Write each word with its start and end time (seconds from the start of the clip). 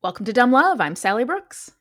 Welcome 0.00 0.26
to 0.26 0.32
Dumb 0.32 0.52
Love. 0.52 0.80
I'm 0.80 0.94
Sally 0.94 1.24
Brooks. 1.24 1.72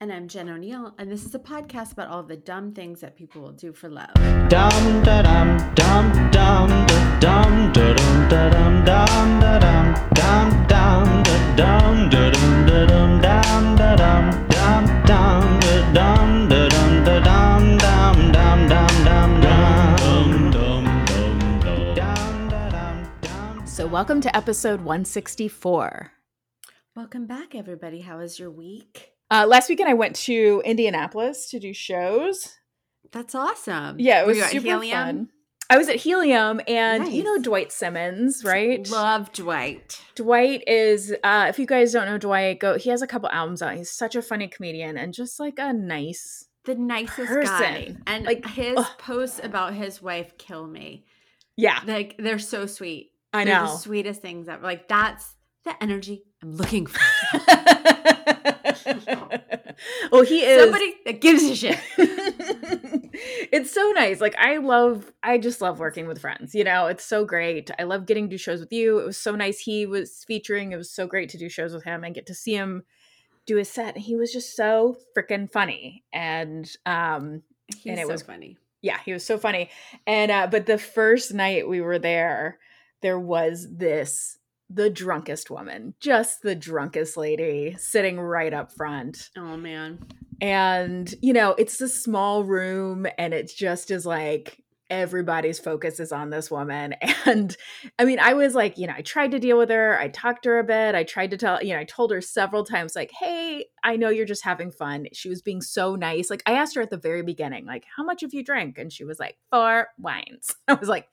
And 0.00 0.10
I'm 0.10 0.28
Jen 0.28 0.48
O'Neill, 0.48 0.94
and 0.98 1.10
this 1.12 1.26
is 1.26 1.34
a 1.34 1.38
podcast 1.38 1.92
about 1.92 2.08
all 2.08 2.22
the 2.22 2.36
dumb 2.36 2.72
things 2.72 3.00
that 3.00 3.16
people 3.16 3.42
will 3.42 3.52
do 3.52 3.74
for 3.74 3.90
love. 3.90 4.14
Dum 4.48 5.02
da 5.02 5.20
dum 5.20 5.58
dum 5.74 6.30
dum 6.30 6.90
da 7.20 7.44
dum 7.44 7.72
da 7.72 7.92
dum 7.92 8.28
da 8.30 8.48
dum 8.48 8.84
dum 8.84 9.40
da 9.40 9.58
dum 9.60 9.92
dum 10.20 12.08
dum 12.08 12.08
da 12.08 12.86
dum 12.86 13.20
da 13.20 13.44
dum 13.44 13.76
da 13.76 13.96
dum 13.96 14.30
dum 14.48 14.86
da 15.04 15.28
dum 15.28 15.68
dum 15.92 16.16
dum 16.16 16.54
da 16.54 16.70
dum 16.70 16.96
da 17.10 17.10
dum 17.10 17.10
da 17.10 17.10
dum 17.10 17.10
dum 17.10 17.10
dum 17.10 17.10
dum 17.10 17.10
dum 17.10 17.76
dum 17.78 18.28
dum 18.32 18.32
dum 18.32 18.90
dum 20.50 20.92
dum 21.94 22.48
da 22.48 22.70
dum 22.70 22.96
dum 23.20 23.66
So, 23.66 23.86
welcome 23.86 24.22
to 24.22 24.34
episode 24.34 24.80
164. 24.80 26.12
Welcome 26.96 27.26
back, 27.26 27.54
everybody. 27.54 28.00
How 28.00 28.18
was 28.18 28.38
your 28.38 28.50
week? 28.50 29.12
Uh, 29.30 29.46
last 29.48 29.68
weekend, 29.68 29.88
I 29.88 29.94
went 29.94 30.16
to 30.16 30.60
Indianapolis 30.64 31.48
to 31.50 31.60
do 31.60 31.72
shows. 31.72 32.58
That's 33.12 33.34
awesome. 33.34 34.00
Yeah, 34.00 34.22
it 34.22 34.26
was 34.26 34.38
super 34.46 34.80
fun. 34.80 35.28
I 35.70 35.78
was 35.78 35.88
at 35.88 35.96
Helium, 35.96 36.60
and 36.66 37.12
you 37.12 37.22
know 37.22 37.38
Dwight 37.38 37.70
Simmons, 37.70 38.42
right? 38.44 38.88
Love 38.90 39.30
Dwight. 39.32 40.02
Dwight 40.16 40.64
is, 40.66 41.14
uh, 41.22 41.46
if 41.48 41.60
you 41.60 41.66
guys 41.66 41.92
don't 41.92 42.06
know 42.06 42.18
Dwight, 42.18 42.58
go. 42.58 42.76
He 42.76 42.90
has 42.90 43.02
a 43.02 43.06
couple 43.06 43.28
albums 43.28 43.62
out. 43.62 43.76
He's 43.76 43.90
such 43.90 44.16
a 44.16 44.22
funny 44.22 44.48
comedian 44.48 44.96
and 44.96 45.14
just 45.14 45.38
like 45.38 45.58
a 45.58 45.72
nice. 45.72 46.46
The 46.64 46.74
nicest 46.74 47.32
guy. 47.44 47.94
And 48.08 48.24
Like, 48.24 48.44
his 48.46 48.74
ugh. 48.76 48.86
posts 48.98 49.40
about 49.42 49.74
his 49.74 50.02
wife 50.02 50.36
kill 50.38 50.66
me. 50.66 51.04
Yeah, 51.56 51.80
Like 51.86 52.16
they're 52.18 52.38
so 52.40 52.66
sweet. 52.66 53.12
I 53.32 53.44
They're 53.44 53.54
know. 53.54 53.66
the 53.66 53.76
sweetest 53.76 54.20
things 54.20 54.48
ever. 54.48 54.62
Like 54.62 54.88
that's 54.88 55.36
the 55.64 55.80
energy 55.82 56.24
I'm 56.42 56.56
looking 56.56 56.86
for. 56.86 56.98
well, 60.10 60.22
he 60.22 60.44
is 60.44 60.62
Somebody 60.62 60.94
that 61.04 61.20
gives 61.20 61.42
a 61.44 61.54
shit. 61.54 61.78
it's 63.52 63.72
so 63.72 63.92
nice. 63.94 64.20
Like 64.20 64.34
I 64.38 64.56
love 64.58 65.12
I 65.22 65.38
just 65.38 65.60
love 65.60 65.78
working 65.78 66.06
with 66.06 66.20
friends. 66.20 66.54
You 66.54 66.64
know, 66.64 66.86
it's 66.86 67.04
so 67.04 67.24
great. 67.24 67.70
I 67.78 67.84
love 67.84 68.06
getting 68.06 68.24
to 68.26 68.30
do 68.34 68.38
shows 68.38 68.60
with 68.60 68.72
you. 68.72 68.98
It 68.98 69.04
was 69.06 69.18
so 69.18 69.34
nice 69.34 69.58
he 69.60 69.86
was 69.86 70.24
featuring. 70.24 70.72
It 70.72 70.76
was 70.76 70.90
so 70.90 71.06
great 71.06 71.28
to 71.30 71.38
do 71.38 71.48
shows 71.48 71.72
with 71.72 71.84
him 71.84 72.04
and 72.04 72.14
get 72.14 72.26
to 72.26 72.34
see 72.34 72.54
him 72.54 72.84
do 73.46 73.56
his 73.56 73.68
set. 73.68 73.96
He 73.96 74.16
was 74.16 74.32
just 74.32 74.56
so 74.56 74.96
freaking 75.16 75.50
funny. 75.50 76.04
And 76.12 76.70
um 76.86 77.42
He's 77.76 77.98
it 77.98 78.06
so 78.06 78.12
was- 78.12 78.22
funny. 78.22 78.56
yeah, 78.82 78.98
he 79.04 79.12
was 79.12 79.24
so 79.24 79.38
funny. 79.38 79.70
And 80.06 80.30
uh 80.30 80.46
but 80.50 80.66
the 80.66 80.78
first 80.78 81.32
night 81.34 81.68
we 81.68 81.80
were 81.80 81.98
there, 81.98 82.58
there 83.02 83.18
was 83.18 83.66
this 83.70 84.38
the 84.72 84.88
drunkest 84.88 85.50
woman, 85.50 85.94
just 86.00 86.42
the 86.42 86.54
drunkest 86.54 87.16
lady 87.16 87.74
sitting 87.78 88.20
right 88.20 88.54
up 88.54 88.72
front. 88.72 89.30
Oh 89.36 89.56
man. 89.56 89.98
and 90.40 91.12
you 91.20 91.32
know 91.32 91.54
it's 91.58 91.80
a 91.80 91.88
small 91.88 92.44
room 92.44 93.06
and 93.18 93.34
it 93.34 93.50
just 93.54 93.90
is 93.90 94.06
like 94.06 94.62
everybody's 94.88 95.58
focus 95.60 96.00
is 96.00 96.10
on 96.12 96.30
this 96.30 96.50
woman. 96.50 96.94
And 97.26 97.54
i 97.98 98.04
mean 98.04 98.18
i 98.18 98.32
was 98.32 98.54
like 98.54 98.78
you 98.78 98.86
know 98.86 98.94
i 98.96 99.02
tried 99.02 99.30
to 99.32 99.38
deal 99.38 99.58
with 99.58 99.68
her. 99.68 99.98
I 100.00 100.08
talked 100.08 100.44
to 100.44 100.48
her 100.48 100.58
a 100.58 100.64
bit. 100.64 100.94
I 100.94 101.04
tried 101.04 101.30
to 101.32 101.36
tell 101.36 101.62
you 101.62 101.74
know 101.74 101.80
i 101.80 101.84
told 101.84 102.10
her 102.12 102.20
several 102.20 102.64
times 102.64 102.96
like 102.96 103.10
hey 103.20 103.66
i 103.84 103.94
know 103.96 104.08
you're 104.08 104.24
just 104.26 104.42
having 104.44 104.70
fun. 104.72 105.06
She 105.12 105.28
was 105.28 105.42
being 105.42 105.60
so 105.60 105.94
nice. 105.96 106.30
Like 106.30 106.42
i 106.46 106.52
asked 106.52 106.74
her 106.76 106.82
at 106.82 106.90
the 106.90 106.96
very 106.96 107.22
beginning 107.22 107.66
like 107.66 107.84
how 107.96 108.02
much 108.04 108.22
have 108.22 108.32
you 108.34 108.42
drank? 108.42 108.78
And 108.78 108.92
she 108.92 109.04
was 109.04 109.20
like 109.20 109.36
four 109.50 109.88
wines. 109.98 110.54
I 110.68 110.74
was 110.74 110.88
like 110.88 111.06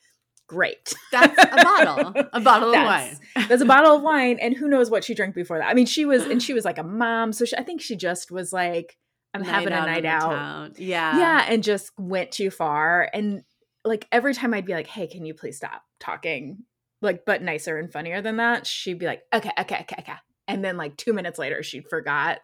great 0.48 0.94
That's 1.12 1.38
a 1.44 1.64
bottle. 1.64 2.14
A 2.34 2.40
bottle 2.40 2.70
of 2.70 2.76
wine. 2.76 3.18
that's 3.50 3.62
a 3.62 3.66
bottle 3.66 3.96
of 3.96 4.02
wine 4.02 4.40
and 4.42 4.56
who 4.56 4.68
knows 4.68 4.90
what 4.90 5.04
she 5.04 5.14
drank 5.14 5.36
before 5.36 5.60
that 5.60 5.68
i 5.68 5.74
mean 5.74 5.86
she 5.86 6.06
was 6.06 6.24
and 6.24 6.42
she 6.42 6.54
was 6.54 6.66
like 6.66 6.78
a 6.78 6.84
mom 6.84 7.32
so 7.32 7.46
she, 7.46 7.56
i 7.58 7.64
think 7.64 7.82
she 7.82 7.96
just 7.96 8.32
was 8.32 8.52
like 8.52 8.98
i'm 9.34 9.44
having 9.44 9.68
a 9.68 9.72
night 9.72 10.06
out. 10.06 10.80
Yeah. 10.80 11.18
yeah 11.18 11.46
and 11.48 11.64
just 11.64 11.92
went 12.00 12.32
too 12.32 12.50
far 12.50 13.10
and 13.14 13.44
like 13.86 14.08
every 14.12 14.34
time 14.34 14.54
i'd 14.54 14.66
be 14.66 14.74
like 14.74 14.88
hey 14.88 15.08
can 15.08 15.26
you 15.26 15.34
please 15.34 15.58
stop 15.58 15.84
talking 16.00 16.64
like 17.02 17.26
but 17.26 17.42
nicer 17.44 17.78
and 17.78 17.92
funnier 17.92 18.22
than 18.22 18.38
that 18.38 18.66
she'd 18.66 19.00
be 19.00 19.06
like 19.06 19.22
okay 19.34 19.52
okay 19.60 19.82
okay 19.82 19.96
okay 20.00 20.16
and 20.48 20.64
then 20.64 20.78
like 20.78 20.98
two 20.98 21.14
minutes 21.14 21.38
later 21.38 21.62
she'd 21.62 21.88
forgot 21.90 22.40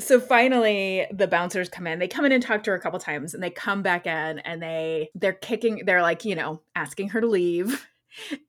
so 0.00 0.18
finally 0.18 1.06
the 1.12 1.28
bouncers 1.28 1.68
come 1.68 1.86
in 1.86 1.98
they 1.98 2.08
come 2.08 2.24
in 2.24 2.32
and 2.32 2.42
talk 2.42 2.62
to 2.64 2.70
her 2.70 2.76
a 2.76 2.80
couple 2.80 2.98
times 2.98 3.32
and 3.34 3.42
they 3.42 3.50
come 3.50 3.82
back 3.82 4.06
in 4.06 4.38
and 4.40 4.62
they 4.62 5.08
they're 5.14 5.32
kicking 5.32 5.82
they're 5.86 6.02
like 6.02 6.24
you 6.24 6.34
know 6.34 6.60
asking 6.74 7.08
her 7.10 7.20
to 7.20 7.26
leave 7.28 7.86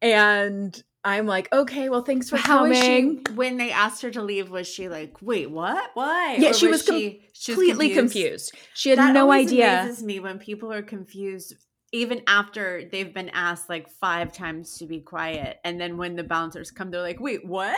and 0.01 0.83
i'm 1.03 1.25
like 1.27 1.51
okay 1.53 1.89
well 1.89 2.01
thanks 2.01 2.29
for 2.29 2.37
How 2.37 2.59
coming 2.59 3.23
she 3.27 3.33
when 3.33 3.57
they 3.57 3.71
asked 3.71 4.01
her 4.01 4.11
to 4.11 4.21
leave? 4.21 4.49
Was 4.49 4.67
she 4.67 4.89
like, 4.89 5.21
"Wait, 5.21 5.49
what? 5.51 5.91
Why?" 5.93 6.37
Yeah, 6.39 6.49
Or 6.49 6.53
she 6.53 6.67
was 6.67 6.81
com- 6.83 6.97
she, 6.97 7.21
she 7.33 7.51
was 7.51 7.57
completely 7.57 7.89
confused. 7.93 8.53
she 8.73 8.89
had 8.89 8.99
That 8.99 9.13
no 9.13 9.31
idea 9.31 9.81
Amazes 9.83 10.03
me 10.03 10.19
when 10.19 10.39
people 10.39 10.71
are 10.73 10.81
confused, 10.81 11.55
even 11.91 12.21
after 12.27 12.87
they've 12.91 13.13
been 13.13 13.29
asked 13.29 13.69
like 13.69 13.89
five 13.89 14.31
times 14.33 14.77
to 14.79 14.85
be 14.87 14.99
quiet, 14.99 15.57
and 15.63 15.79
then 15.79 15.97
when 15.97 16.15
the 16.15 16.23
bouncers 16.23 16.71
come, 16.71 16.89
they're 16.91 17.01
like, 17.01 17.19
"Wait, 17.19 17.45
what?" 17.45 17.77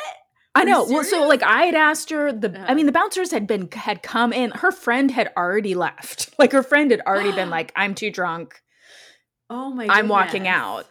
I 0.58 0.64
know. 0.64 0.86
Well, 0.86 1.04
so 1.04 1.28
like 1.28 1.44
I 1.44 1.64
had 1.64 1.76
asked 1.76 2.10
her 2.10 2.32
the 2.32 2.50
I 2.50 2.64
Uh-huh. 2.64 2.76
mean 2.76 2.86
the 2.86 2.92
bouncers 2.92 3.32
had 3.32 3.48
been 3.48 3.70
had 3.72 4.04
come 4.04 4.34
in. 4.34 4.52
Her 4.52 4.72
friend 4.72 5.12
had 5.12 5.32
already 5.38 5.76
left. 5.76 6.30
Like 6.40 6.52
her 6.52 6.64
friend 6.64 6.92
had 6.92 7.02
already 7.02 7.32
been 7.32 7.50
like 7.58 7.72
I'm 7.76 7.96
too 7.96 8.12
drunk. 8.12 8.62
Oh 9.50 9.72
my! 9.72 9.88
God. 9.88 9.94
I'm 9.94 10.08
walking 10.08 10.48
out. 10.48 10.86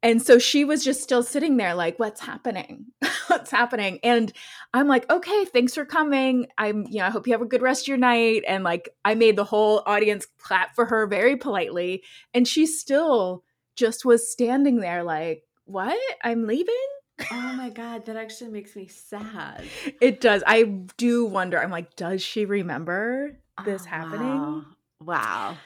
And 0.00 0.22
so 0.22 0.38
she 0.38 0.64
was 0.64 0.84
just 0.84 1.02
still 1.02 1.24
sitting 1.24 1.56
there 1.56 1.74
like 1.74 1.98
what's 1.98 2.20
happening? 2.20 2.86
what's 3.26 3.50
happening? 3.50 3.98
And 4.04 4.32
I'm 4.72 4.86
like, 4.86 5.10
"Okay, 5.10 5.44
thanks 5.46 5.74
for 5.74 5.84
coming. 5.84 6.46
I'm, 6.56 6.86
you 6.88 6.98
know, 7.00 7.06
I 7.06 7.10
hope 7.10 7.26
you 7.26 7.32
have 7.32 7.42
a 7.42 7.46
good 7.46 7.62
rest 7.62 7.84
of 7.84 7.88
your 7.88 7.96
night." 7.96 8.44
And 8.46 8.62
like 8.62 8.90
I 9.04 9.14
made 9.16 9.34
the 9.36 9.44
whole 9.44 9.82
audience 9.86 10.26
clap 10.38 10.74
for 10.76 10.84
her 10.86 11.06
very 11.08 11.36
politely, 11.36 12.04
and 12.32 12.46
she 12.46 12.66
still 12.66 13.42
just 13.74 14.04
was 14.04 14.30
standing 14.30 14.76
there 14.80 15.02
like, 15.02 15.42
"What? 15.64 15.98
I'm 16.22 16.46
leaving?" 16.46 16.88
Oh 17.30 17.52
my 17.52 17.70
god, 17.70 18.06
that 18.06 18.16
actually 18.16 18.50
makes 18.50 18.74
me 18.76 18.86
sad. 18.86 19.64
It 20.00 20.20
does. 20.20 20.42
I 20.46 20.62
do 20.96 21.24
wonder. 21.24 21.60
I'm 21.60 21.70
like, 21.70 21.96
does 21.96 22.22
she 22.22 22.44
remember 22.44 23.38
this 23.64 23.84
Oh, 23.84 23.86
happening? 23.86 24.40
Wow. 24.40 24.64
wow. 25.00 25.58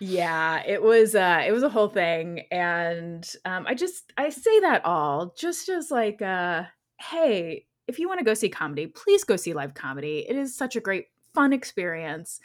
Yeah, 0.00 0.62
it 0.66 0.82
was 0.82 1.14
uh 1.14 1.42
it 1.46 1.52
was 1.52 1.62
a 1.62 1.68
whole 1.68 1.88
thing 1.88 2.40
and 2.50 3.30
um 3.44 3.64
I 3.66 3.74
just 3.74 4.12
I 4.18 4.30
say 4.30 4.60
that 4.60 4.84
all 4.84 5.34
just 5.38 5.68
as 5.68 5.90
like 5.90 6.20
uh 6.20 6.64
hey, 7.00 7.66
if 7.86 7.98
you 7.98 8.08
want 8.08 8.18
to 8.18 8.24
go 8.24 8.34
see 8.34 8.48
comedy, 8.48 8.86
please 8.86 9.24
go 9.24 9.36
see 9.36 9.52
live 9.54 9.74
comedy. 9.74 10.26
It 10.28 10.36
is 10.36 10.56
such 10.56 10.76
a 10.76 10.80
great 10.80 11.06
fun 11.34 11.52
experience. 11.52 12.40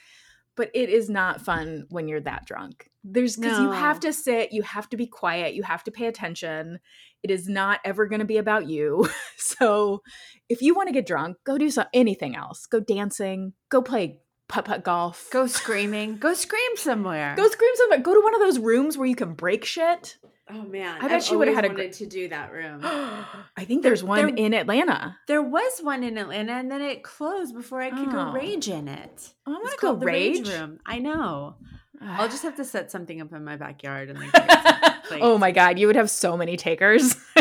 But 0.56 0.72
it 0.74 0.90
is 0.90 1.10
not 1.10 1.40
fun 1.40 1.86
when 1.90 2.10
you're 2.10 2.20
that 2.22 2.46
drunk. 2.46 2.90
There's 3.06 3.38
because 3.38 3.60
you 3.60 3.72
have 3.72 4.00
to 4.02 4.12
sit, 4.12 4.52
you 4.52 4.62
have 4.64 4.90
to 4.90 4.98
be 4.98 5.08
quiet, 5.08 5.54
you 5.54 5.64
have 5.64 5.86
to 5.86 5.92
pay 5.92 6.08
attention. 6.08 6.80
It 7.24 7.32
is 7.32 7.50
not 7.50 7.80
ever 7.84 8.06
going 8.08 8.20
to 8.20 8.26
be 8.26 8.38
about 8.38 8.68
you. 8.68 9.10
so, 9.38 10.02
if 10.48 10.62
you 10.62 10.74
want 10.74 10.88
to 10.88 10.94
get 10.94 11.06
drunk, 11.06 11.38
go 11.44 11.58
do 11.58 11.70
some, 11.70 11.86
anything 11.94 12.36
else. 12.36 12.66
Go 12.66 12.80
dancing, 12.80 13.54
go 13.70 13.82
play 13.82 14.20
putt 14.48 14.66
putt 14.66 14.84
golf, 14.84 15.28
Go 15.32 15.46
screaming. 15.62 16.18
Go 16.18 16.34
scream 16.34 16.76
somewhere. 16.76 17.36
Go 17.38 17.48
scream 17.48 17.72
somewhere. 17.76 18.00
Go 18.00 18.14
to 18.16 18.22
one 18.22 18.34
of 18.34 18.42
those 18.42 18.58
rooms 18.60 18.98
where 18.98 19.08
you 19.08 19.16
can 19.16 19.34
break 19.34 19.66
shit. 19.66 20.18
Oh 20.52 20.64
man, 20.64 20.96
I 20.98 21.02
bet 21.02 21.12
I've 21.12 21.24
she 21.24 21.36
would've 21.36 21.54
had 21.54 21.66
a 21.66 21.68
wanted 21.68 21.94
to 21.94 22.08
do 22.08 22.28
that 22.30 22.52
room. 22.52 22.80
I 22.84 23.66
think 23.66 23.84
there's 23.84 24.04
one 24.04 24.18
there- 24.18 24.46
in 24.46 24.56
Atlanta. 24.56 25.16
There 25.28 25.44
was 25.44 25.80
one 25.84 26.04
in 26.04 26.18
Atlanta, 26.18 26.54
and 26.54 26.72
then 26.72 26.82
it 26.82 27.04
closed 27.04 27.54
before 27.54 27.82
I 27.82 27.92
could 27.92 28.08
Oh. 28.08 28.12
go 28.12 28.32
rage 28.32 28.68
in 28.68 28.88
it. 28.88 29.34
I 29.46 29.52
want 29.52 29.70
to 29.70 29.78
go 29.80 29.96
the 29.96 30.06
rage. 30.08 30.50
room. 30.50 30.80
I 30.88 30.98
know. 30.98 31.58
I'll 32.02 32.30
just 32.30 32.44
have 32.44 32.56
to 32.58 32.64
set 32.66 32.92
something 32.92 33.20
up 33.22 33.34
in 33.34 33.44
my 33.44 33.56
backyard 33.58 34.10
and 34.10 34.20
like. 34.20 34.32
oh 35.22 35.38
my 35.38 35.52
god, 35.52 35.78
you 35.80 35.88
would 35.88 35.96
have 35.96 36.10
so 36.10 36.38
many 36.38 36.56
takers. 36.58 37.16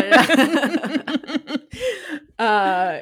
uh 2.39 2.99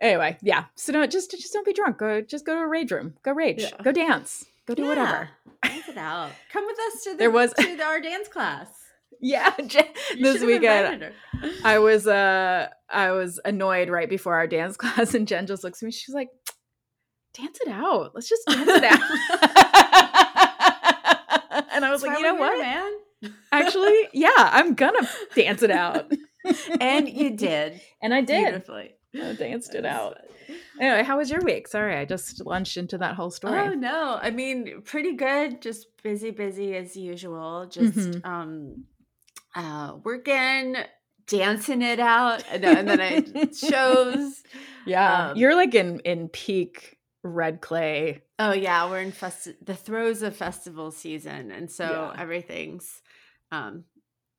anyway, 0.00 0.38
yeah. 0.42 0.64
So 0.74 0.92
don't 0.92 1.10
just 1.10 1.30
just 1.30 1.52
don't 1.52 1.66
be 1.66 1.72
drunk. 1.72 1.98
Go 1.98 2.20
just 2.20 2.46
go 2.46 2.54
to 2.54 2.60
a 2.62 2.68
rage 2.68 2.90
room. 2.90 3.14
Go 3.22 3.32
rage. 3.32 3.62
Yeah. 3.62 3.70
Go 3.82 3.92
dance. 3.92 4.44
Go 4.66 4.74
do 4.74 4.82
Yeah. 4.82 4.88
whatever. 4.88 5.28
Dance 5.62 5.88
it 5.88 5.96
out. 5.96 6.30
Come 6.52 6.66
with 6.66 6.78
us 6.78 7.04
to 7.04 7.10
the, 7.12 7.16
There 7.16 7.30
was- 7.30 7.52
to 7.54 7.82
our 7.82 8.00
dance 8.00 8.28
class. 8.28 8.68
Yeah. 9.20 9.52
This 10.20 10.42
weekend. 10.42 11.12
I 11.64 11.78
was 11.78 12.06
uh 12.06 12.68
I 12.88 13.10
was 13.12 13.40
annoyed 13.44 13.88
right 13.88 14.08
before 14.08 14.34
our 14.34 14.46
dance 14.46 14.76
class 14.76 15.14
and 15.14 15.26
Jen 15.26 15.46
just 15.46 15.64
looks 15.64 15.82
at 15.82 15.86
me. 15.86 15.92
She's 15.92 16.14
like, 16.14 16.28
dance 17.34 17.58
it 17.64 17.68
out. 17.70 18.12
Let's 18.14 18.28
just 18.28 18.46
dance 18.46 18.68
it 18.68 18.84
out. 18.84 19.63
And 21.74 21.84
I 21.84 21.90
was 21.90 22.02
That's 22.02 22.12
like, 22.14 22.18
you 22.18 22.24
know 22.24 22.34
what? 22.34 22.58
man? 22.58 22.92
Actually, 23.52 24.08
yeah, 24.12 24.30
I'm 24.36 24.74
gonna 24.74 25.08
dance 25.34 25.62
it 25.62 25.70
out. 25.70 26.12
And 26.80 27.08
you 27.08 27.30
did. 27.36 27.80
And 28.02 28.12
I 28.12 28.20
did. 28.20 28.44
Beautifully. 28.44 28.94
I 29.14 29.32
danced 29.34 29.74
it 29.74 29.86
out. 29.86 30.18
fun. 30.46 30.56
Anyway, 30.80 31.02
how 31.04 31.16
was 31.18 31.30
your 31.30 31.40
week? 31.42 31.68
Sorry, 31.68 31.96
I 31.96 32.04
just 32.04 32.44
launched 32.44 32.76
into 32.76 32.98
that 32.98 33.14
whole 33.14 33.30
story. 33.30 33.58
Oh 33.60 33.72
no, 33.74 34.18
I 34.20 34.30
mean 34.30 34.82
pretty 34.84 35.14
good. 35.14 35.62
Just 35.62 35.86
busy, 36.02 36.30
busy 36.32 36.74
as 36.76 36.96
usual. 36.96 37.66
Just 37.70 37.96
Mhm. 37.96 38.26
um 38.26 38.84
uh 39.54 39.94
working, 40.02 40.76
dancing 41.28 41.80
it 41.80 42.00
out, 42.00 42.42
and, 42.50 42.64
and 42.64 42.88
then 42.88 43.00
I 43.00 43.50
shows. 43.52 44.42
Yeah, 44.84 45.30
Um, 45.30 45.36
you're 45.38 45.54
like 45.54 45.74
in 45.74 46.00
in 46.00 46.28
peak 46.28 46.98
red 47.22 47.60
clay. 47.62 48.23
Oh 48.38 48.52
yeah, 48.52 48.88
we're 48.90 49.00
in 49.00 49.12
festi- 49.12 49.56
the 49.64 49.74
throes 49.76 50.22
of 50.22 50.36
festival 50.36 50.90
season, 50.90 51.50
and 51.52 51.70
so 51.70 51.84
Yeah. 52.14 52.20
everything's 52.22 53.00
um 53.52 53.84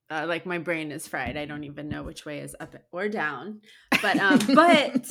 uh, 0.09 0.25
like 0.27 0.45
my 0.45 0.57
brain 0.59 0.91
is 0.91 1.07
fried. 1.07 1.35
I 1.37 1.45
don't 1.45 1.63
even 1.63 1.89
know 1.89 2.03
which 2.03 2.25
way 2.25 2.39
is 2.39 2.55
up 2.59 2.75
or 2.91 3.09
down. 3.09 3.61
But 4.01 4.17
um, 4.19 4.39
but 4.53 5.07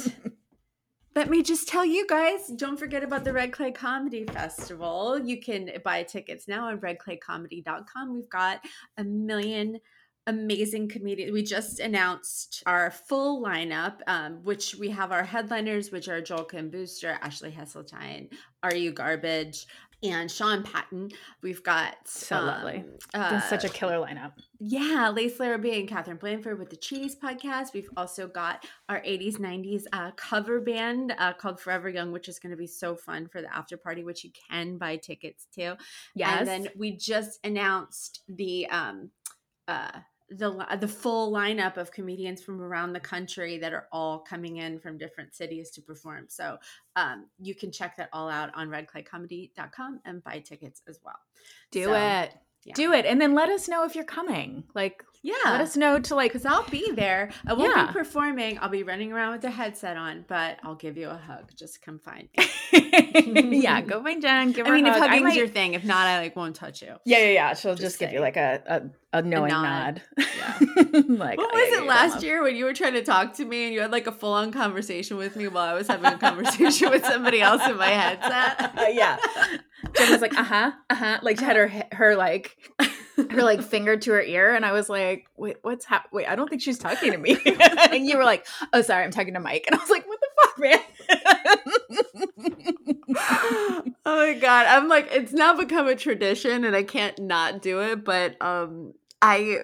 let 1.16 1.30
me 1.30 1.42
just 1.42 1.66
tell 1.68 1.84
you 1.84 2.06
guys, 2.06 2.48
don't 2.56 2.78
forget 2.78 3.02
about 3.02 3.24
the 3.24 3.32
Red 3.32 3.52
Clay 3.52 3.72
Comedy 3.72 4.24
Festival. 4.24 5.18
You 5.18 5.40
can 5.40 5.70
buy 5.84 6.02
tickets 6.04 6.46
now 6.46 6.68
on 6.68 6.78
redclaycomedy.com. 6.78 8.14
We've 8.14 8.28
got 8.30 8.60
a 8.96 9.02
million 9.04 9.80
amazing 10.26 10.88
comedians. 10.88 11.32
We 11.32 11.42
just 11.42 11.80
announced 11.80 12.62
our 12.66 12.90
full 12.90 13.42
lineup, 13.42 13.98
um, 14.06 14.40
which 14.42 14.74
we 14.74 14.88
have 14.90 15.12
our 15.12 15.24
headliners, 15.24 15.90
which 15.90 16.08
are 16.08 16.20
Joel 16.20 16.44
Kim 16.44 16.70
Booster, 16.70 17.18
Ashley 17.20 17.50
Hesseltine, 17.52 18.32
Are 18.62 18.74
You 18.74 18.92
Garbage, 18.92 19.66
and 20.02 20.30
Sean 20.30 20.62
Patton. 20.62 21.10
We've 21.42 21.62
got 21.62 21.96
So 22.06 22.36
lovely. 22.38 22.78
um, 22.78 22.90
That's 23.12 23.48
such 23.48 23.64
a 23.64 23.68
uh, 23.68 23.72
killer 23.72 23.94
lineup. 23.96 24.32
yeah, 24.60 25.08
Lace 25.08 25.40
Larrabee 25.40 25.78
and 25.80 25.88
Katherine 25.88 26.18
Blanford 26.18 26.58
with 26.58 26.68
the 26.68 26.76
Cheaties 26.76 27.18
podcast. 27.18 27.72
We've 27.72 27.88
also 27.96 28.26
got 28.26 28.66
our 28.90 29.00
80s, 29.00 29.38
90s 29.38 29.84
uh, 29.94 30.10
cover 30.16 30.60
band 30.60 31.14
uh, 31.18 31.32
called 31.32 31.58
Forever 31.58 31.88
Young, 31.88 32.12
which 32.12 32.28
is 32.28 32.38
going 32.38 32.50
to 32.50 32.56
be 32.56 32.66
so 32.66 32.94
fun 32.96 33.28
for 33.28 33.40
the 33.40 33.54
after 33.54 33.78
party, 33.78 34.04
which 34.04 34.24
you 34.24 34.30
can 34.50 34.76
buy 34.76 34.96
tickets 34.96 35.46
to. 35.54 35.76
Yes. 36.14 36.38
And 36.40 36.48
then 36.48 36.68
we 36.76 36.96
just 36.96 37.38
announced 37.44 38.20
the 38.28 38.66
um 38.66 39.10
uh 39.68 39.90
the 40.30 40.66
the 40.80 40.88
full 40.88 41.30
lineup 41.32 41.76
of 41.76 41.92
comedians 41.92 42.42
from 42.42 42.60
around 42.60 42.92
the 42.92 43.00
country 43.00 43.58
that 43.58 43.72
are 43.72 43.86
all 43.92 44.18
coming 44.20 44.56
in 44.56 44.78
from 44.78 44.96
different 44.96 45.34
cities 45.34 45.70
to 45.70 45.82
perform. 45.82 46.26
So 46.28 46.56
um 46.96 47.26
you 47.38 47.54
can 47.54 47.70
check 47.70 47.96
that 47.98 48.08
all 48.12 48.28
out 48.30 48.50
on 48.54 48.68
redclaycomedy.com 48.68 50.00
and 50.04 50.24
buy 50.24 50.38
tickets 50.40 50.82
as 50.88 50.98
well. 51.04 51.18
Do 51.70 51.84
So, 51.84 51.92
it. 51.94 52.32
yeah. 52.64 52.74
Do 52.74 52.92
it. 52.92 53.04
And 53.06 53.20
then 53.20 53.34
let 53.34 53.48
us 53.50 53.68
know 53.68 53.84
if 53.84 53.94
you're 53.94 54.04
coming. 54.04 54.64
Like 54.74 55.04
Yeah. 55.24 55.32
let 55.46 55.60
us 55.62 55.74
know 55.76 55.98
to 55.98 56.14
like 56.14 56.32
because 56.32 56.44
I'll 56.44 56.68
be 56.68 56.90
there. 56.92 57.30
I 57.46 57.54
won't 57.54 57.74
Yeah. 57.74 57.86
be 57.86 57.92
performing. 57.94 58.58
I'll 58.60 58.68
be 58.68 58.82
running 58.82 59.10
around 59.10 59.32
with 59.32 59.44
a 59.44 59.50
headset 59.50 59.96
on, 59.96 60.26
but 60.28 60.58
I'll 60.62 60.74
give 60.74 60.98
you 60.98 61.08
a 61.08 61.16
hug. 61.16 61.50
Just 61.56 61.80
come 61.80 61.98
find 61.98 62.28
me. 62.36 63.60
yeah, 63.62 63.80
go 63.80 64.02
find 64.02 64.20
Jen. 64.20 64.52
Give 64.52 64.66
I 64.66 64.68
her 64.68 64.74
mean, 64.74 64.86
a 64.86 64.90
if 64.90 64.94
hug. 64.96 65.02
I 65.04 65.08
hugging's 65.08 65.22
might- 65.24 65.36
your 65.36 65.48
thing, 65.48 65.72
if 65.74 65.82
not, 65.82 66.06
I 66.06 66.18
like 66.20 66.36
won't 66.36 66.54
touch 66.54 66.82
you. 66.82 66.94
Yeah, 67.06 67.18
yeah, 67.20 67.30
yeah. 67.30 67.54
She'll 67.54 67.72
Just 67.72 67.82
just, 67.82 67.98
give 67.98 68.12
you 68.12 68.20
like 68.20 68.36
a 68.36 68.62
a, 69.12 69.18
a 69.18 69.22
knowing 69.22 69.50
nod. 69.50 70.02
nod. 70.18 70.26
Yeah. 70.36 70.58
What 70.94 71.08
like 71.18 71.38
oh, 71.40 71.42
was 71.52 71.78
it 71.78 71.86
last 71.86 72.22
year 72.22 72.42
when 72.42 72.54
you 72.56 72.64
were 72.66 72.74
trying 72.74 72.92
to 72.92 73.02
talk 73.02 73.34
to 73.34 73.44
me 73.44 73.64
and 73.64 73.74
you 73.74 73.80
had 73.80 73.90
like 73.90 74.06
a 74.06 74.12
full 74.12 74.32
on 74.34 74.52
conversation 74.52 75.16
with 75.16 75.36
me 75.36 75.48
while 75.48 75.64
I 75.68 75.74
was 75.74 75.88
having 75.88 76.06
a 76.12 76.18
conversation 76.18 76.90
with 76.90 77.04
somebody 77.04 77.40
else 77.40 77.66
in 77.66 77.76
my 77.76 77.86
headset? 77.88 78.78
Uh, 78.78 78.86
yeah. 78.90 79.16
Jen 79.96 80.10
was 80.10 80.20
like, 80.20 80.36
uh 80.36 80.42
huh, 80.44 80.72
uh 80.90 80.94
huh. 80.94 81.18
Like 81.22 81.38
she 81.38 81.44
had 81.44 81.56
her 81.56 81.84
her 81.92 82.14
like 82.16 82.56
her 83.16 83.42
like 83.42 83.62
finger 83.74 83.96
to 83.96 84.10
her 84.12 84.22
ear, 84.22 84.54
and 84.54 84.64
I 84.64 84.72
was 84.72 84.88
like, 84.88 85.26
wait, 85.36 85.56
what's 85.62 85.84
hap? 85.84 86.08
Wait, 86.12 86.26
I 86.28 86.34
don't 86.36 86.48
think 86.48 86.62
she's 86.62 86.78
talking 86.78 87.12
to 87.12 87.18
me. 87.18 87.36
and 87.90 88.06
you 88.06 88.16
were 88.16 88.24
like, 88.24 88.46
oh, 88.72 88.82
sorry, 88.82 89.04
I'm 89.04 89.10
talking 89.10 89.34
to 89.34 89.40
Mike, 89.40 89.64
and 89.66 89.76
I 89.76 89.78
was 89.82 89.90
like, 89.90 90.06
what 90.06 90.20
the 90.20 90.28
fuck, 90.42 90.58
man? 90.58 90.80
oh 93.16 93.82
my 94.06 94.34
god 94.34 94.66
i'm 94.66 94.88
like 94.88 95.08
it's 95.12 95.32
now 95.32 95.54
become 95.54 95.86
a 95.86 95.94
tradition 95.94 96.64
and 96.64 96.74
i 96.74 96.82
can't 96.82 97.18
not 97.20 97.62
do 97.62 97.80
it 97.80 98.04
but 98.04 98.40
um 98.42 98.92
i 99.22 99.58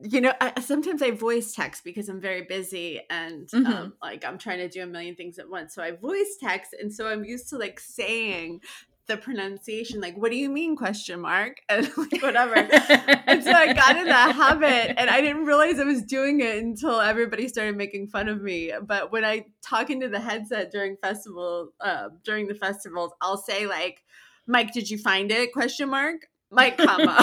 you 0.00 0.20
know 0.20 0.32
I, 0.40 0.60
sometimes 0.60 1.02
i 1.02 1.10
voice 1.10 1.52
text 1.54 1.84
because 1.84 2.08
i'm 2.08 2.20
very 2.20 2.42
busy 2.42 3.00
and 3.10 3.48
Mhm. 3.48 3.66
um, 3.66 3.92
like 4.02 4.24
i'm 4.24 4.38
trying 4.38 4.58
to 4.58 4.68
do 4.68 4.82
a 4.82 4.86
million 4.86 5.14
things 5.14 5.38
at 5.38 5.48
once 5.48 5.74
so 5.74 5.82
i 5.82 5.92
voice 5.92 6.36
text 6.40 6.74
and 6.80 6.92
so 6.92 7.06
i'm 7.08 7.24
used 7.24 7.48
to 7.50 7.58
like 7.58 7.80
saying 7.80 8.60
the 9.08 9.16
pronunciation 9.16 10.00
like 10.00 10.16
what 10.16 10.30
do 10.30 10.36
you 10.36 10.48
mean 10.48 10.76
question 10.76 11.20
mark 11.20 11.56
and 11.68 11.90
like 11.96 12.22
whatever 12.22 12.54
and 12.54 13.42
so 13.42 13.52
I 13.52 13.72
got 13.74 13.96
in 13.96 14.06
that 14.06 14.34
habit 14.34 14.98
and 14.98 15.10
I 15.10 15.20
didn't 15.20 15.44
realize 15.44 15.78
I 15.78 15.84
was 15.84 16.02
doing 16.02 16.40
it 16.40 16.58
until 16.58 17.00
everybody 17.00 17.48
started 17.48 17.76
making 17.76 18.08
fun 18.08 18.28
of 18.28 18.42
me. 18.42 18.72
But 18.82 19.12
when 19.12 19.24
I 19.24 19.46
talk 19.62 19.90
into 19.90 20.08
the 20.08 20.20
headset 20.20 20.70
during 20.70 20.96
festival, 20.96 21.72
uh, 21.80 22.08
during 22.24 22.46
the 22.48 22.54
festivals, 22.54 23.12
I'll 23.20 23.36
say 23.36 23.66
like, 23.66 24.02
Mike, 24.46 24.72
did 24.72 24.90
you 24.90 24.98
find 24.98 25.30
it? 25.30 25.52
Question 25.52 25.90
mark. 25.90 26.28
Mike, 26.50 26.78
comma. 26.78 27.22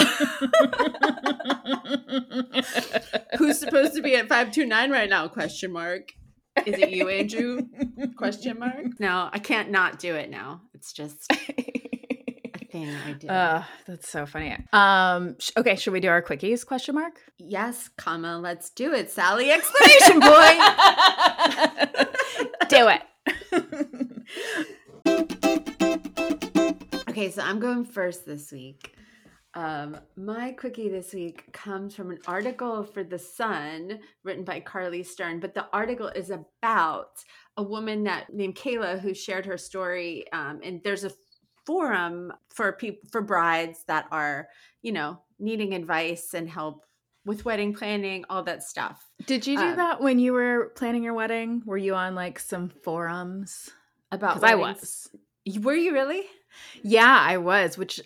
Who's 3.38 3.58
supposed 3.58 3.94
to 3.94 4.02
be 4.02 4.14
at 4.14 4.28
529 4.28 4.90
right 4.90 5.10
now? 5.10 5.26
Question 5.26 5.72
mark. 5.72 6.12
Is 6.64 6.78
it 6.80 6.90
you, 6.90 7.08
Andrew? 7.08 7.62
Question 8.16 8.58
mark. 8.58 8.98
No, 8.98 9.28
I 9.32 9.38
can't 9.38 9.70
not 9.70 9.98
do 9.98 10.14
it 10.14 10.30
now. 10.30 10.62
It's 10.74 10.92
just 10.92 11.26
a 11.32 11.36
thing 12.70 12.88
I 13.06 13.12
do. 13.12 13.28
Uh, 13.28 13.62
that's 13.86 14.08
so 14.08 14.26
funny. 14.26 14.56
Um, 14.72 15.36
sh- 15.38 15.50
okay, 15.56 15.76
should 15.76 15.92
we 15.92 16.00
do 16.00 16.08
our 16.08 16.22
quickies? 16.22 16.64
Question 16.66 16.94
mark. 16.96 17.20
yes, 17.38 17.88
comma, 17.96 18.38
let's 18.38 18.70
do 18.70 18.92
it. 18.94 19.10
Sally, 19.10 19.50
exclamation 19.50 20.20
point. 20.20 20.60
do 22.68 22.88
it. 22.88 23.02
Okay, 27.08 27.30
so 27.30 27.42
I'm 27.42 27.60
going 27.60 27.84
first 27.84 28.26
this 28.26 28.50
week. 28.52 28.94
Um, 29.56 29.96
my 30.16 30.52
quickie 30.52 30.90
this 30.90 31.14
week 31.14 31.50
comes 31.54 31.94
from 31.94 32.10
an 32.10 32.18
article 32.26 32.84
for 32.84 33.02
The 33.02 33.18
Sun 33.18 34.00
written 34.22 34.44
by 34.44 34.60
Carly 34.60 35.02
Stern, 35.02 35.40
but 35.40 35.54
the 35.54 35.66
article 35.72 36.08
is 36.08 36.30
about 36.30 37.24
a 37.56 37.62
woman 37.62 38.04
that 38.04 38.34
named 38.34 38.54
Kayla 38.54 39.00
who 39.00 39.14
shared 39.14 39.46
her 39.46 39.56
story. 39.56 40.30
Um, 40.30 40.60
and 40.62 40.82
there's 40.84 41.04
a 41.04 41.10
forum 41.64 42.34
for 42.50 42.72
people 42.72 43.08
for 43.10 43.22
brides 43.22 43.82
that 43.88 44.06
are, 44.10 44.48
you 44.82 44.92
know, 44.92 45.20
needing 45.38 45.72
advice 45.72 46.34
and 46.34 46.50
help 46.50 46.84
with 47.24 47.46
wedding 47.46 47.72
planning, 47.72 48.26
all 48.28 48.42
that 48.42 48.62
stuff. 48.62 49.08
Did 49.24 49.46
you 49.46 49.56
do 49.56 49.64
Um, 49.64 49.76
that 49.76 50.02
when 50.02 50.18
you 50.18 50.34
were 50.34 50.72
planning 50.76 51.02
your 51.02 51.14
wedding? 51.14 51.62
Were 51.64 51.78
you 51.78 51.94
on 51.94 52.14
like 52.14 52.38
some 52.38 52.68
forums? 52.68 53.70
About 54.12 54.44
I 54.44 54.54
was. 54.54 55.08
Were 55.60 55.74
you 55.74 55.94
really? 55.94 56.24
Yeah, 56.82 57.18
I 57.20 57.38
was, 57.38 57.78
which 57.78 58.00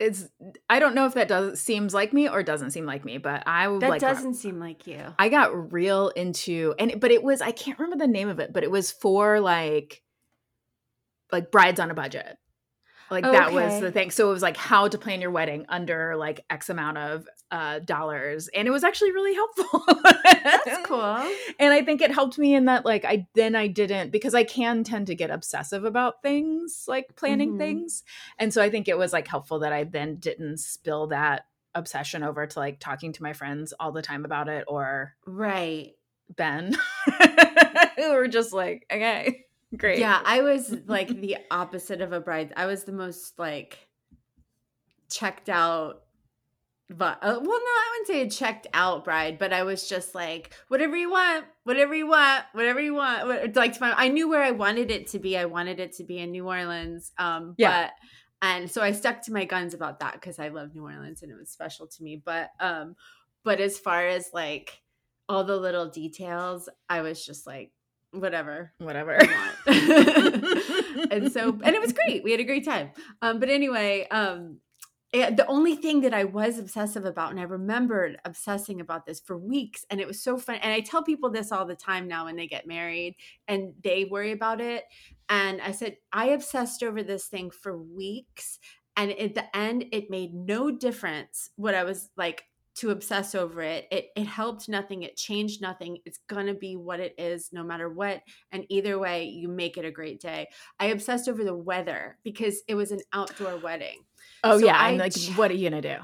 is 0.00 0.30
I 0.68 0.80
don't 0.80 0.94
know 0.94 1.04
if 1.06 1.14
that 1.14 1.28
does 1.28 1.60
seems 1.60 1.92
like 1.92 2.12
me 2.12 2.28
or 2.28 2.42
doesn't 2.42 2.70
seem 2.70 2.86
like 2.86 3.04
me, 3.04 3.18
but 3.18 3.42
I 3.46 3.68
That 3.78 3.90
like 3.90 4.00
doesn't 4.00 4.34
seem 4.34 4.58
like 4.58 4.86
you. 4.86 5.00
I 5.18 5.28
got 5.28 5.72
real 5.72 6.08
into 6.08 6.74
and 6.78 6.98
but 6.98 7.10
it 7.10 7.22
was 7.22 7.42
I 7.42 7.52
can't 7.52 7.78
remember 7.78 8.02
the 8.02 8.10
name 8.10 8.28
of 8.28 8.40
it, 8.40 8.52
but 8.52 8.64
it 8.64 8.70
was 8.70 8.90
for 8.90 9.40
like 9.40 10.02
like 11.30 11.50
brides 11.52 11.78
on 11.78 11.90
a 11.90 11.94
budget. 11.94 12.38
Like 13.10 13.24
that 13.24 13.52
was 13.52 13.80
the 13.80 13.90
thing. 13.90 14.10
So 14.10 14.28
it 14.28 14.32
was 14.32 14.42
like 14.42 14.56
how 14.56 14.86
to 14.88 14.96
plan 14.98 15.20
your 15.20 15.30
wedding 15.32 15.66
under 15.68 16.16
like 16.16 16.44
X 16.48 16.68
amount 16.70 16.98
of 16.98 17.26
uh 17.50 17.80
dollars. 17.80 18.48
And 18.48 18.68
it 18.68 18.70
was 18.70 18.84
actually 18.84 19.12
really 19.12 19.34
helpful. 19.34 19.84
That's 20.32 20.86
cool. 20.86 21.28
And 21.58 21.72
I 21.72 21.82
think 21.82 22.00
it 22.00 22.12
helped 22.12 22.38
me 22.38 22.54
in 22.54 22.66
that 22.66 22.84
like 22.84 23.04
I 23.04 23.26
then 23.34 23.56
I 23.56 23.66
didn't 23.66 24.10
because 24.10 24.34
I 24.34 24.44
can 24.44 24.84
tend 24.84 25.08
to 25.08 25.14
get 25.16 25.30
obsessive 25.30 25.84
about 25.84 26.22
things, 26.22 26.84
like 26.86 27.16
planning 27.16 27.54
Mhm. 27.54 27.58
things. 27.58 28.04
And 28.38 28.54
so 28.54 28.62
I 28.62 28.70
think 28.70 28.86
it 28.86 28.96
was 28.96 29.12
like 29.12 29.26
helpful 29.26 29.58
that 29.60 29.72
I 29.72 29.84
then 29.84 30.16
didn't 30.16 30.58
spill 30.58 31.08
that 31.08 31.46
obsession 31.74 32.22
over 32.22 32.46
to 32.46 32.58
like 32.58 32.78
talking 32.80 33.12
to 33.12 33.22
my 33.22 33.32
friends 33.32 33.72
all 33.80 33.92
the 33.92 34.02
time 34.02 34.24
about 34.24 34.48
it 34.48 34.64
or 34.68 35.14
Right. 35.26 35.94
Ben, 36.36 36.76
who 37.96 38.12
were 38.12 38.28
just 38.28 38.52
like, 38.52 38.86
okay, 38.90 39.46
great. 39.76 39.98
Yeah, 39.98 40.20
I 40.24 40.42
was 40.42 40.74
like 40.86 41.08
the 41.20 41.36
opposite 41.50 42.00
of 42.00 42.12
a 42.12 42.20
bride. 42.20 42.52
I 42.56 42.66
was 42.66 42.84
the 42.84 42.92
most 42.92 43.38
like 43.38 43.78
checked 45.08 45.48
out 45.48 46.02
but 46.88 47.18
uh, 47.22 47.32
well 47.40 47.42
no 47.42 47.48
i 47.48 47.88
wouldn't 47.92 48.06
say 48.06 48.20
a 48.22 48.30
checked 48.30 48.66
out 48.74 49.04
bride 49.04 49.38
but 49.38 49.52
i 49.52 49.62
was 49.62 49.88
just 49.88 50.14
like 50.14 50.54
whatever 50.68 50.96
you 50.96 51.10
want 51.10 51.44
whatever 51.64 51.94
you 51.94 52.06
want 52.06 52.44
whatever 52.52 52.80
you 52.80 52.94
want 52.94 53.26
what- 53.26 53.56
like 53.56 53.80
my, 53.80 53.92
i 53.96 54.08
knew 54.08 54.28
where 54.28 54.42
i 54.42 54.50
wanted 54.50 54.90
it 54.90 55.08
to 55.08 55.18
be 55.18 55.36
i 55.36 55.44
wanted 55.44 55.78
it 55.80 55.92
to 55.92 56.04
be 56.04 56.18
in 56.18 56.30
new 56.30 56.46
orleans 56.46 57.12
um 57.18 57.54
Yeah. 57.58 57.82
but 57.84 57.92
and 58.42 58.70
so 58.70 58.82
i 58.82 58.92
stuck 58.92 59.22
to 59.22 59.32
my 59.32 59.44
guns 59.44 59.74
about 59.74 60.00
that 60.00 60.14
because 60.14 60.38
i 60.38 60.48
love 60.48 60.74
new 60.74 60.82
orleans 60.84 61.22
and 61.22 61.30
it 61.30 61.36
was 61.38 61.50
special 61.50 61.86
to 61.88 62.02
me 62.02 62.20
but 62.24 62.50
um 62.60 62.94
but 63.44 63.60
as 63.60 63.78
far 63.78 64.06
as 64.06 64.30
like 64.32 64.80
all 65.28 65.44
the 65.44 65.56
little 65.56 65.88
details 65.88 66.68
i 66.88 67.02
was 67.02 67.24
just 67.24 67.46
like 67.46 67.72
whatever 68.12 68.72
Whatever. 68.78 69.18
And 71.10 71.32
so 71.32 71.58
and 71.62 71.74
it 71.74 71.80
was 71.80 71.92
great 71.92 72.22
we 72.22 72.30
had 72.30 72.40
a 72.40 72.44
great 72.44 72.64
time 72.64 72.90
um 73.22 73.40
but 73.40 73.48
anyway 73.48 74.06
um 74.10 74.58
yeah, 75.12 75.30
the 75.30 75.46
only 75.46 75.74
thing 75.74 76.02
that 76.02 76.14
I 76.14 76.22
was 76.22 76.58
obsessive 76.58 77.04
about, 77.04 77.32
and 77.32 77.40
I 77.40 77.44
remembered 77.44 78.18
obsessing 78.24 78.80
about 78.80 79.06
this 79.06 79.18
for 79.18 79.36
weeks, 79.36 79.84
and 79.90 80.00
it 80.00 80.06
was 80.06 80.22
so 80.22 80.38
fun. 80.38 80.56
And 80.56 80.72
I 80.72 80.80
tell 80.80 81.02
people 81.02 81.30
this 81.30 81.50
all 81.50 81.66
the 81.66 81.74
time 81.74 82.06
now 82.06 82.26
when 82.26 82.36
they 82.36 82.46
get 82.46 82.66
married 82.66 83.16
and 83.48 83.72
they 83.82 84.04
worry 84.04 84.30
about 84.30 84.60
it. 84.60 84.84
And 85.28 85.60
I 85.60 85.72
said, 85.72 85.96
I 86.12 86.26
obsessed 86.26 86.84
over 86.84 87.02
this 87.02 87.26
thing 87.26 87.50
for 87.50 87.76
weeks. 87.76 88.60
And 88.96 89.10
at 89.12 89.34
the 89.34 89.56
end, 89.56 89.86
it 89.90 90.10
made 90.10 90.32
no 90.32 90.70
difference 90.70 91.50
what 91.56 91.74
I 91.74 91.82
was 91.82 92.10
like 92.16 92.44
to 92.80 92.90
obsess 92.90 93.34
over 93.34 93.62
it. 93.62 93.86
It 93.90 94.08
it 94.16 94.26
helped 94.26 94.68
nothing. 94.68 95.02
It 95.02 95.16
changed 95.16 95.60
nothing. 95.62 95.98
It's 96.04 96.18
gonna 96.28 96.54
be 96.54 96.76
what 96.76 97.00
it 97.00 97.14
is, 97.18 97.50
no 97.52 97.62
matter 97.62 97.88
what. 97.88 98.22
And 98.52 98.64
either 98.68 98.98
way, 98.98 99.24
you 99.24 99.48
make 99.48 99.76
it 99.76 99.84
a 99.84 99.90
great 99.90 100.20
day. 100.20 100.48
I 100.78 100.86
obsessed 100.86 101.28
over 101.28 101.44
the 101.44 101.54
weather 101.56 102.18
because 102.24 102.62
it 102.68 102.74
was 102.74 102.92
an 102.92 103.00
outdoor 103.12 103.58
wedding. 103.58 104.04
Oh 104.44 104.58
So 104.58 104.66
yeah, 104.66 104.76
I 104.76 104.88
I'm 104.88 104.98
like, 104.98 105.14
what 105.36 105.50
are 105.50 105.54
you 105.54 105.68
gonna 105.70 105.82
do? 105.82 105.96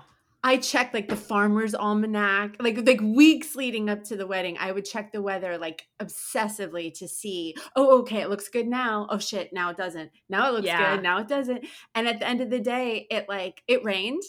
I 0.45 0.59
checked 0.59 0.95
like 0.95 1.09
the 1.09 1.17
farmer's 1.17 1.75
almanac, 1.75 2.57
like 2.61 2.87
like 2.87 3.01
weeks 3.01 3.57
leading 3.57 3.91
up 3.91 4.05
to 4.05 4.17
the 4.17 4.27
wedding. 4.29 4.57
I 4.61 4.71
would 4.71 4.85
check 4.85 5.11
the 5.11 5.21
weather 5.23 5.59
like 5.59 5.89
obsessively 6.01 6.93
to 6.99 7.09
see, 7.09 7.57
oh, 7.75 7.99
okay, 8.01 8.21
it 8.21 8.31
looks 8.31 8.49
good 8.49 8.69
now. 8.69 9.09
Oh 9.11 9.19
shit, 9.19 9.53
now 9.53 9.71
it 9.71 9.77
doesn't. 9.77 10.13
Now 10.29 10.49
it 10.49 10.53
looks 10.53 10.67
Yeah. 10.67 10.95
good. 10.95 11.03
Now 11.03 11.19
it 11.19 11.27
doesn't. 11.27 11.67
And 11.97 12.07
at 12.07 12.21
the 12.21 12.29
end 12.29 12.41
of 12.43 12.51
the 12.51 12.61
day, 12.61 13.09
it 13.11 13.29
like 13.29 13.63
it 13.67 13.83
rained. 13.83 14.23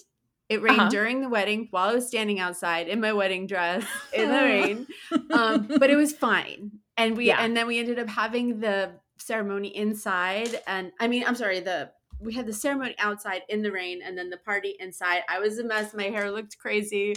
It 0.50 0.62
rained 0.62 0.80
Uh-huh. 0.80 0.90
during 0.90 1.22
the 1.22 1.30
wedding 1.30 1.68
while 1.72 1.90
I 1.90 1.94
was 1.94 2.08
standing 2.08 2.40
outside 2.40 2.88
in 2.88 3.02
my 3.02 3.12
wedding 3.14 3.48
dress 3.48 3.84
in 4.14 4.30
the 4.30 4.36
rain. 4.52 4.88
Um, 5.32 5.68
but 5.68 5.90
it 5.90 5.96
was 5.96 6.14
fine. 6.14 6.72
And 6.96 7.18
we 7.18 7.26
Yeah. 7.26 7.40
and 7.42 7.56
then 7.56 7.68
we 7.68 7.80
ended 7.80 8.00
up 8.00 8.08
having 8.08 8.60
the 8.60 8.92
ceremony 9.20 9.76
inside. 9.76 10.62
And 10.68 10.92
I 11.00 11.08
mean, 11.08 11.24
I'm 11.28 11.36
sorry, 11.36 11.60
the 11.60 11.92
we 12.20 12.34
had 12.34 12.48
the 12.48 12.54
ceremony 12.54 12.96
outside 12.98 13.44
in 13.50 13.62
the 13.62 13.72
rain 13.72 14.02
and 14.04 14.18
then 14.18 14.30
the 14.30 14.38
party 14.38 14.76
inside. 14.80 15.22
I 15.30 15.40
was 15.40 15.60
a 15.60 15.64
mess. 15.64 15.94
My 15.94 16.06
hair 16.06 16.32
looked 16.32 16.58
crazy, 16.58 17.16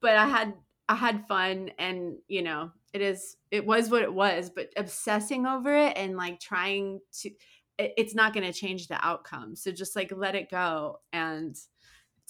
but 0.00 0.16
I 0.16 0.26
had 0.26 0.54
I 0.88 0.96
had 0.96 1.26
fun 1.28 1.70
and 1.78 2.16
you 2.26 2.42
know, 2.42 2.72
it 2.92 3.00
is 3.00 3.36
it 3.52 3.64
was 3.64 3.90
what 3.90 4.02
it 4.02 4.12
was, 4.12 4.50
but 4.50 4.70
obsessing 4.76 5.46
over 5.46 5.74
it 5.74 5.96
and 5.96 6.16
like 6.16 6.40
trying 6.40 7.00
to 7.20 7.30
it, 7.78 7.94
it's 7.96 8.14
not 8.14 8.34
going 8.34 8.44
to 8.44 8.52
change 8.52 8.88
the 8.88 9.02
outcome. 9.02 9.54
So 9.56 9.70
just 9.70 9.94
like 9.96 10.12
let 10.14 10.34
it 10.34 10.50
go 10.50 11.00
and 11.12 11.56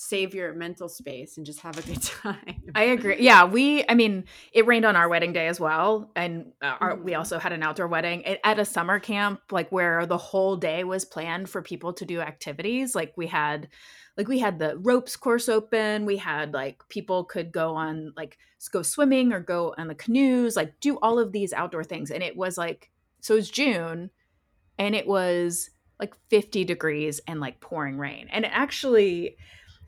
save 0.04 0.34
your 0.34 0.52
mental 0.52 0.88
space 0.88 1.36
and 1.36 1.46
just 1.46 1.60
have 1.60 1.78
a 1.78 1.82
good 1.82 2.02
time. 2.22 2.62
I 2.74 2.84
agree. 2.84 3.18
Yeah, 3.20 3.44
we. 3.44 3.84
I 3.88 3.94
mean, 3.94 4.24
it 4.52 4.66
rained 4.66 4.84
on 4.84 4.96
our 4.96 5.08
wedding 5.08 5.32
day 5.32 5.46
as 5.46 5.60
well, 5.60 6.10
and 6.16 6.52
uh, 6.60 6.74
our, 6.80 6.96
we 6.96 7.12
Mhm. 7.12 7.18
also 7.18 7.38
had 7.38 7.52
an 7.52 7.62
outdoor 7.62 7.86
wedding 7.86 8.22
It- 8.22 8.40
at 8.42 8.58
a 8.58 8.64
summer 8.64 8.98
camp, 8.98 9.40
like 9.52 9.70
where 9.70 10.04
the 10.06 10.18
whole 10.18 10.56
day 10.56 10.82
was 10.82 11.04
planned 11.04 11.48
for 11.48 11.62
people 11.62 11.92
to 11.94 12.04
do 12.04 12.20
activities. 12.20 12.96
Like 12.96 13.12
we 13.16 13.28
had, 13.28 13.68
like 14.16 14.26
we 14.26 14.40
had 14.40 14.58
the 14.58 14.76
ropes 14.78 15.14
course 15.16 15.48
open. 15.48 16.04
We 16.04 16.16
had 16.16 16.52
like 16.52 16.82
people 16.88 17.22
could 17.24 17.52
go 17.52 17.76
on 17.76 18.12
like 18.16 18.38
go 18.72 18.82
swimming 18.82 19.32
or 19.32 19.38
go 19.40 19.72
on 19.78 19.86
the 19.86 19.94
canoes, 19.94 20.56
like 20.56 20.80
do 20.80 20.98
all 21.00 21.18
of 21.20 21.30
these 21.32 21.52
outdoor 21.52 21.84
things. 21.84 22.10
And 22.10 22.22
it 22.24 22.36
was 22.36 22.58
like 22.58 22.90
so. 23.20 23.34
It 23.34 23.36
was 23.36 23.50
June, 23.50 24.10
and 24.78 24.96
it 24.96 25.06
was 25.06 25.70
like 26.00 26.14
50 26.30 26.64
degrees 26.64 27.20
and 27.28 27.38
like 27.38 27.60
pouring 27.60 27.96
rain. 27.98 28.26
And 28.32 28.44
it 28.44 28.50
actually, 28.52 29.36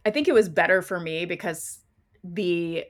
I 0.05 0.11
think 0.11 0.29
it 0.29 0.35
was 0.35 0.49
better 0.49 0.83
for 0.83 1.01
me 1.01 1.25
because 1.25 1.81
the 2.23 2.85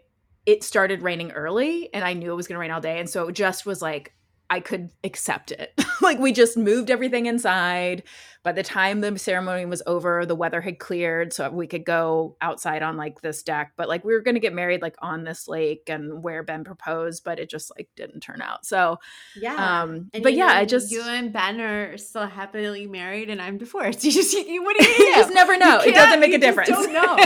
it 0.46 0.62
started 0.62 1.02
raining 1.02 1.32
early 1.32 1.92
and 1.94 2.04
I 2.04 2.12
knew 2.12 2.32
it 2.32 2.36
was 2.36 2.46
going 2.46 2.56
to 2.56 2.60
rain 2.60 2.70
all 2.70 2.80
day. 2.80 3.00
And 3.00 3.08
so 3.08 3.28
it 3.28 3.32
just 3.32 3.64
was 3.64 3.80
like 3.80 4.12
I 4.50 4.60
could 4.60 4.90
accept 5.02 5.52
it. 5.52 5.72
like 6.02 6.18
we 6.18 6.32
just 6.32 6.56
moved 6.56 6.90
everything 6.90 7.26
inside. 7.26 8.02
By 8.42 8.52
the 8.52 8.62
time 8.62 9.00
the 9.00 9.18
ceremony 9.18 9.64
was 9.64 9.82
over, 9.86 10.26
the 10.26 10.34
weather 10.34 10.60
had 10.60 10.78
cleared 10.78 11.32
so 11.32 11.48
we 11.50 11.66
could 11.66 11.86
go 11.86 12.36
outside 12.42 12.82
on 12.82 12.98
like 12.98 13.22
this 13.22 13.42
deck, 13.42 13.72
but 13.76 13.88
like 13.88 14.04
we 14.04 14.12
were 14.12 14.20
going 14.20 14.34
to 14.34 14.40
get 14.40 14.52
married 14.52 14.82
like 14.82 14.96
on 15.00 15.24
this 15.24 15.48
lake 15.48 15.84
and 15.88 16.22
where 16.22 16.42
Ben 16.42 16.62
proposed, 16.62 17.24
but 17.24 17.38
it 17.38 17.48
just 17.48 17.72
like 17.76 17.88
didn't 17.96 18.20
turn 18.20 18.42
out. 18.42 18.66
So 18.66 18.98
Yeah. 19.34 19.82
um 19.82 20.10
And 20.12 20.22
but 20.22 20.34
yeah, 20.34 20.48
I 20.48 20.66
just 20.66 20.90
you 20.92 21.00
and 21.02 21.32
Ben 21.32 21.58
are 21.60 21.96
still 21.96 22.26
happily 22.26 22.86
married, 22.86 23.30
and 23.30 23.40
I'm 23.40 23.56
divorced. 23.58 24.04
You 24.04 24.12
just 24.12 24.34
you, 24.34 24.62
what 24.62 24.76
do 24.76 24.84
you, 24.84 24.90
you 24.98 25.14
just 25.16 25.32
never 25.32 25.56
know. 25.56 25.78
It 25.78 25.94
doesn't 25.94 26.20
make 26.20 26.30
you 26.30 26.36
a 26.36 26.38
difference. 26.38 26.68
don't 26.68 26.92
know. 26.92 27.16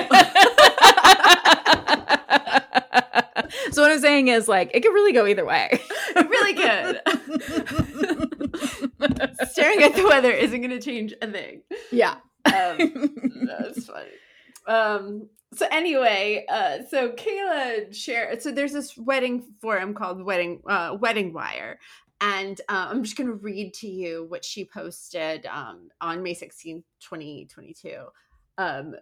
so 3.71 3.83
what 3.83 3.90
I'm 3.90 4.00
saying 4.00 4.28
is 4.28 4.49
like 4.49 4.71
it 4.75 4.83
could 4.83 4.92
really 4.92 5.12
go 5.12 5.26
either 5.26 5.45
way. 5.45 5.80
really 6.16 6.54
good. 6.54 7.00
Staring 9.49 9.83
at 9.83 9.95
the 9.95 10.07
weather 10.09 10.30
isn't 10.30 10.61
going 10.61 10.71
to 10.71 10.80
change 10.80 11.14
a 11.21 11.30
thing. 11.30 11.62
yeah. 11.90 12.16
Um, 12.45 13.14
that's 13.47 13.87
funny. 13.87 14.11
Um, 14.66 15.28
so 15.54 15.66
anyway, 15.71 16.45
uh, 16.49 16.78
so 16.88 17.11
Kayla 17.11 17.95
shared. 17.95 18.42
So 18.42 18.52
there's 18.52 18.73
this 18.73 18.97
wedding 18.97 19.45
forum 19.61 19.95
called 19.95 20.23
Wedding 20.23 20.62
uh, 20.66 20.97
Wedding 21.00 21.33
Wire, 21.33 21.78
and 22.21 22.61
uh, 22.68 22.88
I'm 22.90 23.02
just 23.02 23.16
going 23.16 23.28
to 23.28 23.35
read 23.35 23.75
to 23.75 23.88
you 23.88 24.26
what 24.28 24.45
she 24.45 24.64
posted 24.64 25.47
um, 25.47 25.88
on 26.00 26.23
May 26.23 26.35
16, 26.35 26.85
2022. 27.00 27.97
Um, 28.59 28.95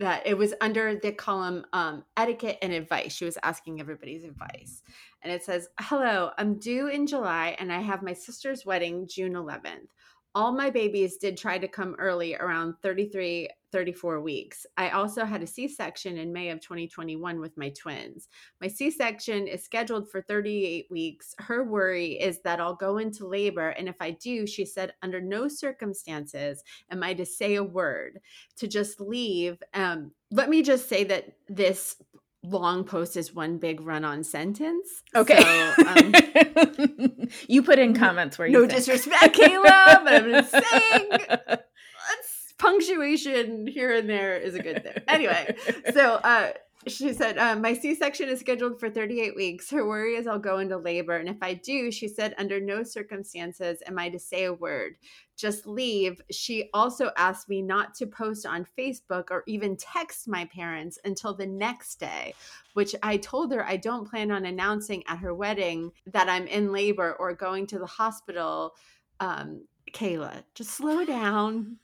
that 0.00 0.26
it 0.26 0.36
was 0.36 0.54
under 0.60 0.96
the 0.96 1.12
column 1.12 1.64
um, 1.72 2.04
etiquette 2.16 2.58
and 2.62 2.72
advice. 2.72 3.12
She 3.12 3.24
was 3.24 3.38
asking 3.42 3.80
everybody's 3.80 4.24
advice. 4.24 4.82
And 5.22 5.32
it 5.32 5.44
says, 5.44 5.68
Hello, 5.80 6.30
I'm 6.36 6.58
due 6.58 6.88
in 6.88 7.06
July 7.06 7.56
and 7.58 7.72
I 7.72 7.80
have 7.80 8.02
my 8.02 8.12
sister's 8.12 8.66
wedding 8.66 9.06
June 9.08 9.34
11th. 9.34 9.88
All 10.36 10.50
my 10.50 10.68
babies 10.68 11.16
did 11.16 11.36
try 11.36 11.58
to 11.58 11.68
come 11.68 11.94
early 11.98 12.34
around 12.34 12.74
33, 12.82 13.48
34 13.70 14.20
weeks. 14.20 14.66
I 14.76 14.90
also 14.90 15.24
had 15.24 15.44
a 15.44 15.46
C 15.46 15.68
section 15.68 16.18
in 16.18 16.32
May 16.32 16.50
of 16.50 16.60
2021 16.60 17.38
with 17.38 17.56
my 17.56 17.68
twins. 17.70 18.28
My 18.60 18.66
C 18.66 18.90
section 18.90 19.46
is 19.46 19.62
scheduled 19.62 20.10
for 20.10 20.22
38 20.22 20.86
weeks. 20.90 21.36
Her 21.38 21.62
worry 21.62 22.14
is 22.14 22.40
that 22.42 22.60
I'll 22.60 22.74
go 22.74 22.98
into 22.98 23.28
labor. 23.28 23.70
And 23.70 23.88
if 23.88 23.96
I 24.00 24.10
do, 24.10 24.44
she 24.44 24.64
said, 24.64 24.94
under 25.02 25.20
no 25.20 25.46
circumstances 25.46 26.64
am 26.90 27.04
I 27.04 27.14
to 27.14 27.24
say 27.24 27.54
a 27.54 27.62
word, 27.62 28.20
to 28.56 28.66
just 28.66 29.00
leave. 29.00 29.62
Um, 29.72 30.10
let 30.32 30.50
me 30.50 30.62
just 30.62 30.88
say 30.88 31.04
that 31.04 31.36
this 31.48 31.96
long 32.44 32.84
post 32.84 33.16
is 33.16 33.34
one 33.34 33.58
big 33.58 33.80
run 33.80 34.04
on 34.04 34.22
sentence. 34.22 35.02
Okay. 35.14 35.40
So, 35.40 35.86
um, 35.86 37.28
you 37.48 37.62
put 37.62 37.78
in 37.78 37.94
comments 37.94 38.38
where 38.38 38.46
you 38.46 38.52
no 38.52 38.60
think. 38.60 38.72
disrespect, 38.72 39.36
Kayla, 39.36 40.04
but 40.04 40.14
I'm 40.14 40.30
just 40.30 40.50
saying 40.52 41.58
punctuation 42.58 43.66
here 43.66 43.92
and 43.94 44.08
there 44.08 44.36
is 44.36 44.54
a 44.54 44.62
good 44.62 44.82
thing. 44.82 45.02
Anyway, 45.08 45.56
so 45.92 46.14
uh 46.14 46.52
she 46.86 47.12
said 47.12 47.38
uh, 47.38 47.56
my 47.56 47.72
c-section 47.74 48.28
is 48.28 48.40
scheduled 48.40 48.78
for 48.78 48.90
38 48.90 49.34
weeks. 49.36 49.70
Her 49.70 49.86
worry 49.86 50.14
is 50.16 50.26
i'll 50.26 50.38
go 50.38 50.58
into 50.58 50.76
labor 50.76 51.16
and 51.16 51.28
if 51.28 51.36
i 51.42 51.54
do 51.54 51.90
she 51.90 52.08
said 52.08 52.34
under 52.38 52.60
no 52.60 52.82
circumstances 52.82 53.82
am 53.86 53.98
i 53.98 54.08
to 54.08 54.18
say 54.18 54.44
a 54.44 54.52
word. 54.52 54.96
Just 55.36 55.66
leave. 55.66 56.20
She 56.30 56.70
also 56.72 57.10
asked 57.16 57.48
me 57.48 57.60
not 57.60 57.94
to 57.96 58.06
post 58.06 58.46
on 58.46 58.66
facebook 58.78 59.30
or 59.30 59.42
even 59.46 59.76
text 59.76 60.28
my 60.28 60.44
parents 60.46 60.98
until 61.04 61.34
the 61.34 61.46
next 61.46 61.96
day 61.96 62.34
which 62.74 62.94
i 63.02 63.16
told 63.16 63.52
her 63.52 63.64
i 63.66 63.76
don't 63.76 64.08
plan 64.08 64.30
on 64.30 64.44
announcing 64.46 65.02
at 65.08 65.18
her 65.18 65.34
wedding 65.34 65.90
that 66.06 66.28
i'm 66.28 66.46
in 66.46 66.72
labor 66.72 67.14
or 67.18 67.34
going 67.34 67.66
to 67.66 67.78
the 67.78 67.86
hospital. 67.86 68.74
Um 69.20 69.62
kayla 69.92 70.42
just 70.54 70.70
slow 70.70 71.04
down 71.04 71.78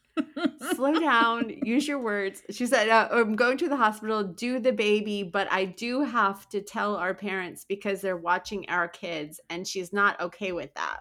slow 0.74 0.98
down 0.98 1.50
use 1.64 1.86
your 1.86 1.98
words. 1.98 2.42
She 2.50 2.66
said 2.66 2.88
uh, 2.88 3.08
i'm 3.12 3.36
going 3.36 3.58
to 3.58 3.68
the 3.68 3.76
hospital 3.76 4.22
do 4.24 4.58
the 4.58 4.72
baby 4.72 5.22
but 5.22 5.50
i 5.50 5.64
do 5.64 6.02
have 6.02 6.48
to 6.50 6.60
tell 6.60 6.96
our 6.96 7.14
parents 7.14 7.64
because 7.68 8.00
they're 8.00 8.16
watching 8.16 8.68
our 8.68 8.88
kids 8.88 9.40
and 9.50 9.66
she's 9.66 9.92
not 9.92 10.20
okay 10.20 10.52
with 10.52 10.72
that. 10.74 11.00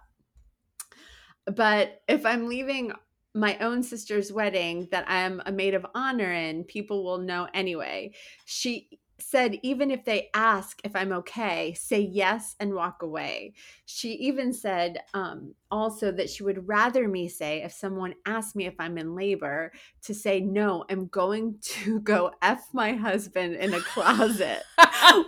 But 1.46 2.02
if 2.08 2.26
i'm 2.26 2.48
leaving 2.48 2.92
my 3.36 3.58
own 3.60 3.84
sister's 3.84 4.34
wedding 4.34 4.88
that 4.92 5.06
i'm 5.08 5.42
a 5.46 5.52
maid 5.52 5.76
of 5.76 5.86
honor 5.94 6.32
in 6.32 6.64
people 6.64 7.04
will 7.04 7.20
know 7.20 7.48
anyway. 7.54 8.12
She 8.46 9.00
said 9.30 9.60
even 9.62 9.92
if 9.92 10.04
they 10.06 10.30
ask 10.34 10.80
if 10.84 10.96
i'm 10.96 11.12
okay 11.12 11.74
say 11.74 12.00
yes 12.00 12.56
and 12.60 12.74
walk 12.74 13.02
away 13.04 13.54
she 13.86 14.14
even 14.14 14.52
said 14.52 14.98
um, 15.14 15.54
also 15.70 16.12
that 16.12 16.30
she 16.30 16.44
would 16.44 16.68
rather 16.68 17.08
me 17.08 17.28
say 17.28 17.62
if 17.62 17.72
someone 17.72 18.14
asked 18.26 18.56
me 18.56 18.66
if 18.66 18.74
i'm 18.80 18.98
in 18.98 19.16
labor 19.16 19.72
to 20.02 20.14
say 20.14 20.40
no 20.40 20.84
i'm 20.90 21.06
going 21.08 21.56
to 21.62 22.00
go 22.14 22.32
f 22.42 22.68
my 22.74 22.94
husband 22.94 23.56
in 23.56 23.74
a 23.74 23.80
closet 23.82 24.64
what? 24.78 25.28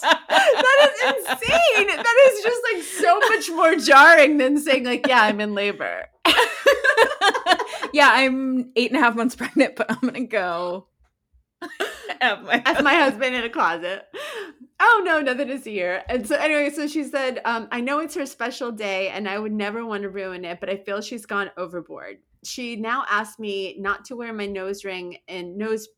that 0.00 0.90
is 0.94 1.26
insane 1.28 1.86
that 1.88 2.32
is 2.32 2.42
just 2.42 2.62
like 2.72 2.82
so 2.82 3.18
much 3.28 3.50
more 3.50 3.74
jarring 3.76 4.38
than 4.38 4.58
saying 4.58 4.84
like 4.84 5.06
yeah 5.08 5.22
i'm 5.22 5.40
in 5.40 5.54
labor 5.54 6.04
yeah, 7.92 8.10
I'm 8.12 8.72
eight 8.76 8.90
and 8.90 9.00
a 9.00 9.02
half 9.02 9.14
months 9.16 9.36
pregnant, 9.36 9.76
but 9.76 9.90
I'm 9.90 10.00
gonna 10.00 10.24
go. 10.24 10.86
F 12.20 12.42
my 12.42 12.62
F 12.64 12.82
my 12.82 12.94
husband 12.94 13.34
in 13.34 13.44
a 13.44 13.50
closet. 13.50 14.06
Oh 14.80 15.02
no, 15.04 15.20
nothing 15.20 15.48
to 15.48 15.58
see 15.58 15.72
here. 15.72 16.02
And 16.08 16.26
so 16.26 16.36
anyway, 16.36 16.70
so 16.70 16.86
she 16.86 17.04
said, 17.04 17.40
um, 17.44 17.68
I 17.72 17.80
know 17.80 17.98
it's 18.00 18.14
her 18.14 18.26
special 18.26 18.70
day 18.72 19.08
and 19.08 19.28
I 19.28 19.38
would 19.38 19.52
never 19.52 19.84
want 19.86 20.02
to 20.02 20.10
ruin 20.10 20.44
it, 20.44 20.60
but 20.60 20.68
I 20.68 20.76
feel 20.76 21.00
she's 21.00 21.26
gone 21.26 21.50
overboard. 21.56 22.18
She 22.44 22.76
now 22.76 23.04
asked 23.08 23.38
me 23.38 23.76
not 23.78 24.04
to 24.06 24.16
wear 24.16 24.32
my 24.32 24.46
nose 24.46 24.84
ring 24.84 25.18
and 25.28 25.56
nose 25.56 25.88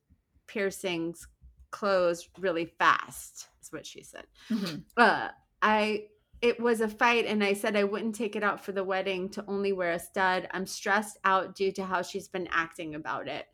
piercings 0.47 1.27
closed 1.71 2.29
really 2.38 2.65
fast, 2.67 3.49
is 3.62 3.73
what 3.73 3.85
she 3.87 4.03
said. 4.03 4.27
Mhm. 4.50 4.85
Uh 4.97 5.29
I 5.61 6.05
it 6.41 6.61
was 6.61 6.81
a 6.81 6.88
fight 6.88 7.27
and 7.27 7.43
I 7.43 7.53
said 7.53 7.75
I 7.77 7.83
wouldn't 7.85 8.15
take 8.15 8.37
it 8.37 8.45
out 8.45 8.65
for 8.65 8.71
the 8.73 8.85
wedding 8.85 9.29
to 9.31 9.45
only 9.49 9.73
wear 9.73 9.91
a 9.91 9.99
stud. 9.99 10.49
I'm 10.53 10.67
stressed 10.67 11.19
out 11.25 11.57
due 11.57 11.73
to 11.73 11.85
how 11.85 12.03
she's 12.03 12.29
been 12.29 12.49
acting 12.53 12.95
about 12.95 13.27
it. 13.29 13.47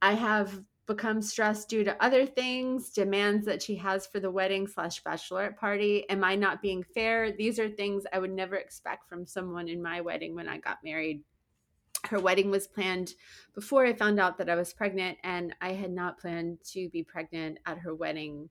I 0.00 0.14
have 0.14 0.58
becomes 0.86 1.30
stressed 1.30 1.68
due 1.68 1.84
to 1.84 2.04
other 2.04 2.26
things, 2.26 2.90
demands 2.90 3.46
that 3.46 3.62
she 3.62 3.74
has 3.76 4.06
for 4.06 4.20
the 4.20 4.30
wedding 4.30 4.66
slash 4.66 5.02
bachelorette 5.02 5.56
party. 5.56 6.08
Am 6.10 6.22
I 6.22 6.34
not 6.34 6.60
being 6.60 6.82
fair? 6.82 7.32
These 7.32 7.58
are 7.58 7.68
things 7.68 8.04
I 8.12 8.18
would 8.18 8.32
never 8.32 8.56
expect 8.56 9.08
from 9.08 9.26
someone 9.26 9.68
in 9.68 9.82
my 9.82 10.00
wedding 10.00 10.34
when 10.34 10.48
I 10.48 10.58
got 10.58 10.78
married. 10.84 11.22
Her 12.08 12.20
wedding 12.20 12.50
was 12.50 12.66
planned 12.66 13.14
before 13.54 13.86
I 13.86 13.94
found 13.94 14.20
out 14.20 14.36
that 14.38 14.50
I 14.50 14.56
was 14.56 14.74
pregnant, 14.74 15.16
and 15.24 15.54
I 15.62 15.72
had 15.72 15.90
not 15.90 16.18
planned 16.18 16.58
to 16.72 16.90
be 16.90 17.02
pregnant 17.02 17.58
at 17.64 17.78
her 17.78 17.94
wedding. 17.94 18.50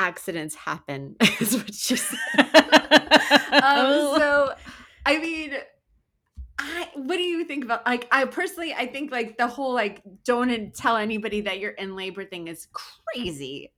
Accidents 0.00 0.56
happen, 0.56 1.14
is 1.40 1.56
what 1.56 1.74
she 1.74 1.94
said. 1.94 2.18
um, 3.52 4.18
so, 4.18 4.52
I 5.06 5.18
mean, 5.18 5.52
I 6.58 6.88
what 6.94 7.16
do 7.16 7.22
you 7.22 7.44
think 7.44 7.64
about 7.64 7.86
like 7.86 8.08
I 8.10 8.24
personally 8.24 8.74
I 8.74 8.86
think 8.86 9.12
like 9.12 9.36
the 9.38 9.46
whole 9.46 9.72
like 9.74 10.02
don't 10.24 10.74
tell 10.74 10.96
anybody 10.96 11.42
that 11.42 11.60
you're 11.60 11.70
in 11.72 11.94
labor 11.94 12.24
thing 12.24 12.48
is 12.48 12.66
crazy. 12.72 13.72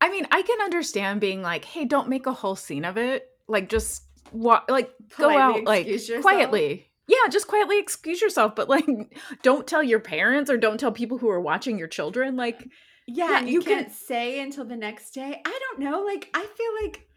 I 0.00 0.10
mean, 0.10 0.28
I 0.30 0.42
can 0.42 0.60
understand 0.60 1.20
being 1.20 1.42
like, 1.42 1.64
"Hey, 1.64 1.84
don't 1.84 2.08
make 2.08 2.26
a 2.26 2.32
whole 2.32 2.54
scene 2.54 2.84
of 2.84 2.96
it. 2.96 3.26
Like, 3.48 3.68
just 3.68 4.04
walk, 4.30 4.66
like 4.70 4.90
go 5.18 5.36
out, 5.36 5.64
like 5.64 5.88
yourself? 5.88 6.22
quietly. 6.22 6.86
Yeah, 7.08 7.26
just 7.30 7.48
quietly 7.48 7.80
excuse 7.80 8.20
yourself. 8.20 8.54
But 8.54 8.68
like, 8.68 8.86
don't 9.42 9.66
tell 9.66 9.82
your 9.82 9.98
parents 9.98 10.50
or 10.50 10.56
don't 10.56 10.78
tell 10.78 10.92
people 10.92 11.18
who 11.18 11.28
are 11.30 11.40
watching 11.40 11.78
your 11.78 11.88
children. 11.88 12.36
Like, 12.36 12.62
Yeah, 13.08 13.30
Yeah, 13.30 13.40
you, 13.40 13.52
you 13.54 13.60
can- 13.62 13.78
can't 13.84 13.92
say 13.92 14.38
until 14.40 14.64
the 14.64 14.76
next 14.76 15.10
day. 15.12 15.40
I 15.44 15.58
don't 15.70 15.80
know. 15.80 16.02
Like 16.04 16.28
I 16.32 16.46
feel 16.46 16.72
like 16.86 17.08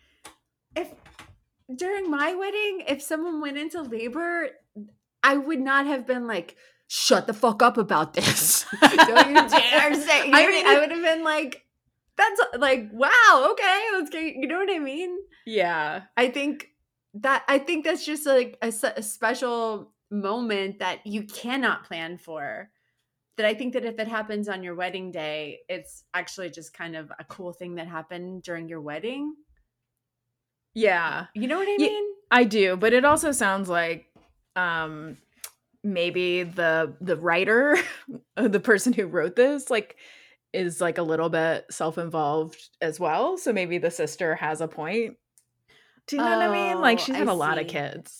if 0.75 0.91
during 1.75 2.09
my 2.09 2.33
wedding, 2.33 2.83
if 2.87 3.01
someone 3.03 3.41
went 3.41 3.57
into 3.57 3.81
labor, 3.81 4.47
I 5.23 5.37
would 5.37 5.59
not 5.59 5.85
have 5.85 6.05
been 6.07 6.27
like, 6.27 6.55
"Shut 6.87 7.27
the 7.27 7.33
fuck 7.33 7.61
up 7.61 7.77
about 7.77 8.13
this." 8.13 8.65
don't 8.81 9.29
you 9.29 9.49
dare 9.49 9.93
say. 9.95 10.27
You 10.27 10.33
I 10.33 10.47
mean- 10.47 10.65
I 10.67 10.79
would 10.79 10.91
have 10.91 11.01
been 11.03 11.23
like, 11.23 11.63
"That's 12.17 12.41
like, 12.57 12.89
wow, 12.91 13.49
okay, 13.51 13.79
let's 13.93 14.09
get." 14.09 14.35
You 14.35 14.47
know 14.47 14.57
what 14.57 14.71
I 14.73 14.79
mean? 14.79 15.17
yeah, 15.45 16.03
I 16.17 16.29
think 16.29 16.67
that 17.15 17.43
I 17.47 17.59
think 17.59 17.85
that's 17.85 18.05
just 18.05 18.25
like 18.25 18.57
a 18.61 18.71
special 18.71 19.91
moment 20.09 20.79
that 20.79 21.05
you 21.05 21.23
cannot 21.23 21.83
plan 21.85 22.17
for. 22.17 22.69
That 23.37 23.45
I 23.45 23.53
think 23.53 23.73
that 23.73 23.85
if 23.85 23.97
it 23.97 24.07
happens 24.09 24.49
on 24.49 24.61
your 24.61 24.75
wedding 24.75 25.09
day, 25.11 25.59
it's 25.69 26.03
actually 26.13 26.49
just 26.51 26.73
kind 26.73 26.95
of 26.97 27.11
a 27.17 27.23
cool 27.23 27.53
thing 27.53 27.75
that 27.75 27.87
happened 27.87 28.43
during 28.43 28.67
your 28.67 28.81
wedding. 28.81 29.33
yeah, 30.73 31.25
You 31.33 31.47
know 31.47 31.57
what 31.57 31.67
I 31.67 31.77
mean? 31.77 32.05
I 32.29 32.43
do. 32.43 32.75
But 32.77 32.93
it 32.93 33.03
also 33.05 33.31
sounds 33.31 33.67
like, 33.69 34.05
um, 34.55 35.17
maybe 35.83 36.43
the 36.43 36.93
the 37.01 37.15
writer, 37.17 37.77
the 38.35 38.59
person 38.59 38.93
who 38.93 39.05
wrote 39.07 39.35
this, 39.35 39.69
like, 39.69 39.97
is 40.53 40.81
like 40.81 40.97
a 40.97 41.03
little 41.03 41.29
bit 41.29 41.65
self 41.71 41.97
involved 41.97 42.69
as 42.81 42.99
well. 42.99 43.37
So 43.37 43.53
maybe 43.53 43.77
the 43.77 43.91
sister 43.91 44.35
has 44.35 44.61
a 44.61 44.67
point. 44.67 45.17
Do 46.07 46.15
you 46.17 46.21
know 46.23 46.29
what 46.37 46.49
I 46.49 46.51
mean? 46.51 46.81
Like, 46.81 46.99
Oh, 46.99 47.03
she's 47.03 47.15
I 47.15 47.19
had 47.19 47.27
a 47.27 47.33
lot 47.33 47.57
of 47.59 47.67
kids. 47.67 48.19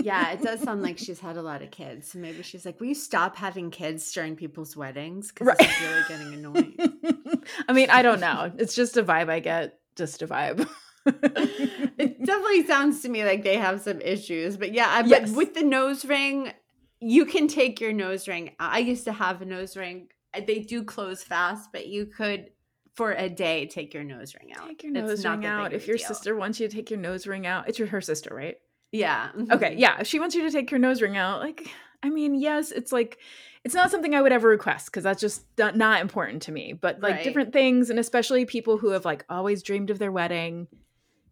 Yeah, 0.00 0.30
it 0.32 0.42
does 0.42 0.60
sound 0.60 0.80
like 0.82 0.96
she's 0.96 1.18
had 1.20 1.36
a 1.36 1.42
lot 1.42 1.60
of 1.60 1.70
kids. 1.70 2.12
So 2.12 2.18
maybe 2.18 2.42
she's 2.42 2.64
like, 2.64 2.78
"Will 2.80 2.86
you 2.86 2.94
stop 2.94 3.36
having 3.36 3.70
kids 3.70 4.10
during 4.12 4.36
people's 4.36 4.76
weddings? 4.76 5.32
Because 5.32 5.48
Right. 5.48 5.56
it's 5.60 5.80
really 5.82 6.02
getting 6.08 6.34
annoying." 6.34 7.42
I 7.68 7.72
mean, 7.72 7.90
I 7.90 8.02
don't 8.02 8.20
know. 8.20 8.52
It's 8.58 8.74
just 8.74 8.96
a 8.96 9.02
vibe 9.02 9.28
I 9.28 9.40
get. 9.40 9.78
Just 9.96 10.22
a 10.22 10.26
vibe. 10.28 10.66
It 11.08 12.24
definitely 12.24 12.66
sounds 12.66 13.00
to 13.02 13.08
me 13.08 13.24
like 13.24 13.42
they 13.44 13.56
have 13.56 13.80
some 13.80 14.00
issues. 14.00 14.56
But 14.56 14.72
yeah, 14.72 14.86
I- 14.88 15.04
Yes. 15.04 15.30
but 15.30 15.36
with 15.36 15.54
the 15.54 15.62
nose 15.62 16.04
ring, 16.04 16.52
you 17.00 17.24
can 17.26 17.48
take 17.48 17.80
your 17.80 17.92
nose 17.92 18.28
ring. 18.28 18.52
I 18.58 18.78
used 18.80 19.04
to 19.04 19.12
have 19.12 19.40
a 19.42 19.44
nose 19.44 19.76
ring. 19.76 20.08
Uh, 20.34 20.40
They 20.46 20.60
do 20.60 20.82
close 20.84 21.22
fast, 21.22 21.70
but 21.72 21.86
you 21.86 22.06
could 22.06 22.50
for 22.94 23.12
a 23.12 23.28
day 23.28 23.66
take 23.66 23.94
your 23.94 24.02
nose 24.04 24.34
ring 24.34 24.52
out. 24.56 24.66
Take 24.66 24.82
your 24.82 24.92
nose 24.92 25.22
not 25.22 25.38
ring 25.38 25.46
out. 25.46 25.72
If 25.72 25.86
your 25.86 25.96
deal. 25.98 26.06
sister 26.08 26.34
wants 26.34 26.58
you 26.58 26.68
to 26.68 26.74
take 26.74 26.90
your 26.90 26.98
nose 26.98 27.26
ring 27.26 27.46
out, 27.46 27.68
it's 27.68 27.78
your 27.78 27.88
her 27.88 28.00
sister, 28.00 28.34
right? 28.34 28.56
yeah, 28.90 29.30
Okay, 29.52 29.74
yeah. 29.76 30.00
If 30.00 30.06
she 30.06 30.18
wants 30.18 30.34
you 30.34 30.42
to 30.42 30.50
take 30.50 30.70
your 30.70 30.80
nose 30.80 31.00
ring 31.02 31.16
out, 31.16 31.40
like, 31.40 31.68
I 32.02 32.08
mean, 32.10 32.34
yes, 32.34 32.72
it's 32.72 32.90
like, 32.90 33.18
it's 33.62 33.74
not 33.74 33.90
something 33.90 34.14
I 34.14 34.22
would 34.22 34.32
ever 34.32 34.48
request 34.48 34.86
because 34.86 35.04
that's 35.04 35.20
just 35.20 35.44
not, 35.58 35.76
not 35.76 36.00
important 36.00 36.42
to 36.44 36.52
me. 36.52 36.72
But 36.72 37.00
like 37.00 37.16
Right. 37.16 37.24
different 37.24 37.52
things, 37.52 37.90
and 37.90 37.98
especially 37.98 38.46
people 38.46 38.78
who 38.78 38.88
have 38.90 39.04
like 39.04 39.24
always 39.28 39.62
dreamed 39.62 39.90
of 39.90 39.98
their 39.98 40.10
wedding, 40.10 40.68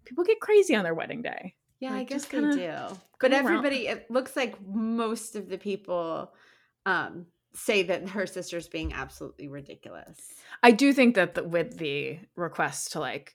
people 0.07 0.25
get 0.25 0.41
crazy 0.41 0.75
on 0.75 0.85
their 0.85 0.95
wedding 0.95 1.23
day. 1.23 1.55
yeah, 1.81 1.93
I 1.93 2.05
guess 2.05 2.25
they 2.27 2.41
do. 2.41 2.75
But 3.21 3.33
around. 3.33 3.45
everybody, 3.45 3.89
it 3.89 4.11
looks 4.11 4.37
like 4.37 4.57
most 4.67 5.37
of 5.37 5.49
the 5.49 5.59
people 5.59 6.33
um, 6.87 7.27
say 7.55 7.83
that 7.85 8.09
her 8.11 8.27
sister's 8.27 8.69
being 8.69 8.93
absolutely 8.93 9.49
ridiculous. 9.49 10.17
I 10.63 10.71
do 10.71 10.93
think 10.93 11.15
that 11.17 11.35
the, 11.35 11.45
with 11.45 11.79
the 11.79 12.19
request 12.37 12.93
to 12.93 13.01
like 13.01 13.35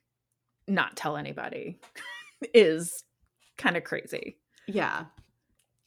not 0.67 0.95
tell 0.95 1.17
anybody 1.17 1.79
is 2.53 3.03
kind 3.57 3.77
of 3.77 3.83
crazy. 3.83 4.37
Yeah. 4.67 5.05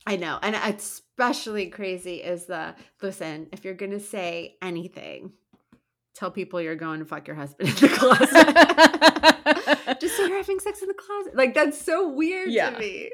I 0.06 0.16
know. 0.16 0.38
And 0.42 0.54
especially 0.54 1.68
crazy 1.68 2.16
is 2.16 2.46
the 2.46 2.74
listen, 3.00 3.48
if 3.52 3.64
you're 3.64 3.74
going 3.74 3.92
to 3.92 4.00
say 4.00 4.56
anything, 4.60 5.32
tell 6.14 6.30
people 6.30 6.60
you're 6.60 6.76
going 6.76 7.00
to 7.00 7.06
fuck 7.06 7.26
your 7.26 7.36
husband 7.36 7.70
in 7.70 7.74
the 7.76 7.88
closet. 7.96 9.33
just 10.00 10.16
say 10.16 10.26
you're 10.28 10.36
having 10.36 10.60
sex 10.60 10.82
in 10.82 10.88
the 10.88 10.94
closet. 10.94 11.36
Like, 11.36 11.54
that's 11.54 11.80
so 11.80 12.08
weird 12.08 12.50
Yeah. 12.50 12.70
to 12.70 12.78
me. 12.78 13.10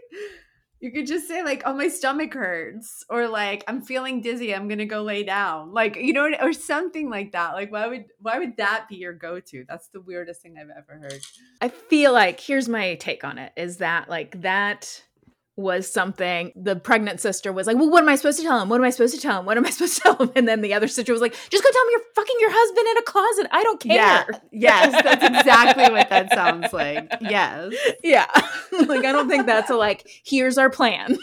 You 0.83 0.91
could 0.93 1.07
just 1.07 1.29
say, 1.29 1.43
like, 1.43 1.63
oh, 1.67 1.75
my 1.75 1.89
stomach 1.89 2.33
hurts, 2.33 3.05
or 3.11 3.29
like, 3.29 3.63
I'm 3.69 3.83
feeling 3.83 4.23
dizzy. 4.23 4.55
I'm 4.55 4.67
gonna 4.67 4.87
go 4.87 5.03
lay 5.03 5.25
down, 5.25 5.75
like, 5.75 5.97
you 5.97 6.15
know, 6.15 6.31
or 6.41 6.55
something 6.55 7.11
like 7.11 7.33
that. 7.33 7.53
Like, 7.53 7.71
why 7.71 7.87
would 7.87 8.07
why 8.19 8.39
would 8.39 8.57
that 8.57 8.87
be 8.89 8.97
your 8.97 9.13
go 9.13 9.41
to? 9.41 9.65
That's 9.69 9.89
the 9.89 10.01
weirdest 10.01 10.41
thing 10.41 10.57
I've 10.59 10.71
ever 10.71 10.99
heard. 10.99 11.21
I 11.61 11.69
feel 11.69 12.15
like 12.15 12.41
here's 12.41 12.67
my 12.67 12.95
take 12.95 13.25
on 13.25 13.37
it 13.37 13.53
is 13.59 13.77
that 13.77 14.09
like 14.09 14.41
that 14.41 15.03
was 15.61 15.91
something 15.91 16.53
the 16.57 16.77
pregnant 16.77 17.21
sister 17.21 17.53
was 17.53 17.67
like, 17.67 17.77
Well, 17.77 17.91
what 17.91 18.03
am 18.03 18.09
I 18.09 18.17
supposed 18.17 18.39
to 18.39 18.45
tell 18.45 18.61
him? 18.61 18.69
What 18.69 18.79
am 18.79 18.85
I 18.85 18.91
supposed 18.91 19.15
to 19.15 19.21
tell 19.21 19.41
him? 19.41 19.47
What 19.47 19.57
am 19.57 19.67
I 19.67 19.71
supposed 19.77 19.97
to 19.97 20.01
tell 20.01 20.17
him? 20.17 20.33
And 20.35 20.49
then 20.49 20.61
the 20.61 20.75
other 20.75 20.89
sister 20.89 21.13
was 21.13 21.23
like, 21.23 21.35
Just 21.51 21.63
go 21.63 21.71
tell 21.71 21.83
him 21.83 21.89
you're 21.93 22.01
fucking 22.15 22.37
your 22.41 22.51
husband 22.53 22.87
in 22.91 22.97
a 22.99 23.03
closet. 23.03 23.47
I 23.53 23.63
don't 23.63 23.81
care. 23.81 23.95
Yeah. 23.95 24.25
Yes, 24.53 25.03
that's 25.05 25.25
exactly 25.39 25.91
what 25.91 26.09
that 26.11 26.33
sounds 26.33 26.73
like. 26.73 27.11
Yes. 27.21 27.75
Yeah. 28.03 28.27
like 28.87 29.05
I 29.05 29.13
don't 29.13 29.29
think 29.29 29.47
that's 29.47 29.71
a 29.71 29.77
like, 29.77 30.09
here's 30.25 30.59
our 30.59 30.71
plan. 30.71 31.19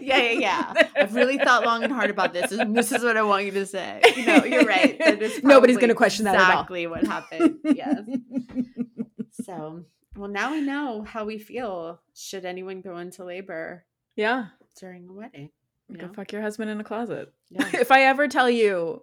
yeah, 0.00 0.18
yeah, 0.18 0.30
yeah. 0.32 0.88
I've 0.96 1.14
really 1.14 1.38
thought 1.38 1.64
long 1.64 1.84
and 1.84 1.92
hard 1.92 2.10
about 2.10 2.32
this, 2.32 2.52
and 2.52 2.76
this 2.76 2.92
is 2.92 3.02
what 3.02 3.16
I 3.16 3.22
want 3.22 3.44
you 3.44 3.52
to 3.52 3.66
say. 3.66 4.00
You 4.16 4.26
know, 4.26 4.44
you're 4.44 4.64
right. 4.64 4.98
Nobody's 5.42 5.78
gonna 5.78 5.94
question 5.94 6.24
that. 6.24 6.34
Exactly 6.34 6.86
what 6.86 7.04
happened. 7.04 7.58
Yes. 7.64 8.00
So, 9.44 9.84
well, 10.18 10.28
now 10.28 10.50
we 10.50 10.60
know 10.60 11.02
how 11.02 11.24
we 11.24 11.38
feel. 11.38 12.00
Should 12.14 12.44
anyone 12.44 12.80
go 12.80 12.96
into 12.98 13.24
labor 13.24 13.84
yeah. 14.16 14.46
during 14.78 15.08
a 15.08 15.12
wedding? 15.12 15.50
You 15.88 15.96
Go 15.96 16.06
know? 16.08 16.12
fuck 16.12 16.32
your 16.32 16.42
husband 16.42 16.70
in 16.70 16.80
a 16.80 16.84
closet. 16.84 17.32
Yeah. 17.50 17.68
if 17.74 17.92
I 17.92 18.02
ever 18.02 18.26
tell 18.28 18.50
you 18.50 19.02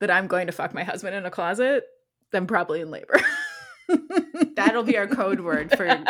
that 0.00 0.10
I'm 0.10 0.26
going 0.26 0.48
to 0.48 0.52
fuck 0.52 0.74
my 0.74 0.82
husband 0.82 1.14
in 1.14 1.24
a 1.24 1.30
closet, 1.30 1.84
then 2.32 2.46
probably 2.46 2.80
in 2.80 2.90
labor. 2.90 3.20
That'll 4.56 4.82
be 4.82 4.98
our 4.98 5.06
code 5.06 5.40
word 5.40 5.70
for. 5.76 5.86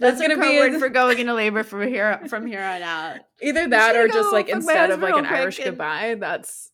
That's, 0.00 0.18
That's 0.18 0.20
gonna 0.20 0.40
be 0.40 0.58
word 0.58 0.80
for 0.80 0.88
going 0.88 1.20
into 1.20 1.34
labor 1.34 1.62
from 1.62 1.86
here 1.86 2.20
from 2.26 2.44
here 2.44 2.60
on 2.60 2.82
out. 2.82 3.18
either 3.40 3.68
that 3.68 3.94
or 3.94 4.08
just 4.08 4.32
like 4.32 4.48
instead 4.48 4.90
of 4.90 5.00
like 5.00 5.14
an 5.14 5.26
Irish 5.26 5.58
and- 5.58 5.66
goodbye, 5.66 6.16
that's 6.18 6.71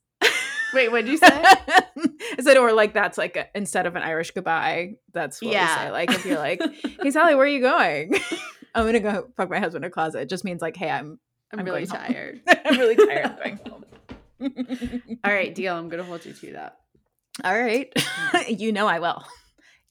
Wait, 0.72 0.90
what 0.90 1.04
did 1.04 1.10
you 1.10 1.18
say? 1.18 1.26
I 1.30 2.12
said, 2.40 2.56
or 2.56 2.72
like 2.72 2.92
that's 2.94 3.16
like 3.18 3.36
a, 3.36 3.46
instead 3.54 3.86
of 3.86 3.96
an 3.96 4.02
Irish 4.02 4.30
goodbye, 4.32 4.94
that's 5.12 5.40
what 5.42 5.48
we 5.48 5.54
Yeah. 5.54 5.76
say. 5.86 5.90
Like 5.90 6.10
if 6.12 6.24
you're 6.24 6.38
like, 6.38 6.60
"Hey 7.02 7.10
Sally, 7.10 7.34
where 7.34 7.44
are 7.44 7.48
you 7.48 7.60
going?" 7.60 8.14
I'm 8.74 8.84
gonna 8.86 9.00
go 9.00 9.28
fuck 9.36 9.48
my 9.50 9.58
husband 9.58 9.84
in 9.84 9.88
a 9.88 9.92
closet. 9.92 10.20
It 10.20 10.28
just 10.28 10.44
means 10.44 10.60
like, 10.62 10.76
"Hey, 10.76 10.90
I'm 10.90 11.18
I'm, 11.52 11.60
I'm 11.60 11.64
really 11.64 11.86
tired. 11.86 12.40
I'm 12.64 12.78
really 12.78 12.96
tired 12.96 13.24
of 13.26 13.38
going 13.38 13.60
home." 13.68 13.84
All 15.24 15.32
right, 15.32 15.54
deal. 15.54 15.74
I'm 15.76 15.88
gonna 15.88 16.04
hold 16.04 16.24
you 16.26 16.32
to 16.32 16.52
that. 16.52 16.76
All 17.44 17.58
right, 17.58 17.92
you 18.48 18.72
know 18.72 18.86
I 18.86 18.98
will. 18.98 19.24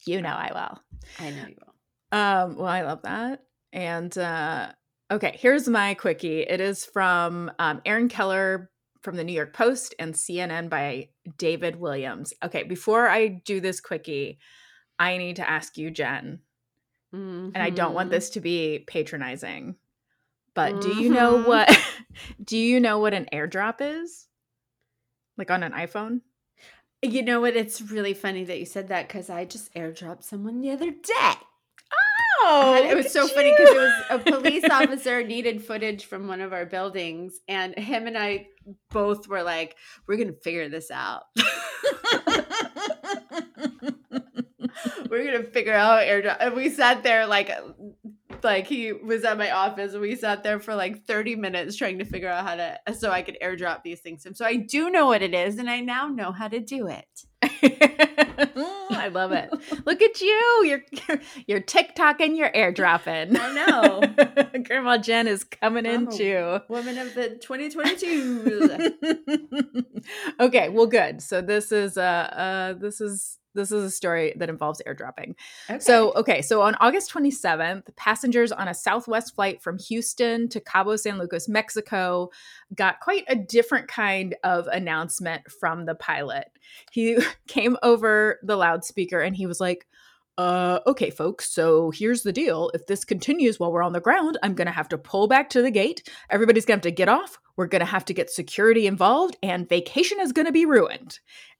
You 0.06 0.22
know 0.22 0.30
I 0.30 0.50
will. 0.54 0.82
I 1.18 1.30
know 1.30 1.46
you 1.48 1.56
will. 1.60 2.18
Um, 2.18 2.56
well, 2.56 2.66
I 2.66 2.82
love 2.82 3.02
that. 3.02 3.42
And 3.72 4.16
uh, 4.16 4.68
okay, 5.10 5.36
here's 5.38 5.68
my 5.68 5.94
quickie. 5.94 6.40
It 6.42 6.60
is 6.60 6.84
from 6.86 7.50
um, 7.58 7.82
Aaron 7.84 8.08
Keller 8.08 8.70
from 9.08 9.16
the 9.16 9.24
New 9.24 9.32
York 9.32 9.54
Post 9.54 9.94
and 9.98 10.12
CNN 10.12 10.68
by 10.68 11.08
David 11.38 11.76
Williams. 11.76 12.34
Okay, 12.44 12.62
before 12.64 13.08
I 13.08 13.28
do 13.28 13.58
this 13.58 13.80
quickie, 13.80 14.38
I 14.98 15.16
need 15.16 15.36
to 15.36 15.48
ask 15.48 15.78
you, 15.78 15.90
Jen, 15.90 16.40
and 17.10 17.56
I 17.56 17.70
don't 17.70 17.94
want 17.94 18.08
Mhm. 18.08 18.10
this 18.10 18.28
to 18.28 18.40
be 18.42 18.84
patronizing, 18.86 19.76
but 20.52 20.82
do 20.82 20.90
you 20.92 21.08
know 21.08 21.38
Mhm. 21.38 21.44
what? 21.46 21.68
do 22.44 22.58
you 22.58 22.80
know 22.80 22.98
what 22.98 23.14
an 23.14 23.30
airdrop 23.32 23.76
is? 23.80 24.28
Like 25.38 25.50
on 25.50 25.62
an 25.62 25.72
iPhone? 25.72 26.20
You 27.00 27.22
know 27.22 27.40
what? 27.40 27.56
It's 27.56 27.80
really 27.80 28.12
funny 28.12 28.44
that 28.44 28.58
you 28.58 28.66
said 28.66 28.88
that 28.88 29.08
because 29.08 29.30
I 29.30 29.46
just 29.46 29.72
airdropped 29.72 30.22
someone 30.22 30.60
the 30.60 30.70
other 30.70 30.90
day. 30.90 31.34
Wow. 32.44 32.74
it 32.82 32.96
was 32.96 33.12
so 33.12 33.26
funny 33.28 33.50
because 33.56 33.68
it 33.74 33.76
was 33.76 33.92
a 34.10 34.18
police 34.18 34.64
officer 34.70 35.22
needed 35.22 35.62
footage 35.64 36.06
from 36.06 36.28
one 36.28 36.40
of 36.40 36.52
our 36.52 36.66
buildings, 36.66 37.40
and 37.48 37.74
him 37.78 38.06
and 38.06 38.16
I 38.16 38.46
both 38.90 39.28
were 39.28 39.42
like, 39.42 39.76
"We're 40.06 40.16
gonna 40.16 40.32
figure 40.42 40.68
this 40.68 40.90
out. 40.90 41.24
we're 45.10 45.24
gonna 45.24 45.44
figure 45.44 45.74
out 45.74 46.02
airdrop." 46.02 46.36
And 46.40 46.54
we 46.54 46.70
sat 46.70 47.02
there 47.02 47.26
like, 47.26 47.50
like 48.42 48.66
he 48.66 48.92
was 48.92 49.24
at 49.24 49.38
my 49.38 49.50
office, 49.50 49.92
and 49.92 50.00
we 50.00 50.14
sat 50.16 50.42
there 50.42 50.60
for 50.60 50.74
like 50.74 51.04
thirty 51.06 51.36
minutes 51.36 51.76
trying 51.76 51.98
to 51.98 52.04
figure 52.04 52.28
out 52.28 52.44
how 52.46 52.56
to, 52.56 52.78
so 52.94 53.10
I 53.10 53.22
could 53.22 53.36
airdrop 53.42 53.82
these 53.82 54.00
things. 54.00 54.22
to 54.22 54.28
him. 54.30 54.34
So 54.34 54.44
I 54.44 54.56
do 54.56 54.90
know 54.90 55.06
what 55.06 55.22
it 55.22 55.34
is, 55.34 55.58
and 55.58 55.68
I 55.68 55.80
now 55.80 56.06
know 56.08 56.32
how 56.32 56.48
to 56.48 56.60
do 56.60 56.86
it. 56.86 57.24
I 57.42 59.08
love 59.12 59.32
it. 59.32 59.50
Look 59.86 60.02
at 60.02 60.20
you. 60.20 60.64
You're 60.64 60.82
you're, 60.90 61.20
you're 61.46 61.60
TikToking, 61.60 62.36
you're 62.36 62.50
airdropping. 62.50 63.38
I 63.38 63.54
know. 63.54 64.02
Grandma 64.64 64.98
Jen 64.98 65.28
is 65.28 65.44
coming 65.44 65.86
a 65.86 65.90
into. 65.90 66.62
Woman 66.68 66.98
of 66.98 67.14
the 67.14 67.36
2022. 67.36 70.34
okay, 70.40 70.68
well 70.68 70.86
good. 70.86 71.22
So 71.22 71.40
this 71.40 71.70
is 71.72 71.96
uh 71.96 72.00
uh 72.00 72.74
this 72.74 73.00
is 73.00 73.38
this 73.58 73.72
is 73.72 73.84
a 73.84 73.90
story 73.90 74.32
that 74.36 74.48
involves 74.48 74.80
airdropping. 74.86 75.34
Okay. 75.68 75.80
So, 75.80 76.12
okay, 76.14 76.40
so 76.40 76.62
on 76.62 76.76
August 76.76 77.12
27th, 77.12 77.94
passengers 77.96 78.52
on 78.52 78.68
a 78.68 78.74
Southwest 78.74 79.34
flight 79.34 79.60
from 79.60 79.78
Houston 79.78 80.48
to 80.48 80.60
Cabo 80.60 80.96
San 80.96 81.18
Lucas, 81.18 81.48
Mexico, 81.48 82.30
got 82.74 83.00
quite 83.00 83.24
a 83.28 83.36
different 83.36 83.88
kind 83.88 84.36
of 84.44 84.66
announcement 84.68 85.42
from 85.50 85.84
the 85.84 85.94
pilot. 85.94 86.46
He 86.92 87.18
came 87.48 87.76
over 87.82 88.38
the 88.42 88.56
loudspeaker 88.56 89.20
and 89.20 89.36
he 89.36 89.46
was 89.46 89.60
like, 89.60 89.86
uh, 90.38 90.78
okay, 90.86 91.10
folks, 91.10 91.50
so 91.50 91.90
here's 91.90 92.22
the 92.22 92.32
deal. 92.32 92.70
If 92.72 92.86
this 92.86 93.04
continues 93.04 93.58
while 93.58 93.72
we're 93.72 93.82
on 93.82 93.92
the 93.92 94.00
ground, 94.00 94.38
I'm 94.44 94.54
going 94.54 94.68
to 94.68 94.72
have 94.72 94.88
to 94.90 94.98
pull 94.98 95.26
back 95.26 95.50
to 95.50 95.62
the 95.62 95.70
gate. 95.70 96.08
Everybody's 96.30 96.64
going 96.64 96.80
to 96.80 96.86
have 96.86 96.94
to 96.94 96.96
get 96.96 97.08
off. 97.08 97.38
We're 97.56 97.66
going 97.66 97.80
to 97.80 97.86
have 97.86 98.04
to 98.04 98.14
get 98.14 98.30
security 98.30 98.86
involved, 98.86 99.36
and 99.42 99.68
vacation 99.68 100.20
is 100.20 100.32
going 100.32 100.46
to 100.46 100.52
be 100.52 100.64
ruined. 100.64 101.18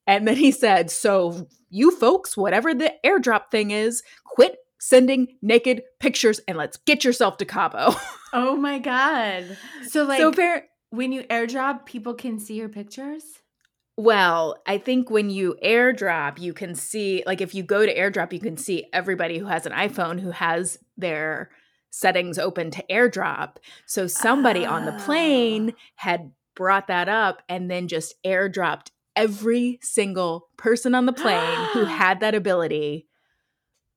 And 0.08 0.26
then 0.26 0.36
he 0.36 0.50
said, 0.50 0.90
So, 0.90 1.46
you 1.68 1.92
folks, 1.92 2.36
whatever 2.36 2.74
the 2.74 2.94
airdrop 3.04 3.50
thing 3.50 3.70
is, 3.70 4.02
quit 4.24 4.56
sending 4.80 5.28
naked 5.42 5.82
pictures 6.00 6.40
and 6.48 6.56
let's 6.56 6.78
get 6.78 7.04
yourself 7.04 7.36
to 7.36 7.44
Cabo. 7.44 7.94
oh 8.32 8.56
my 8.56 8.78
god. 8.78 9.58
So 9.86 10.04
like 10.04 10.18
so, 10.18 10.32
appar- 10.32 10.62
when 10.90 11.12
you 11.12 11.24
airdrop, 11.24 11.84
people 11.84 12.14
can 12.14 12.40
see 12.40 12.54
your 12.54 12.70
pictures. 12.70 13.22
well, 13.98 14.56
I 14.66 14.78
think 14.78 15.10
when 15.10 15.28
you 15.28 15.56
airdrop, 15.62 16.38
you 16.38 16.54
can 16.54 16.74
see, 16.74 17.22
like, 17.26 17.42
if 17.42 17.54
you 17.54 17.62
go 17.62 17.84
to 17.84 17.94
airdrop, 17.94 18.32
you 18.32 18.40
can 18.40 18.56
see 18.56 18.86
everybody 18.94 19.38
who 19.38 19.46
has 19.46 19.66
an 19.66 19.72
iPhone 19.72 20.20
who 20.20 20.30
has 20.30 20.78
their 20.96 21.50
settings 21.90 22.38
open 22.38 22.70
to 22.70 22.84
airdrop. 22.90 23.56
So, 23.84 24.06
somebody 24.06 24.64
on 24.64 24.86
the 24.86 24.92
plane 24.92 25.74
ah. 25.74 25.80
had 25.96 26.32
brought 26.54 26.86
that 26.86 27.10
up 27.10 27.42
and 27.48 27.70
then 27.70 27.88
just 27.88 28.14
airdropped 28.24 28.88
every 29.18 29.78
single 29.82 30.48
person 30.56 30.94
on 30.94 31.06
the 31.06 31.12
plane 31.12 31.68
who 31.72 31.84
had 32.00 32.20
that 32.20 32.34
ability 32.34 33.06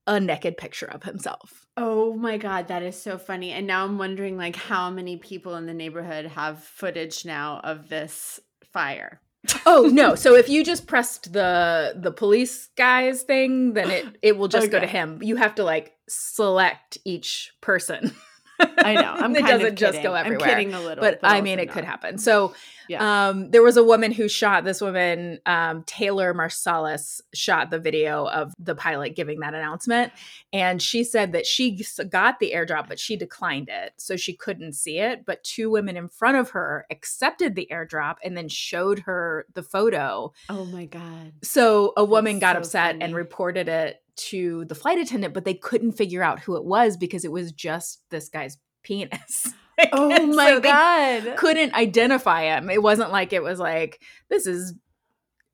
a 0.08 0.20
naked 0.20 0.58
picture 0.58 0.88
of 0.88 1.04
himself. 1.04 1.68
Oh 1.78 2.16
my 2.16 2.38
god, 2.38 2.68
that 2.68 2.84
is 2.84 3.02
so 3.02 3.18
funny. 3.18 3.52
And 3.52 3.68
now 3.68 3.86
I'm 3.86 3.98
wondering 3.98 4.36
like 4.36 4.56
how 4.56 4.90
many 4.90 5.18
people 5.18 5.56
in 5.56 5.68
the 5.68 5.74
neighborhood 5.74 6.26
have 6.26 6.64
footage 6.64 7.24
now 7.24 7.62
of 7.64 7.88
this 7.88 8.40
fire. 8.74 9.22
Oh 9.66 9.90
no! 9.92 10.16
So 10.24 10.36
if 10.36 10.50
you 10.50 10.64
just 10.64 10.88
pressed 10.88 11.34
the 11.34 11.94
the 11.96 12.12
police 12.12 12.70
guys 12.76 13.24
thing, 13.24 13.74
then 13.74 13.90
it 13.90 14.06
it 14.22 14.38
will 14.38 14.48
just 14.48 14.72
go 14.72 14.80
to 14.80 14.88
him. 14.88 15.20
You 15.22 15.36
have 15.38 15.56
to 15.56 15.64
like 15.64 15.94
select 16.10 16.98
each 17.06 17.54
person. 17.62 18.14
I 18.78 18.93
know. 18.95 19.13
I'm 19.17 19.36
it 19.36 19.39
kind 19.41 19.52
doesn't 19.52 19.67
of 19.67 19.76
just 19.76 20.02
go 20.02 20.13
everywhere. 20.13 20.47
I'm 20.50 20.56
kidding 20.56 20.74
a 20.74 20.80
little. 20.82 21.02
but 21.02 21.19
I 21.24 21.41
mean, 21.41 21.60
it 21.60 21.67
not. 21.67 21.74
could 21.76 21.84
happen. 21.86 22.17
So, 22.17 22.54
Yeah. 22.88 23.30
um, 23.30 23.52
there 23.52 23.62
was 23.62 23.78
a 23.78 23.84
woman 23.84 24.12
who 24.12 24.28
shot 24.28 24.63
this 24.63 24.82
woman, 24.82 25.39
um, 25.45 25.84
Taylor 25.86 26.34
Marsalis, 26.34 27.21
shot 27.34 27.69
the 27.69 27.80
video 27.80 28.28
of 28.28 28.54
the 28.60 28.76
pilot 28.76 29.15
giving 29.15 29.39
that 29.41 29.54
announcement, 29.54 30.12
and 30.52 30.82
she 30.82 31.04
said 31.04 31.32
that 31.34 31.45
she 31.45 31.84
got 32.10 32.39
the 32.39 32.52
airdrop, 32.56 32.88
but 32.89 33.00
she 33.00 33.15
declined 33.15 33.69
it, 33.69 33.93
so 33.97 34.15
she 34.17 34.34
couldn't 34.34 34.74
see 34.74 35.00
it. 35.00 35.26
But 35.26 35.43
two 35.43 35.69
women 35.69 35.95
in 35.95 36.08
front 36.10 36.38
of 36.38 36.50
her 36.52 36.86
accepted 36.91 37.56
the 37.56 37.67
airdrop 37.71 38.15
and 38.24 38.36
then 38.36 38.50
showed 38.50 39.00
her 39.00 39.45
the 39.54 39.63
photo. 39.63 40.34
Oh 40.50 40.65
my 40.65 40.86
god. 40.86 41.34
So 41.43 41.93
a 41.95 42.04
woman 42.04 42.39
That's 42.39 42.54
got 42.54 42.56
so 42.56 42.60
upset 42.60 42.97
and 43.00 43.15
reported 43.15 43.69
it 43.69 44.01
to 44.15 44.65
the 44.65 44.76
flight 44.76 44.97
attendant, 45.00 45.34
but 45.34 45.45
they 45.45 45.54
couldn't 45.54 45.93
figure 45.93 46.24
out 46.24 46.39
who 46.39 46.56
it 46.56 46.65
was 46.65 46.97
because 46.97 47.26
it 47.26 47.32
was 47.32 47.52
just 47.52 48.04
this 48.10 48.30
guy's 48.30 48.58
penis. 48.84 49.54
Oh 49.91 50.26
my 50.36 50.50
so 50.50 50.60
god. 50.60 51.38
couldn't 51.38 51.74
identify 51.74 52.43
him. 52.43 52.69
It 52.69 52.84
wasn't 52.84 53.12
like 53.12 53.34
it 53.34 53.43
was 53.43 53.60
like 53.60 54.02
this 54.30 54.45
is 54.45 54.74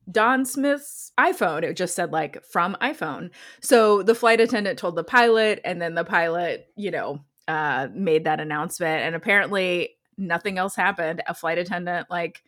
Don 0.09 0.45
Smith's 0.45 1.11
iPhone. 1.19 1.63
It 1.63 1.75
just 1.75 1.95
said 1.95 2.11
like 2.11 2.43
from 2.45 2.77
iPhone. 2.81 3.29
So 3.61 4.03
the 4.03 4.15
flight 4.15 4.39
attendant 4.39 4.79
told 4.79 4.95
the 4.95 5.03
pilot, 5.03 5.59
and 5.65 5.81
then 5.81 5.95
the 5.95 6.05
pilot, 6.05 6.67
you 6.75 6.91
know, 6.91 7.25
uh, 7.47 7.87
made 7.93 8.23
that 8.25 8.39
announcement. 8.39 9.03
And 9.03 9.15
apparently 9.15 9.91
nothing 10.17 10.57
else 10.57 10.75
happened. 10.75 11.21
A 11.27 11.33
flight 11.33 11.57
attendant 11.57 12.07
like 12.09 12.43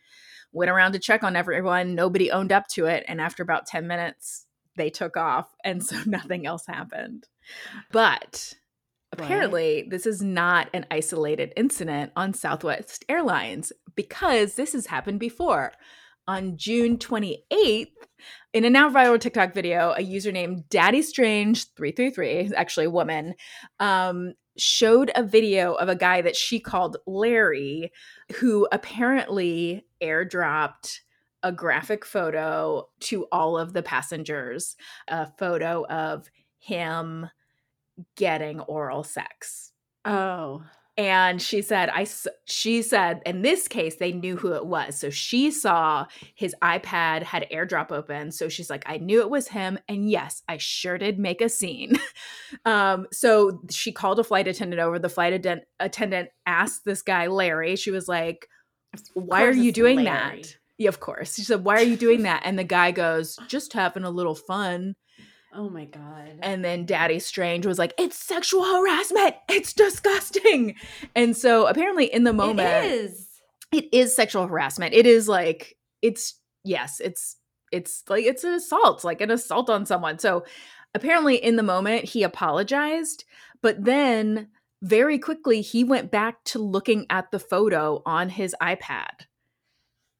went 0.52 0.70
around 0.70 0.92
to 0.92 0.98
check 0.98 1.22
on 1.22 1.36
everyone. 1.36 1.94
Nobody 1.94 2.30
owned 2.30 2.52
up 2.52 2.66
to 2.68 2.86
it. 2.86 3.04
And 3.06 3.20
after 3.20 3.42
about 3.42 3.66
10 3.66 3.86
minutes, 3.86 4.46
they 4.80 4.90
took 4.90 5.16
off. 5.16 5.54
And 5.64 5.84
so 5.84 5.96
nothing 6.06 6.46
else 6.46 6.66
happened. 6.66 7.28
But 7.92 8.54
apparently, 9.12 9.86
this 9.88 10.06
is 10.06 10.22
not 10.22 10.68
an 10.72 10.86
isolated 10.90 11.52
incident 11.56 12.12
on 12.16 12.34
Southwest 12.34 13.04
Airlines 13.08 13.72
because 13.94 14.54
this 14.54 14.72
has 14.72 14.86
happened 14.86 15.20
before. 15.20 15.72
On 16.28 16.56
June 16.56 16.96
28th, 16.96 17.88
in 18.52 18.64
a 18.64 18.70
now 18.70 18.88
viral 18.88 19.18
TikTok 19.18 19.52
video, 19.52 19.94
a 19.96 20.02
user 20.02 20.30
named 20.30 20.68
Daddy 20.68 21.02
Strange 21.02 21.72
333, 21.74 22.52
actually 22.54 22.86
a 22.86 22.90
woman, 22.90 23.34
um, 23.80 24.34
showed 24.56 25.10
a 25.16 25.24
video 25.24 25.72
of 25.74 25.88
a 25.88 25.96
guy 25.96 26.20
that 26.20 26.36
she 26.36 26.60
called 26.60 26.98
Larry, 27.06 27.90
who 28.36 28.68
apparently 28.70 29.84
airdropped 30.00 31.00
a 31.42 31.52
graphic 31.52 32.04
photo 32.04 32.88
to 33.00 33.26
all 33.32 33.56
of 33.56 33.72
the 33.72 33.82
passengers, 33.82 34.76
a 35.08 35.26
photo 35.38 35.86
of 35.86 36.28
him 36.58 37.28
getting 38.16 38.60
oral 38.60 39.04
sex. 39.04 39.72
Oh. 40.04 40.62
And 40.96 41.40
she 41.40 41.62
said, 41.62 41.88
I, 41.88 42.06
she 42.44 42.82
said, 42.82 43.22
in 43.24 43.40
this 43.40 43.68
case, 43.68 43.96
they 43.96 44.12
knew 44.12 44.36
who 44.36 44.52
it 44.52 44.66
was. 44.66 44.98
So 44.98 45.08
she 45.08 45.50
saw 45.50 46.06
his 46.34 46.54
iPad 46.62 47.22
had 47.22 47.46
airdrop 47.50 47.90
open. 47.90 48.30
So 48.32 48.50
she's 48.50 48.68
like, 48.68 48.82
I 48.86 48.98
knew 48.98 49.20
it 49.20 49.30
was 49.30 49.48
him. 49.48 49.78
And 49.88 50.10
yes, 50.10 50.42
I 50.46 50.58
sure 50.58 50.98
did 50.98 51.18
make 51.18 51.40
a 51.40 51.48
scene. 51.48 51.98
um, 52.66 53.06
so 53.12 53.62
she 53.70 53.92
called 53.92 54.18
a 54.18 54.24
flight 54.24 54.46
attendant 54.46 54.82
over. 54.82 54.98
The 54.98 55.08
flight 55.08 55.32
atten- 55.32 55.62
attendant 55.78 56.28
asked 56.44 56.84
this 56.84 57.00
guy, 57.00 57.28
Larry, 57.28 57.76
she 57.76 57.90
was 57.90 58.06
like, 58.06 58.46
Why 59.14 59.44
are 59.44 59.52
you 59.52 59.72
doing 59.72 60.02
Larry. 60.02 60.42
that? 60.42 60.56
Yeah, 60.80 60.88
of 60.88 60.98
course. 60.98 61.34
She 61.34 61.42
said, 61.42 61.62
Why 61.62 61.74
are 61.74 61.82
you 61.82 61.94
doing 61.98 62.22
that? 62.22 62.40
And 62.42 62.58
the 62.58 62.64
guy 62.64 62.90
goes, 62.90 63.36
Just 63.48 63.74
having 63.74 64.02
a 64.02 64.10
little 64.10 64.34
fun. 64.34 64.94
Oh 65.54 65.68
my 65.68 65.84
god. 65.84 66.38
And 66.40 66.64
then 66.64 66.86
Daddy 66.86 67.18
Strange 67.18 67.66
was 67.66 67.78
like, 67.78 67.92
It's 67.98 68.16
sexual 68.16 68.64
harassment. 68.64 69.34
It's 69.50 69.74
disgusting. 69.74 70.76
And 71.14 71.36
so 71.36 71.66
apparently 71.66 72.06
in 72.06 72.24
the 72.24 72.32
moment, 72.32 72.86
it 72.86 72.92
is. 72.92 73.28
it 73.70 73.92
is 73.92 74.16
sexual 74.16 74.46
harassment. 74.46 74.94
It 74.94 75.04
is 75.04 75.28
like, 75.28 75.76
it's, 76.00 76.40
yes, 76.64 76.98
it's, 76.98 77.36
it's 77.70 78.02
like, 78.08 78.24
it's 78.24 78.44
an 78.44 78.54
assault, 78.54 79.04
like 79.04 79.20
an 79.20 79.30
assault 79.30 79.68
on 79.68 79.84
someone. 79.84 80.18
So 80.18 80.46
apparently 80.94 81.36
in 81.36 81.56
the 81.56 81.62
moment, 81.62 82.06
he 82.06 82.22
apologized, 82.22 83.26
but 83.60 83.84
then 83.84 84.48
very 84.80 85.18
quickly 85.18 85.60
he 85.60 85.84
went 85.84 86.10
back 86.10 86.42
to 86.44 86.58
looking 86.58 87.04
at 87.10 87.30
the 87.32 87.38
photo 87.38 88.00
on 88.06 88.30
his 88.30 88.56
iPad. 88.62 89.26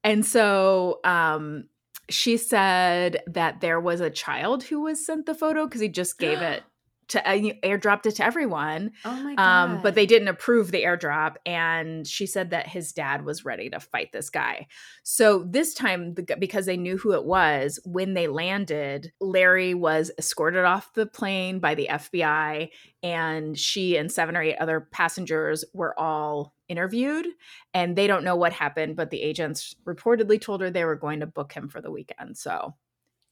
And 0.05 0.25
so, 0.25 1.01
um, 1.05 1.65
she 2.09 2.37
said 2.37 3.23
that 3.29 3.61
there 3.61 3.81
was 3.81 4.01
a 4.01 4.11
child 4.11 4.65
who 4.65 4.81
was 4.81 5.05
sent 5.05 5.27
the 5.27 5.35
photo 5.35 5.67
because 5.67 5.81
he 5.81 5.89
just 5.89 6.19
gave 6.19 6.39
it 6.43 6.63
to 7.09 7.29
uh, 7.29 7.33
airdropped 7.65 8.07
it 8.07 8.15
to 8.17 8.25
everyone 8.25 8.93
Oh 9.05 9.15
my 9.17 9.35
god. 9.35 9.43
um, 9.43 9.83
but 9.83 9.97
they 9.97 10.07
didn't 10.07 10.29
approve 10.29 10.71
the 10.71 10.85
airdrop 10.85 11.37
and 11.45 12.07
she 12.07 12.25
said 12.27 12.51
that 12.51 12.69
his 12.69 12.93
dad 12.93 13.25
was 13.25 13.45
ready 13.45 13.69
to 13.71 13.81
fight 13.81 14.13
this 14.13 14.31
guy 14.31 14.69
so 15.03 15.45
this 15.49 15.75
time 15.75 16.15
the, 16.15 16.37
because 16.39 16.67
they 16.67 16.77
knew 16.77 16.97
who 16.97 17.13
it 17.13 17.25
was 17.25 17.81
when 17.85 18.15
they 18.15 18.29
landed 18.29 19.13
larry 19.21 19.75
was 19.75 20.13
escorted 20.19 20.65
off 20.65 20.95
the 20.95 21.07
plane 21.07 21.59
by 21.59 21.75
the 21.75 21.89
fbi 21.91 22.69
and 23.03 23.59
she 23.59 23.97
and 23.97 24.13
seven 24.13 24.37
or 24.37 24.43
eight 24.43 24.57
other 24.59 24.81
passengers 24.93 25.65
were 25.75 25.99
all 25.99 26.55
interviewed 26.70 27.26
and 27.74 27.96
they 27.96 28.06
don't 28.06 28.24
know 28.24 28.37
what 28.37 28.52
happened 28.52 28.96
but 28.96 29.11
the 29.11 29.20
agents 29.20 29.74
reportedly 29.85 30.40
told 30.40 30.61
her 30.61 30.70
they 30.70 30.85
were 30.85 30.96
going 30.96 31.20
to 31.20 31.26
book 31.26 31.52
him 31.52 31.68
for 31.68 31.80
the 31.83 31.90
weekend 31.90 32.38
so 32.38 32.74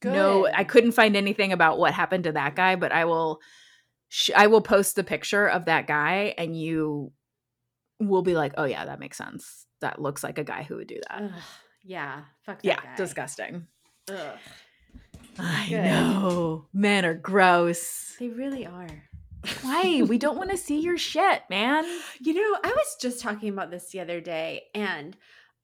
no 0.03 0.47
i 0.53 0.63
couldn't 0.63 0.91
find 0.91 1.15
anything 1.15 1.51
about 1.53 1.79
what 1.79 1.93
happened 1.93 2.25
to 2.25 2.31
that 2.33 2.55
guy 2.55 2.75
but 2.75 2.91
i 2.91 3.05
will 3.05 3.39
sh- 4.09 4.31
I 4.35 4.47
will 4.47 4.61
post 4.61 4.95
the 4.95 5.03
picture 5.03 5.47
of 5.47 5.65
that 5.65 5.87
guy, 5.87 6.33
and 6.37 6.59
you 6.59 7.11
will 7.99 8.23
be 8.23 8.33
like, 8.33 8.53
"Oh 8.57 8.65
yeah, 8.65 8.85
that 8.85 8.99
makes 8.99 9.17
sense. 9.17 9.65
That 9.81 10.01
looks 10.01 10.23
like 10.23 10.37
a 10.37 10.43
guy 10.43 10.63
who 10.63 10.75
would 10.77 10.87
do 10.87 10.99
that." 11.09 11.21
Ugh, 11.23 11.31
yeah. 11.83 12.21
Fuck 12.43 12.61
that 12.63 12.65
yeah, 12.67 12.81
guy. 12.81 12.95
disgusting. 12.97 13.67
Ugh. 14.09 14.37
I 15.37 15.67
Good. 15.69 15.83
know. 15.83 16.65
Men 16.73 17.05
are 17.05 17.13
gross. 17.13 18.15
They 18.19 18.27
really 18.29 18.65
are. 18.65 18.89
Why? 19.61 20.03
we 20.03 20.17
don't 20.17 20.37
want 20.37 20.51
to 20.51 20.57
see 20.57 20.79
your 20.79 20.97
shit, 20.97 21.43
man. 21.49 21.85
You 22.21 22.33
know, 22.33 22.59
I 22.63 22.69
was 22.69 22.97
just 22.99 23.21
talking 23.21 23.49
about 23.49 23.71
this 23.71 23.89
the 23.91 24.01
other 24.01 24.19
day, 24.19 24.63
and 24.75 25.15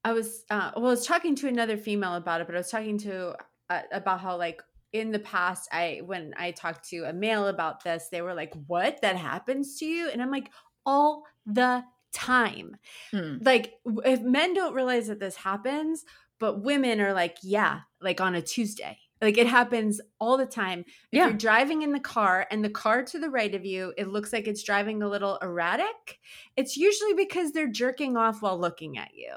I 0.05 0.13
was, 0.13 0.45
uh, 0.49 0.71
well, 0.75 0.85
I 0.85 0.89
was 0.89 1.05
talking 1.05 1.35
to 1.35 1.47
another 1.47 1.77
female 1.77 2.15
about 2.15 2.39
it, 2.39 2.47
but 2.47 2.55
I 2.55 2.59
was 2.59 2.71
talking 2.71 2.97
to 2.99 3.35
uh, 3.69 3.81
about 3.91 4.21
how, 4.21 4.38
like, 4.38 4.61
in 4.93 5.11
the 5.11 5.19
past, 5.19 5.67
I 5.71 6.01
when 6.05 6.33
I 6.38 6.51
talked 6.51 6.88
to 6.89 7.03
a 7.03 7.11
male 7.11 7.47
about 7.47 7.83
this, 7.83 8.07
they 8.09 8.21
were 8.21 8.33
like, 8.33 8.53
"What? 8.67 9.01
That 9.01 9.17
happens 9.17 9.77
to 9.79 9.85
you?" 9.85 10.09
And 10.09 10.21
I'm 10.21 10.31
like, 10.31 10.49
"All 10.85 11.23
the 11.45 11.83
time." 12.13 12.77
Hmm. 13.11 13.38
Like, 13.41 13.73
if 14.05 14.21
men 14.21 14.53
don't 14.53 14.73
realize 14.73 15.07
that 15.07 15.19
this 15.19 15.35
happens, 15.35 16.05
but 16.39 16.63
women 16.63 17.01
are 17.01 17.13
like, 17.13 17.38
"Yeah," 17.43 17.81
like 17.99 18.21
on 18.21 18.35
a 18.35 18.41
Tuesday. 18.41 18.99
Like 19.21 19.38
it 19.38 19.47
happens 19.47 20.01
all 20.19 20.38
the 20.38 20.45
time. 20.45 20.86
If 21.12 21.23
Yeah. 21.23 21.25
you're 21.25 21.34
driving 21.34 21.82
in 21.82 21.91
the 21.93 21.99
car 21.99 22.47
and 22.51 22.63
the 22.63 22.69
car 22.69 23.04
to 23.04 23.19
the 23.19 23.30
right 23.30 23.54
of 23.56 23.65
you, 23.65 23.93
it 23.97 24.08
looks 24.08 24.34
like 24.34 24.47
it's 24.47 24.63
driving 24.63 25.01
a 25.01 25.08
little 25.10 25.38
erratic, 25.38 26.19
it's 26.56 26.78
usually 26.78 27.13
because 27.13 27.51
they're 27.51 27.71
jerking 27.71 28.17
off 28.17 28.41
while 28.41 28.60
looking 28.60 28.97
at 28.97 29.13
you. 29.15 29.36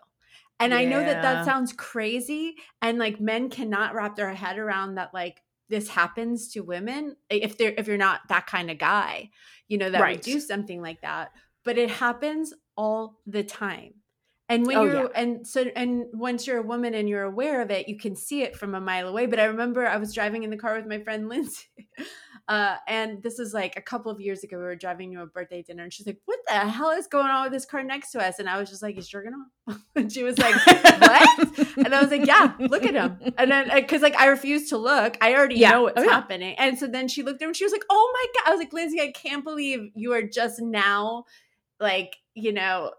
And 0.60 0.74
I 0.74 0.84
know 0.84 1.04
that 1.04 1.22
that 1.22 1.44
sounds 1.44 1.72
crazy 1.72 2.56
and 2.82 2.98
like 2.98 3.20
men 3.20 3.48
cannot 3.50 3.94
wrap 3.94 4.16
their 4.16 4.34
head 4.34 4.58
around 4.58 4.96
that 4.96 5.14
like 5.14 5.42
this 5.68 5.88
happens 5.88 6.48
to 6.52 6.60
women 6.60 7.16
if 7.30 7.58
they're 7.58 7.74
if 7.76 7.86
you're 7.86 7.96
not 7.96 8.22
that 8.28 8.46
kind 8.46 8.70
of 8.70 8.78
guy, 8.78 9.30
you 9.68 9.78
know, 9.78 9.90
that 9.90 10.06
Right. 10.06 10.18
would 10.18 10.22
do 10.22 10.40
something 10.40 10.80
like 10.82 11.02
that. 11.02 11.32
But 11.64 11.78
it 11.78 11.90
happens 11.90 12.54
all 12.76 13.20
the 13.26 13.44
time. 13.44 13.94
And 14.50 14.66
when 14.66 14.76
Oh, 14.78 14.84
you're 14.84 14.94
yeah. 15.02 15.08
and 15.14 15.46
so 15.46 15.64
and 15.76 16.06
once 16.12 16.46
you're 16.46 16.58
a 16.58 16.62
woman 16.62 16.94
and 16.94 17.08
you're 17.08 17.24
aware 17.24 17.60
of 17.60 17.70
it, 17.70 17.88
you 17.88 17.98
can 17.98 18.16
see 18.16 18.42
it 18.42 18.56
from 18.56 18.74
a 18.74 18.80
mile 18.80 19.06
away. 19.08 19.26
But 19.26 19.38
I 19.40 19.44
remember 19.44 19.86
I 19.86 19.98
was 19.98 20.14
driving 20.14 20.42
in 20.42 20.50
the 20.50 20.56
car 20.56 20.76
with 20.76 20.86
my 20.86 21.00
friend 21.00 21.28
Lindsay. 21.28 21.64
Uh, 22.48 22.76
and 22.88 23.22
this 23.22 23.38
is 23.38 23.52
like 23.52 23.74
a 23.76 23.82
couple 23.82 24.10
of 24.10 24.22
years 24.22 24.42
ago. 24.42 24.56
We 24.56 24.62
were 24.62 24.74
driving 24.74 25.12
to 25.12 25.20
a 25.20 25.26
birthday 25.26 25.60
dinner, 25.62 25.82
and 25.82 25.92
she's 25.92 26.06
like, 26.06 26.16
"What 26.24 26.38
the 26.48 26.54
hell 26.54 26.88
is 26.92 27.06
going 27.06 27.26
on 27.26 27.42
with 27.42 27.52
this 27.52 27.66
car 27.66 27.84
next 27.84 28.10
to 28.12 28.20
us?" 28.26 28.38
And 28.38 28.48
I 28.48 28.58
was 28.58 28.70
just 28.70 28.80
like, 28.82 28.94
"He's 28.94 29.06
jerking 29.06 29.34
off." 29.68 29.76
and 29.94 30.10
she 30.10 30.22
was 30.22 30.38
like, 30.38 30.54
"What?" 30.54 31.58
and 31.76 31.94
I 31.94 32.00
was 32.00 32.10
like, 32.10 32.26
"Yeah, 32.26 32.54
look 32.58 32.84
at 32.84 32.94
him." 32.94 33.18
And 33.36 33.50
then 33.50 33.68
because 33.74 34.00
like 34.00 34.16
I 34.16 34.28
refused 34.28 34.70
to 34.70 34.78
look, 34.78 35.18
I 35.20 35.34
already 35.34 35.56
Yeah. 35.56 35.72
know 35.72 35.82
what's 35.82 36.00
Oh, 36.00 36.04
yeah. 36.04 36.10
happening. 36.12 36.54
And 36.58 36.78
so 36.78 36.86
then 36.86 37.06
she 37.08 37.22
looked 37.22 37.42
at 37.42 37.44
him, 37.44 37.48
and 37.50 37.56
she 37.56 37.64
was 37.64 37.72
like, 37.72 37.84
"Oh 37.90 38.10
my 38.14 38.26
god!" 38.40 38.48
I 38.48 38.54
was 38.54 38.60
like, 38.60 38.72
"Lindsay, 38.72 39.02
I 39.02 39.12
can't 39.12 39.44
believe 39.44 39.90
you 39.94 40.14
are 40.14 40.22
just 40.22 40.58
now, 40.62 41.24
like 41.80 42.16
you 42.32 42.54
know." 42.54 42.92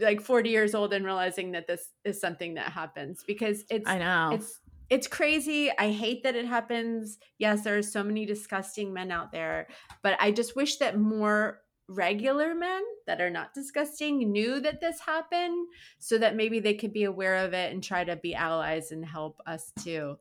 Like 0.00 0.20
40 0.20 0.50
years 0.50 0.74
old 0.74 0.92
and 0.92 1.04
realizing 1.04 1.52
that 1.52 1.66
this 1.66 1.90
is 2.04 2.20
something 2.20 2.54
that 2.54 2.72
happens 2.72 3.24
because 3.26 3.64
it's 3.70 3.88
I 3.88 3.98
know. 3.98 4.30
it's 4.34 4.60
it's 4.90 5.06
crazy. 5.06 5.70
I 5.78 5.90
hate 5.90 6.22
that 6.22 6.34
it 6.34 6.46
happens. 6.46 7.18
Yes, 7.38 7.62
there 7.62 7.76
are 7.76 7.82
so 7.82 8.02
many 8.02 8.24
disgusting 8.24 8.92
men 8.92 9.10
out 9.10 9.32
there, 9.32 9.68
but 10.02 10.16
I 10.18 10.30
just 10.30 10.56
wish 10.56 10.76
that 10.76 10.98
more 10.98 11.60
regular 11.88 12.54
men 12.54 12.82
that 13.06 13.20
are 13.20 13.30
not 13.30 13.54
disgusting 13.54 14.30
knew 14.30 14.60
that 14.60 14.80
this 14.80 15.00
happened 15.00 15.68
so 15.98 16.18
that 16.18 16.36
maybe 16.36 16.60
they 16.60 16.74
could 16.74 16.92
be 16.92 17.04
aware 17.04 17.36
of 17.36 17.54
it 17.54 17.72
and 17.72 17.82
try 17.82 18.04
to 18.04 18.16
be 18.16 18.34
allies 18.34 18.92
and 18.92 19.04
help 19.04 19.40
us 19.46 19.72
to 19.84 20.18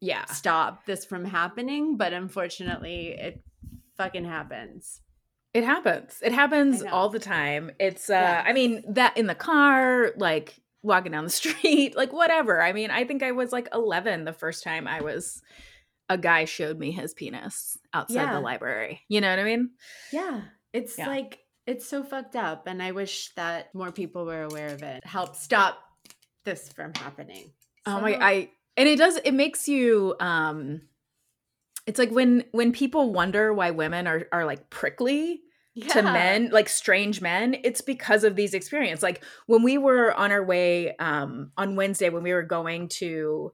yeah. 0.00 0.24
stop 0.26 0.86
this 0.86 1.04
from 1.04 1.24
happening, 1.24 1.96
but 1.96 2.12
unfortunately 2.12 3.08
it 3.18 3.42
fucking 3.96 4.24
happens. 4.24 5.00
It 5.54 5.64
happens. 5.64 6.18
It 6.22 6.32
happens 6.32 6.82
all 6.82 7.08
the 7.08 7.18
time. 7.20 7.70
It's 7.78 8.10
uh 8.10 8.14
Yeah. 8.14 8.44
I 8.46 8.52
mean 8.52 8.82
that 8.94 9.16
in 9.16 9.26
the 9.26 9.34
car, 9.36 10.12
like 10.16 10.60
walking 10.82 11.12
down 11.12 11.24
the 11.24 11.30
street, 11.42 11.96
like 11.96 12.12
whatever. 12.12 12.60
I 12.60 12.72
mean, 12.72 12.90
I 12.90 13.04
think 13.04 13.22
I 13.22 13.32
was 13.32 13.52
like 13.52 13.68
11 13.72 14.24
the 14.24 14.32
first 14.32 14.62
time 14.64 14.86
I 14.88 15.00
was 15.00 15.40
a 16.10 16.18
guy 16.18 16.44
showed 16.44 16.78
me 16.78 16.90
his 16.90 17.14
penis 17.14 17.78
outside 17.94 18.14
Yeah. 18.24 18.34
the 18.34 18.40
library. 18.40 19.00
You 19.08 19.20
know 19.22 19.30
what 19.30 19.38
I 19.38 19.44
mean? 19.44 19.70
Yeah. 20.12 20.42
It's 20.72 20.98
Yeah. 20.98 21.06
like 21.08 21.38
it's 21.66 21.86
so 21.88 22.02
fucked 22.02 22.36
up 22.36 22.66
and 22.66 22.82
I 22.82 22.92
wish 22.92 23.30
that 23.36 23.74
more 23.74 23.90
people 23.92 24.26
were 24.26 24.42
aware 24.42 24.68
of 24.74 24.82
it. 24.82 25.06
Help 25.06 25.34
stop 25.36 25.78
this 26.44 26.68
from 26.72 26.92
happening. 26.94 27.52
Oh 27.86 28.00
my 28.00 28.12
So- 28.12 28.18
I 28.20 28.50
and 28.76 28.88
it 28.88 28.98
does 28.98 29.16
it 29.24 29.32
makes 29.32 29.68
you 29.68 30.16
um 30.20 30.82
it's 31.86 31.98
like 31.98 32.10
when 32.10 32.44
when 32.52 32.72
people 32.72 33.12
wonder 33.12 33.54
why 33.54 33.70
women 33.70 34.06
are 34.06 34.26
are 34.32 34.44
like 34.44 34.68
prickly 34.68 35.40
to 35.88 36.02
men 36.02 36.50
like 36.52 36.68
strange 36.68 37.20
men 37.20 37.56
it's 37.64 37.80
because 37.80 38.22
of 38.22 38.36
these 38.36 38.54
experiences 38.54 39.02
like 39.02 39.24
when 39.46 39.62
we 39.62 39.76
were 39.76 40.14
on 40.14 40.30
our 40.30 40.44
way 40.44 40.94
um 40.98 41.50
on 41.56 41.74
wednesday 41.74 42.08
when 42.10 42.22
we 42.22 42.32
were 42.32 42.44
going 42.44 42.86
to 42.88 43.52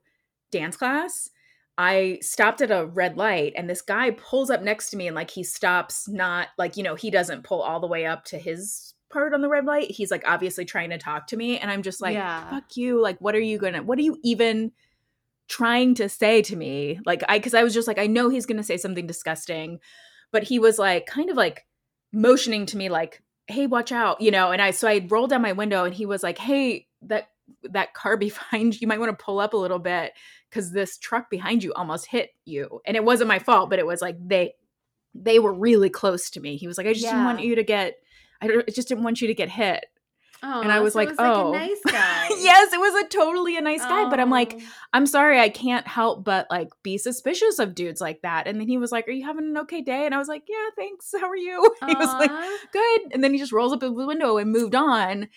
dance 0.51 0.77
class 0.77 1.29
i 1.79 2.19
stopped 2.21 2.61
at 2.61 2.69
a 2.69 2.85
red 2.85 3.17
light 3.17 3.53
and 3.57 3.67
this 3.67 3.81
guy 3.81 4.11
pulls 4.11 4.51
up 4.51 4.61
next 4.61 4.91
to 4.91 4.97
me 4.97 5.07
and 5.07 5.15
like 5.15 5.31
he 5.31 5.43
stops 5.43 6.07
not 6.07 6.49
like 6.59 6.77
you 6.77 6.83
know 6.83 6.93
he 6.93 7.09
doesn't 7.09 7.43
pull 7.43 7.61
all 7.61 7.79
the 7.79 7.87
way 7.87 8.05
up 8.05 8.23
to 8.23 8.37
his 8.37 8.93
part 9.11 9.33
on 9.33 9.41
the 9.41 9.49
red 9.49 9.65
light 9.65 9.89
he's 9.89 10.11
like 10.11 10.23
obviously 10.27 10.63
trying 10.63 10.91
to 10.91 10.97
talk 10.99 11.25
to 11.27 11.35
me 11.37 11.57
and 11.57 11.71
i'm 11.71 11.81
just 11.81 12.01
like 12.01 12.13
Yeah. 12.13 12.49
fuck 12.51 12.77
you 12.77 13.01
like 13.01 13.17
what 13.19 13.33
are 13.35 13.39
you 13.39 13.57
gonna 13.57 13.81
what 13.81 13.97
are 13.97 14.03
you 14.03 14.17
even 14.23 14.71
trying 15.49 15.95
to 15.95 16.07
say 16.07 16.41
to 16.43 16.55
me 16.55 16.99
like 17.05 17.23
i 17.27 17.37
because 17.39 17.53
i 17.53 17.63
was 17.63 17.73
just 17.73 17.87
like 17.87 17.97
i 17.99 18.07
know 18.07 18.29
he's 18.29 18.45
gonna 18.45 18.63
say 18.63 18.77
something 18.77 19.07
disgusting 19.07 19.79
but 20.31 20.43
he 20.43 20.59
was 20.59 20.77
like 20.79 21.07
kind 21.07 21.29
of 21.29 21.35
like 21.35 21.65
motioning 22.13 22.65
to 22.65 22.77
me 22.77 22.89
like 22.89 23.21
hey 23.47 23.67
watch 23.67 23.91
out 23.91 24.19
you 24.21 24.31
know 24.31 24.51
and 24.51 24.61
i 24.61 24.71
so 24.71 24.87
i 24.87 25.05
rolled 25.09 25.29
down 25.29 25.41
my 25.41 25.51
window 25.51 25.85
and 25.85 25.93
he 25.93 26.05
was 26.05 26.23
like 26.23 26.37
hey 26.37 26.87
that 27.01 27.29
that 27.63 27.93
car 27.93 28.17
behind 28.25 28.73
you 28.73 28.79
you 28.81 28.87
might 28.87 28.99
want 28.99 29.17
to 29.17 29.23
pull 29.23 29.39
up 29.39 29.53
a 29.53 29.57
little 29.57 29.79
bit 29.79 30.13
because 30.49 30.71
this 30.71 30.97
truck 30.97 31.29
behind 31.29 31.63
you 31.63 31.73
almost 31.73 32.05
hit 32.05 32.29
you 32.45 32.81
and 32.85 32.95
it 32.95 33.03
wasn't 33.03 33.27
my 33.27 33.39
fault 33.39 33.69
but 33.69 33.79
it 33.79 33.85
was 33.85 34.01
like 34.01 34.15
they 34.23 34.53
they 35.13 35.39
were 35.39 35.53
really 35.53 35.89
close 35.89 36.29
to 36.29 36.39
me. 36.39 36.55
He 36.55 36.67
was 36.67 36.77
like 36.77 36.87
i 36.87 36.93
just 36.93 37.05
didn't 37.05 37.25
want 37.25 37.41
you 37.41 37.55
to 37.55 37.63
get 37.63 37.95
i 38.41 38.47
don't, 38.47 38.63
I 38.67 38.71
just 38.71 38.87
didn't 38.87 39.03
want 39.03 39.21
you 39.21 39.27
to 39.27 39.33
get 39.33 39.49
hit 39.49 39.85
Oh, 40.43 40.61
and 40.61 40.71
I 40.71 40.79
was 40.79 40.93
so 40.93 40.99
like, 40.99 41.09
it 41.09 41.15
"Oh." 41.19 41.53
a 41.53 41.57
nice 41.57 41.79
guy. 41.85 42.27
yes 42.37 42.73
it 42.73 42.79
was 42.79 43.03
a 43.03 43.07
totally 43.07 43.57
a 43.57 43.61
nice 43.61 43.83
guy 43.83 44.09
but 44.09 44.19
i'm 44.19 44.29
like 44.29 44.55
Oh. 44.59 44.63
I'm 44.93 45.05
sorry, 45.05 45.39
I 45.39 45.47
can't 45.47 45.87
help 45.87 46.25
but 46.25 46.47
like 46.51 46.69
be 46.83 46.97
suspicious 46.97 47.59
of 47.59 47.73
dudes 47.75 48.01
like 48.01 48.21
that. 48.23 48.45
And 48.45 48.59
then 48.59 48.67
he 48.67 48.77
was 48.77 48.91
like, 48.91 49.07
Are 49.07 49.11
you 49.11 49.25
having 49.25 49.45
an 49.45 49.57
okay 49.59 49.81
day? 49.81 50.05
And 50.05 50.13
I 50.13 50.17
was 50.17 50.27
like, 50.27 50.43
Yeah, 50.49 50.67
thanks. 50.75 51.13
How 51.17 51.29
are 51.29 51.35
you? 51.37 51.73
he 51.87 51.95
was 51.95 52.09
like, 52.09 52.31
Good. 52.73 53.01
And 53.13 53.23
then 53.23 53.31
he 53.31 53.39
just 53.39 53.53
rolls 53.53 53.71
up 53.71 53.79
the 53.79 53.89
window 53.91 54.37
and 54.37 54.51
moved 54.51 54.75
on. 54.75 55.29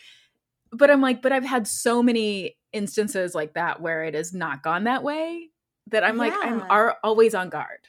But 0.72 0.90
I'm 0.90 1.00
like, 1.00 1.22
But 1.22 1.30
I've 1.30 1.44
had 1.44 1.68
so 1.68 2.02
many 2.02 2.56
instances 2.72 3.32
like 3.32 3.54
that 3.54 3.80
where 3.80 4.02
it 4.02 4.14
has 4.14 4.34
not 4.34 4.64
gone 4.64 4.84
that 4.84 5.04
way 5.04 5.50
that 5.88 6.02
I'm 6.02 6.16
like, 6.16 6.32
I'm 6.42 6.62
are 6.62 6.96
always 7.04 7.34
on 7.34 7.48
guard. 7.48 7.86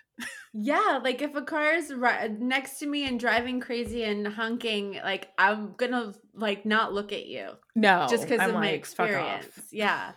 Yeah, 0.54 1.00
like 1.04 1.22
if 1.22 1.36
a 1.36 1.42
car 1.42 1.74
is 1.74 1.94
ri- 1.94 2.30
next 2.40 2.80
to 2.80 2.86
me 2.88 3.06
and 3.06 3.20
driving 3.20 3.60
crazy 3.60 4.04
and 4.04 4.26
honking, 4.26 5.00
like 5.04 5.28
I'm 5.38 5.74
gonna 5.76 6.14
like 6.34 6.66
not 6.66 6.94
look 6.94 7.12
at 7.12 7.26
you 7.26 7.50
No. 7.76 8.08
just 8.10 8.24
because 8.24 8.48
of 8.48 8.54
my 8.54 8.60
like, 8.72 8.86
fuck 8.86 9.10
experience. 9.10 9.46
off. 9.58 9.64
Yeah. 9.74 10.12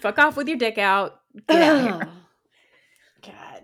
Fuck 0.00 0.18
off 0.20 0.36
with 0.36 0.46
your 0.48 0.58
dick 0.58 0.78
out. 0.78 1.20
Get 1.48 1.62
out. 1.62 2.08
God, 3.22 3.62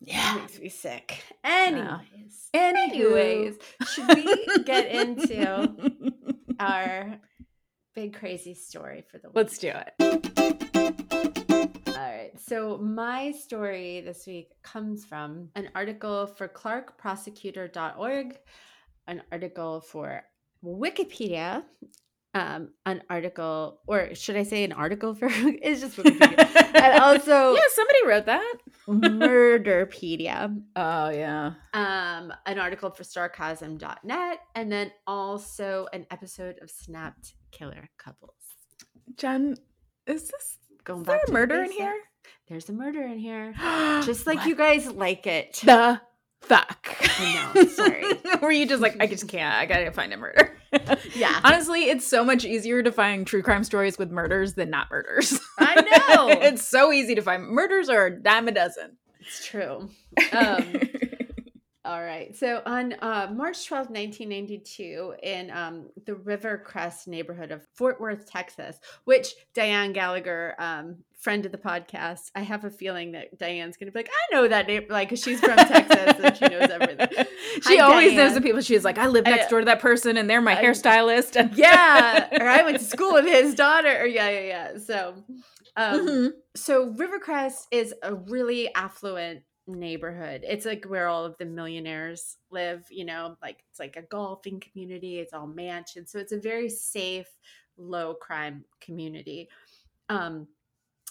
Yeah. 0.00 0.36
makes 0.40 0.58
me 0.60 0.68
sick. 0.68 1.22
Anyways, 1.42 2.50
anyways, 2.52 3.56
should 3.88 4.08
we 4.14 4.62
get 4.64 4.86
into 4.94 6.12
our 6.60 7.18
big 7.94 8.12
crazy 8.14 8.52
story 8.54 9.04
for 9.10 9.16
the 9.18 9.28
week? 9.28 9.36
Let's 9.36 9.56
do 9.58 9.72
it. 9.74 11.28
So 12.36 12.78
my 12.78 13.32
story 13.32 14.00
this 14.00 14.26
week 14.26 14.50
comes 14.62 15.04
from 15.04 15.48
an 15.54 15.68
article 15.74 16.26
for 16.26 16.48
clarkprosecutor.org, 16.48 18.38
an 19.06 19.22
article 19.30 19.80
for 19.80 20.22
Wikipedia, 20.64 21.64
um, 22.34 22.70
an 22.86 23.02
article, 23.10 23.80
or 23.86 24.14
should 24.14 24.36
I 24.36 24.42
say 24.44 24.64
an 24.64 24.72
article 24.72 25.14
for 25.14 25.28
it's 25.30 25.80
just 25.82 25.96
Wikipedia. 25.96 26.74
and 26.74 27.02
also 27.02 27.54
yeah, 27.54 27.60
somebody 27.74 28.06
wrote 28.06 28.26
that. 28.26 28.54
Murderpedia, 28.88 30.56
Oh 30.76 31.10
yeah. 31.10 31.52
um, 31.74 32.32
an 32.46 32.58
article 32.58 32.90
for 32.90 33.04
sarcasm.net, 33.04 34.38
and 34.54 34.72
then 34.72 34.90
also 35.06 35.86
an 35.92 36.06
episode 36.10 36.58
of 36.62 36.70
Snapped 36.70 37.34
Killer 37.50 37.90
Couples. 37.98 38.34
Jen, 39.16 39.56
is 40.06 40.28
this 40.28 40.58
Going 40.84 41.02
is 41.02 41.06
there 41.06 41.16
back 41.16 41.22
a 41.24 41.26
to 41.26 41.32
murder 41.32 41.62
in 41.62 41.70
here? 41.70 41.94
There's 42.48 42.68
a 42.68 42.72
murder 42.72 43.02
in 43.02 43.18
here. 43.18 43.52
Just 44.04 44.26
like 44.26 44.38
What 44.38 44.46
you 44.48 44.54
guys 44.56 44.86
like 44.90 45.26
it. 45.26 45.60
the 45.64 46.00
fuck. 46.42 46.96
I 47.18 47.52
know, 47.54 47.64
sorry. 47.68 48.04
Were 48.42 48.50
you 48.50 48.66
just 48.66 48.82
like, 48.82 48.96
I 49.00 49.06
just 49.06 49.28
can't. 49.28 49.54
I 49.54 49.64
gotta 49.66 49.92
find 49.92 50.12
a 50.12 50.16
murder. 50.16 50.56
Yeah. 51.14 51.38
Honestly, 51.44 51.90
it's 51.90 52.06
so 52.06 52.24
much 52.24 52.46
easier 52.46 52.82
to 52.82 52.90
find 52.90 53.26
true 53.26 53.42
crime 53.42 53.62
stories 53.62 53.98
with 53.98 54.10
murders 54.10 54.54
than 54.54 54.70
not 54.70 54.90
murders. 54.90 55.38
I 55.58 55.74
know. 55.74 56.28
it's 56.40 56.66
so 56.66 56.90
easy 56.92 57.14
to 57.14 57.20
find. 57.20 57.44
Murders 57.46 57.90
are 57.90 58.06
a 58.06 58.10
dime 58.22 58.48
a 58.48 58.52
dozen. 58.52 58.96
It's 59.20 59.46
true. 59.46 59.90
Um, 60.32 60.80
All 61.84 62.00
right. 62.02 62.34
So 62.36 62.62
on 62.64 62.94
uh, 63.02 63.30
March 63.34 63.66
12, 63.66 63.90
1992, 63.90 65.14
in 65.22 65.50
um, 65.50 65.90
the 66.06 66.12
Rivercrest 66.14 67.06
neighborhood 67.06 67.50
of 67.50 67.66
Fort 67.74 68.00
Worth, 68.00 68.30
Texas, 68.30 68.78
which 69.04 69.34
Diane 69.52 69.92
Gallagher, 69.92 70.54
um, 70.58 70.96
friend 71.22 71.46
of 71.46 71.52
the 71.52 71.58
podcast, 71.58 72.32
I 72.34 72.40
have 72.42 72.64
a 72.64 72.70
feeling 72.70 73.12
that 73.12 73.38
Diane's 73.38 73.76
going 73.76 73.86
to 73.86 73.92
be 73.92 74.00
like, 74.00 74.10
I 74.10 74.34
know 74.34 74.48
that 74.48 74.66
neighbor, 74.66 74.86
like, 74.92 75.08
'cause 75.08 75.20
she's 75.22 75.38
from 75.38 75.56
Texas 75.56 76.16
and 76.20 76.36
she 76.36 76.44
knows 76.48 76.68
everything. 76.68 77.26
she 77.62 77.76
Hi, 77.78 77.84
always 77.84 78.12
knows 78.14 78.34
the 78.34 78.40
people. 78.40 78.60
She's 78.60 78.84
like, 78.84 78.98
I 78.98 79.06
live 79.06 79.24
next 79.24 79.46
I- 79.46 79.50
door 79.50 79.60
to 79.60 79.66
that 79.66 79.78
person, 79.80 80.16
and 80.16 80.28
they're 80.28 80.40
my 80.40 80.58
I- 80.58 80.62
hairstylist. 80.64 81.52
Yeah. 81.56 82.28
or 82.40 82.48
I 82.48 82.62
went 82.64 82.78
to 82.80 82.84
school 82.84 83.12
with 83.12 83.24
his 83.24 83.54
daughter. 83.54 84.00
Or 84.02 84.06
yeah, 84.06 84.30
yeah, 84.30 84.40
yeah. 84.40 84.78
So, 84.78 85.14
um, 85.76 86.06
Mhm. 86.08 86.30
so 86.56 86.92
Rivercrest 86.92 87.66
is 87.70 87.94
a 88.02 88.14
really 88.14 88.74
affluent 88.74 89.42
neighborhood. 89.68 90.42
It's 90.44 90.66
like 90.66 90.86
where 90.86 91.06
all 91.06 91.24
of 91.24 91.36
the 91.38 91.44
millionaires 91.44 92.36
live, 92.50 92.84
you 92.90 93.04
know, 93.04 93.36
like 93.40 93.62
it's 93.70 93.78
like 93.78 93.96
a 93.96 94.02
golfing 94.02 94.58
community, 94.60 95.20
it's 95.20 95.32
all 95.32 95.46
mansions. 95.46 96.10
So 96.10 96.18
it's 96.18 96.32
a 96.32 96.40
very 96.40 96.68
safe, 96.68 97.28
low 97.76 98.12
crime 98.14 98.64
community. 98.80 99.48
Um 100.08 100.48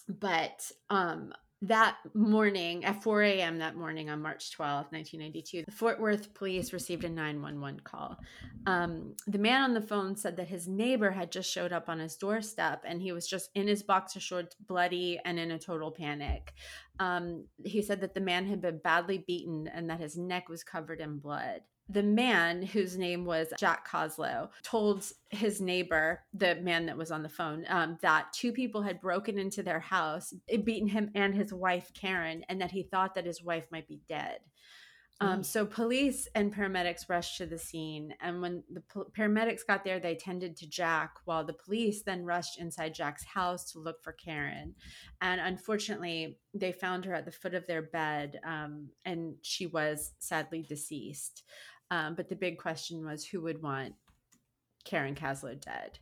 but 0.07 0.71
um 0.89 1.33
that 1.63 1.97
morning 2.15 2.83
at 2.85 3.03
4 3.03 3.21
a.m. 3.21 3.59
that 3.59 3.75
morning 3.75 4.09
on 4.09 4.19
March 4.19 4.51
12, 4.51 4.87
1992, 4.89 5.63
the 5.65 5.71
Fort 5.71 5.99
Worth 5.99 6.33
police 6.33 6.73
received 6.73 7.03
a 7.03 7.09
911 7.09 7.81
call. 7.83 8.17
Um, 8.65 9.13
the 9.27 9.37
man 9.37 9.61
on 9.61 9.73
the 9.75 9.81
phone 9.81 10.15
said 10.15 10.37
that 10.37 10.47
his 10.47 10.67
neighbor 10.67 11.11
had 11.11 11.31
just 11.31 11.51
showed 11.51 11.71
up 11.71 11.87
on 11.87 11.99
his 11.99 12.15
doorstep 12.15 12.83
and 12.87 12.99
he 12.99 13.11
was 13.11 13.27
just 13.27 13.51
in 13.53 13.67
his 13.67 13.83
boxer 13.83 14.19
shorts, 14.19 14.55
bloody 14.67 15.19
and 15.23 15.37
in 15.37 15.51
a 15.51 15.59
total 15.59 15.91
panic. 15.91 16.51
Um, 16.99 17.45
he 17.63 17.83
said 17.83 18.01
that 18.01 18.15
the 18.15 18.21
man 18.21 18.47
had 18.47 18.61
been 18.61 18.79
badly 18.83 19.23
beaten 19.27 19.67
and 19.67 19.87
that 19.91 19.99
his 19.99 20.17
neck 20.17 20.49
was 20.49 20.63
covered 20.63 20.99
in 20.99 21.19
blood. 21.19 21.61
The 21.91 22.03
man, 22.03 22.61
whose 22.61 22.97
name 22.97 23.25
was 23.25 23.51
Jack 23.59 23.89
Koslow, 23.89 24.49
told 24.63 25.11
his 25.29 25.59
neighbor, 25.59 26.23
the 26.33 26.55
man 26.55 26.85
that 26.85 26.97
was 26.97 27.11
on 27.11 27.21
the 27.21 27.29
phone, 27.29 27.65
um, 27.67 27.97
that 28.01 28.31
two 28.33 28.53
people 28.53 28.81
had 28.81 29.01
broken 29.01 29.37
into 29.37 29.61
their 29.61 29.79
house, 29.81 30.33
beaten 30.63 30.87
him 30.87 31.11
and 31.15 31.35
his 31.35 31.51
wife, 31.53 31.91
Karen, 31.93 32.45
and 32.47 32.61
that 32.61 32.71
he 32.71 32.83
thought 32.83 33.15
that 33.15 33.25
his 33.25 33.43
wife 33.43 33.67
might 33.71 33.87
be 33.87 33.99
dead. 34.07 34.39
Um, 35.19 35.41
Mm. 35.41 35.45
so 35.45 35.65
police 35.67 36.27
and 36.33 36.51
paramedics 36.51 37.07
rushed 37.07 37.37
to 37.37 37.45
the 37.45 37.59
scene, 37.59 38.15
and 38.21 38.41
when 38.41 38.63
the 38.71 38.81
pol- 38.81 39.11
paramedics 39.15 39.63
got 39.67 39.83
there, 39.83 39.99
they 39.99 40.15
tended 40.15 40.57
to 40.57 40.67
Jack, 40.67 41.13
while 41.25 41.43
the 41.43 41.53
police 41.53 42.01
then 42.01 42.25
rushed 42.25 42.57
inside 42.59 42.95
Jack's 42.95 43.23
house 43.25 43.71
to 43.71 43.79
look 43.79 44.01
for 44.01 44.13
Karen. 44.13 44.73
And 45.21 45.39
unfortunately, 45.39 46.39
they 46.55 46.71
found 46.71 47.05
her 47.05 47.13
at 47.13 47.25
the 47.25 47.31
foot 47.31 47.53
of 47.53 47.67
their 47.67 47.83
bed, 47.83 48.39
um, 48.43 48.89
and 49.05 49.35
she 49.43 49.67
was 49.67 50.13
sadly 50.17 50.63
deceased. 50.63 51.43
Um, 51.91 52.15
but 52.15 52.29
the 52.29 52.35
big 52.35 52.57
question 52.57 53.05
was, 53.05 53.23
who 53.25 53.41
would 53.41 53.61
want 53.61 53.93
Karen 54.85 55.13
Koslow 55.13 55.59
dead? 55.59 55.99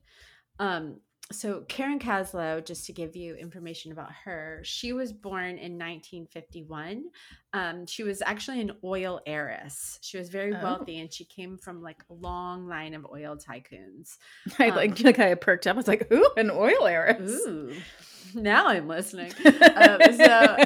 Um, 0.59 1.01
so 1.31 1.61
Karen 1.67 1.99
Koslow, 1.99 2.63
just 2.63 2.85
to 2.85 2.93
give 2.93 3.15
you 3.15 3.35
information 3.35 3.91
about 3.91 4.11
her, 4.23 4.61
she 4.63 4.93
was 4.93 5.11
born 5.11 5.57
in 5.57 5.77
1951. 5.77 7.03
Um, 7.51 7.87
she 7.87 8.03
was 8.03 8.21
actually 8.23 8.61
an 8.61 8.73
oil 8.83 9.21
heiress. 9.25 9.97
She 10.03 10.17
was 10.19 10.29
very 10.29 10.53
Oh. 10.53 10.59
wealthy, 10.61 10.99
and 10.99 11.11
she 11.11 11.25
came 11.25 11.57
from 11.57 11.81
like 11.81 12.03
a 12.09 12.13
long 12.13 12.67
line 12.67 12.93
of 12.93 13.07
oil 13.11 13.37
tycoons. 13.37 14.17
I 14.59 14.69
Um, 14.69 14.75
like 14.75 14.99
like 15.01 15.19
I 15.19 15.33
perked 15.35 15.65
up. 15.65 15.73
I 15.73 15.77
was 15.77 15.87
like, 15.87 16.11
"Ooh, 16.11 16.29
an 16.37 16.51
oil 16.51 16.85
heiress." 16.85 17.31
Ooh, 17.47 17.73
now 18.35 18.67
I'm 18.67 18.87
listening. 18.87 19.31
Um, 19.45 19.99
so- 20.15 20.55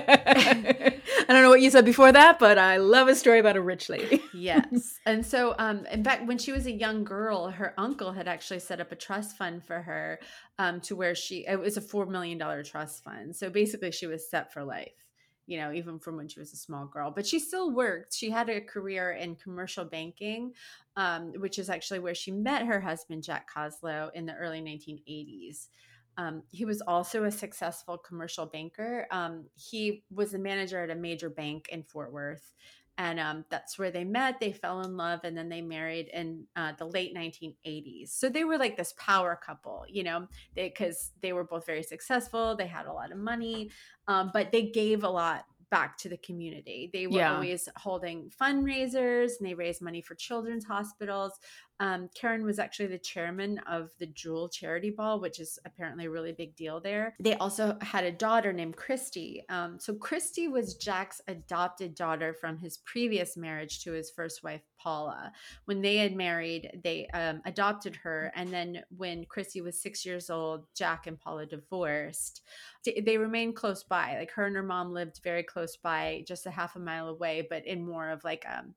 I 1.26 1.26
don't 1.30 1.42
know 1.44 1.50
what 1.50 1.62
you 1.62 1.70
said 1.70 1.86
before 1.86 2.12
that, 2.12 2.38
but 2.38 2.58
I 2.58 2.78
love 2.78 3.08
a 3.08 3.16
story 3.16 3.40
about 3.40 3.56
a 3.56 3.62
rich 3.62 3.88
lady. 3.90 4.22
yes. 4.34 5.00
And 5.06 5.26
so, 5.26 5.56
um, 5.58 5.86
in 5.86 6.04
fact, 6.04 6.26
when 6.28 6.38
she 6.38 6.52
was 6.52 6.66
a 6.66 6.72
young 6.72 7.04
girl, 7.06 7.50
her 7.50 7.74
uncle 7.78 8.12
had 8.12 8.28
actually 8.28 8.60
set 8.60 8.82
up 8.82 8.92
a 8.92 8.96
trust 8.96 9.38
fund 9.38 9.64
for 9.64 9.82
her 9.82 10.20
um, 10.60 10.82
to 10.82 10.96
where 10.96 11.16
she, 11.16 11.46
it 11.48 11.58
was 11.60 11.78
a 11.78 11.82
$4 11.82 12.10
million 12.10 12.38
trust 12.66 13.04
fund. 13.06 13.36
So 13.36 13.50
basically, 13.50 13.92
she 13.92 14.06
was 14.06 14.30
set 14.30 14.52
for 14.52 14.64
life, 14.66 14.92
you 15.46 15.58
know, 15.58 15.72
even 15.72 16.00
from 16.00 16.18
when 16.18 16.28
she 16.28 16.40
was 16.40 16.54
a 16.54 16.58
small 16.58 16.86
girl. 16.86 17.12
But 17.12 17.26
she 17.26 17.40
still 17.40 17.72
worked. 17.72 18.14
She 18.14 18.30
had 18.30 18.50
a 18.50 18.62
career 18.62 19.12
in 19.12 19.36
commercial 19.36 19.86
banking, 19.86 20.54
um, 20.96 21.34
which 21.38 21.60
is 21.60 21.70
actually 21.70 22.00
where 22.00 22.16
she 22.16 22.32
met 22.32 22.66
her 22.66 22.80
husband, 22.80 23.24
Jack 23.24 23.48
Koslow, 23.54 24.10
in 24.14 24.26
the 24.26 24.36
early 24.36 24.62
1980s. 24.62 25.68
Um, 26.18 26.44
he 26.52 26.64
was 26.64 26.82
also 26.82 27.24
a 27.24 27.32
successful 27.32 27.98
commercial 27.98 28.46
banker. 28.46 29.08
Um, 29.12 29.46
he 29.56 30.04
was 30.12 30.32
the 30.32 30.40
manager 30.40 30.84
at 30.84 30.92
a 30.92 30.96
major 30.96 31.30
bank 31.30 31.70
in 31.70 31.84
Fort 31.84 32.14
Worth 32.14 32.54
and 32.98 33.20
um, 33.20 33.46
that's 33.50 33.80
where 33.80 33.92
they 33.92 34.04
met 34.04 34.40
they 34.40 34.52
fell 34.52 34.82
in 34.82 34.96
love 34.98 35.20
and 35.24 35.36
then 35.38 35.50
they 35.50 35.62
married 35.62 36.08
in 36.14 36.46
uh, 36.56 36.74
the 36.78 36.86
late 36.86 37.16
1980s 37.16 38.10
so 38.10 38.30
they 38.30 38.44
were 38.44 38.58
like 38.58 38.78
this 38.78 38.94
power 38.98 39.40
couple 39.44 39.84
you 39.90 40.04
know 40.04 40.28
they 40.56 40.70
because 40.70 41.12
they 41.22 41.34
were 41.34 41.44
both 41.44 41.66
very 41.66 41.84
successful 41.84 42.56
they 42.56 42.68
had 42.68 42.86
a 42.86 42.94
lot 42.94 43.12
of 43.12 43.18
money 43.18 43.70
um, 44.08 44.30
but 44.34 44.52
they 44.52 44.64
gave 44.70 45.04
a 45.04 45.10
lot 45.10 45.46
back 45.72 45.98
to 45.98 46.08
the 46.08 46.18
community 46.18 46.90
they 46.94 47.08
were 47.08 47.18
Yeah. 47.18 47.34
always 47.34 47.68
holding 47.78 48.30
fundraisers 48.40 49.32
and 49.40 49.48
they 49.50 49.56
raised 49.56 49.82
money 49.82 50.02
for 50.02 50.14
children's 50.14 50.66
hospitals 50.66 51.34
um, 51.84 52.10
karen 52.16 52.46
was 52.46 52.60
actually 52.60 52.88
the 52.88 52.98
chairman 52.98 53.60
of 53.70 53.90
the 54.00 54.06
jewel 54.06 54.48
charity 54.48 54.90
ball 54.90 55.20
which 55.20 55.42
is 55.42 55.60
apparently 55.66 56.06
a 56.06 56.10
really 56.10 56.32
big 56.32 56.56
deal 56.56 56.80
there. 56.80 57.14
They 57.20 57.36
also 57.36 57.78
had 57.82 58.06
a 58.06 58.12
daughter 58.12 58.54
named 58.54 58.78
christy. 58.78 59.44
Um, 59.50 59.78
so 59.80 59.94
christy 59.94 60.48
was 60.48 60.76
jack's 60.76 61.22
adopted 61.28 61.94
daughter 61.94 62.34
from 62.34 62.58
his 62.58 62.78
previous 62.78 63.36
marriage 63.36 63.84
to 63.84 63.92
his 63.92 64.10
first 64.10 64.44
wife 64.46 64.62
paula. 64.80 65.34
When 65.66 65.82
they 65.82 65.98
had 65.98 66.16
married 66.16 66.80
they 66.86 67.08
um, 67.08 67.42
adopted 67.46 67.98
her 67.98 68.32
and 68.34 68.50
then 68.50 68.84
when 68.96 69.26
christy 69.26 69.60
was 69.60 69.82
six 69.82 70.06
years 70.06 70.30
old 70.30 70.66
jack 70.74 71.06
and 71.08 71.20
paula 71.20 71.46
divorced. 71.46 72.44
They- 72.86 73.18
remained 73.18 73.56
close 73.56 73.84
by. 73.84 74.18
Like 74.18 74.32
her 74.32 74.46
and 74.46 74.56
her 74.56 74.64
mom 74.64 74.94
lived 74.94 75.22
very 75.24 75.44
close 75.44 75.78
by 75.78 76.24
just 76.28 76.46
a 76.46 76.52
half 76.52 76.76
a 76.76 76.80
mile 76.80 77.10
away 77.10 77.46
but 77.50 77.66
in 77.68 77.86
more 77.86 78.10
of 78.10 78.24
like 78.24 78.46
um, 78.50 78.74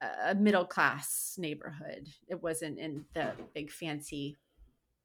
a 0.00 0.34
middle 0.34 0.64
class 0.64 1.36
neighborhood. 1.38 2.08
It 2.28 2.42
wasn't 2.42 2.78
in 2.78 3.04
the 3.14 3.32
big 3.54 3.70
fancy 3.70 4.36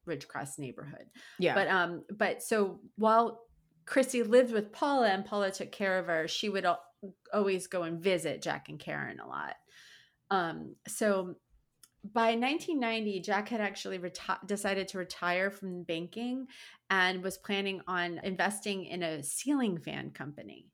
ridgecrest 0.08 0.60
neighborhood. 0.60 1.06
Yeah, 1.40 1.56
but 1.56 1.68
um 1.68 2.04
but 2.18 2.42
so 2.42 2.80
while 2.98 3.42
christy 3.86 4.22
lived 4.22 4.54
with 4.54 4.72
paula 4.72 5.10
and 5.10 5.26
paula 5.26 5.52
took 5.52 5.72
care 5.72 5.98
of 5.98 6.06
her 6.06 6.28
she 6.28 6.50
would 6.50 6.66
al- 6.66 6.84
always 7.34 7.66
go 7.66 7.82
and 7.82 8.00
visit 8.00 8.42
jack 8.42 8.70
and 8.70 8.80
karen 8.80 9.20
a 9.20 9.28
lot. 9.28 9.56
Um 10.30 10.76
so 10.88 11.36
by 12.04 12.34
1990 12.36 13.22
jack 13.22 13.50
had 13.50 13.62
actually 13.62 14.00
reti- 14.00 14.48
decided 14.48 14.88
to 14.88 14.98
retire 14.98 15.52
from 15.52 15.84
banking 15.84 16.48
and 16.90 17.24
was 17.24 17.38
planning 17.38 17.82
on 17.88 18.20
investing 18.24 18.86
in 18.86 19.04
a 19.04 19.24
ceiling 19.24 19.78
fan 19.78 20.10
company. 20.12 20.68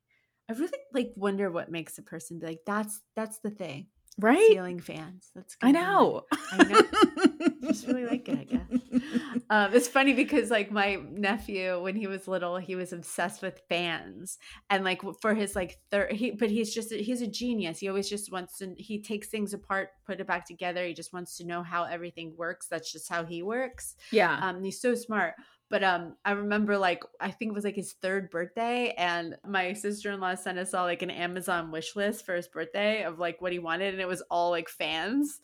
I 0.50 0.54
really 0.54 0.72
like 0.94 1.12
wonder 1.16 1.50
what 1.50 1.70
makes 1.70 1.98
a 1.98 2.02
person 2.02 2.38
be 2.38 2.46
like 2.46 2.60
that's 2.66 3.00
that's 3.14 3.40
the 3.40 3.50
thing 3.50 3.88
right. 4.18 4.48
ceiling 4.50 4.80
fans 4.80 5.30
that's 5.34 5.54
good. 5.56 5.68
I 5.68 5.72
gonna 5.72 5.86
be 5.86 5.86
my- 5.86 5.92
know. 5.92 6.22
I 6.52 6.64
know. 6.64 7.58
Just 7.68 7.86
really 7.86 8.06
like 8.06 8.28
it, 8.28 8.38
I 8.38 8.44
guess. 8.44 9.02
Um, 9.50 9.74
it's 9.74 9.88
funny 9.88 10.14
because 10.14 10.50
like 10.50 10.70
my 10.70 10.96
nephew, 11.10 11.80
when 11.82 11.96
he 11.96 12.06
was 12.06 12.26
little, 12.28 12.56
he 12.56 12.74
was 12.76 12.92
obsessed 12.92 13.42
with 13.42 13.60
fans, 13.68 14.38
and 14.70 14.84
like 14.84 15.02
for 15.20 15.34
his 15.34 15.54
like 15.54 15.78
third, 15.90 16.12
he 16.12 16.30
but 16.30 16.50
he's 16.50 16.72
just 16.74 16.92
he's 16.92 17.20
a 17.20 17.26
genius. 17.26 17.78
He 17.78 17.88
always 17.88 18.08
just 18.08 18.32
wants 18.32 18.58
to. 18.58 18.74
He 18.78 19.00
takes 19.02 19.28
things 19.28 19.52
apart, 19.54 19.90
put 20.06 20.20
it 20.20 20.26
back 20.26 20.46
together. 20.46 20.86
He 20.86 20.94
just 20.94 21.12
wants 21.12 21.36
to 21.38 21.46
know 21.46 21.62
how 21.62 21.84
everything 21.84 22.34
works. 22.36 22.66
That's 22.68 22.90
just 22.90 23.08
how 23.08 23.24
he 23.24 23.42
works. 23.42 23.96
yeah. 24.12 24.38
Um, 24.42 24.62
he's 24.62 24.80
so 24.80 24.94
smart. 24.94 25.34
But 25.70 25.84
um, 25.84 26.14
I 26.24 26.32
remember 26.32 26.78
like 26.78 27.02
I 27.20 27.30
think 27.30 27.50
it 27.50 27.54
was 27.54 27.64
like 27.64 27.74
his 27.76 27.92
third 28.00 28.30
birthday, 28.30 28.94
and 28.96 29.36
my 29.46 29.74
sister 29.74 30.10
in 30.12 30.20
law 30.20 30.34
sent 30.34 30.58
us 30.58 30.72
all 30.72 30.84
like 30.86 31.02
an 31.02 31.10
Amazon 31.10 31.70
wish 31.70 31.94
list 31.94 32.24
for 32.24 32.34
his 32.34 32.48
birthday 32.48 33.02
of 33.04 33.18
like 33.18 33.40
what 33.42 33.52
he 33.52 33.58
wanted, 33.58 33.92
and 33.92 34.00
it 34.00 34.08
was 34.08 34.22
all 34.30 34.50
like 34.50 34.68
fans, 34.70 35.40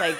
like 0.00 0.16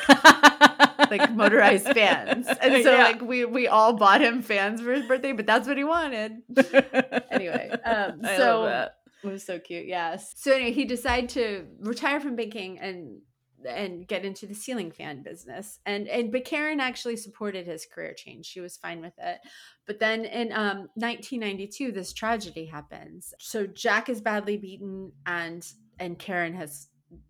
like 1.11 1.33
motorized 1.33 1.87
fans. 1.87 2.47
And 2.61 2.83
so 2.85 2.93
Yeah. 2.95 3.03
like 3.05 3.23
we 3.23 3.45
we 3.47 3.69
all 3.69 3.95
bought 3.95 4.21
him 4.21 4.43
fans 4.43 4.83
for 4.83 4.93
his 4.93 5.07
birthday, 5.07 5.33
but 5.33 5.47
that's 5.47 5.67
what 5.67 5.77
he 5.79 5.85
wanted. 5.85 6.33
Anyway, 7.31 7.71
um, 7.85 8.21
so-. 8.37 8.89
It 9.23 9.27
was 9.27 9.45
so 9.45 9.59
cute. 9.59 9.87
Yes. 9.87 10.35
So 10.37 10.53
anyway, 10.53 10.73
he 10.73 10.85
decided 10.85 11.31
to 11.31 11.67
retire 11.81 12.21
from 12.21 12.37
banking 12.37 12.79
and 12.79 13.21
and 13.67 14.07
get 14.07 14.25
into 14.25 14.47
the 14.47 14.55
ceiling 14.55 14.91
fan 14.91 15.23
business. 15.23 15.81
And 15.87 16.09
and 16.09 16.31
but 16.31 16.45
Karen 16.45 16.81
actually 16.81 17.17
supported 17.17 17.67
his 17.67 17.87
career 17.87 18.15
change. 18.15 18.47
She 18.47 18.61
was 18.61 18.77
fine 18.77 19.01
with 19.01 19.15
it. 19.19 19.39
But 19.87 19.99
then 19.99 20.25
in 20.25 20.53
um 20.53 20.89
1992 20.95 21.93
this 21.93 22.13
tragedy 22.13 22.67
happens. 22.67 23.35
So 23.39 23.67
Jack 23.67 24.09
is 24.09 24.21
badly 24.21 24.57
beaten 24.57 25.13
and 25.27 25.67
and 25.99 26.19
Karen 26.19 26.55
has 26.55 26.89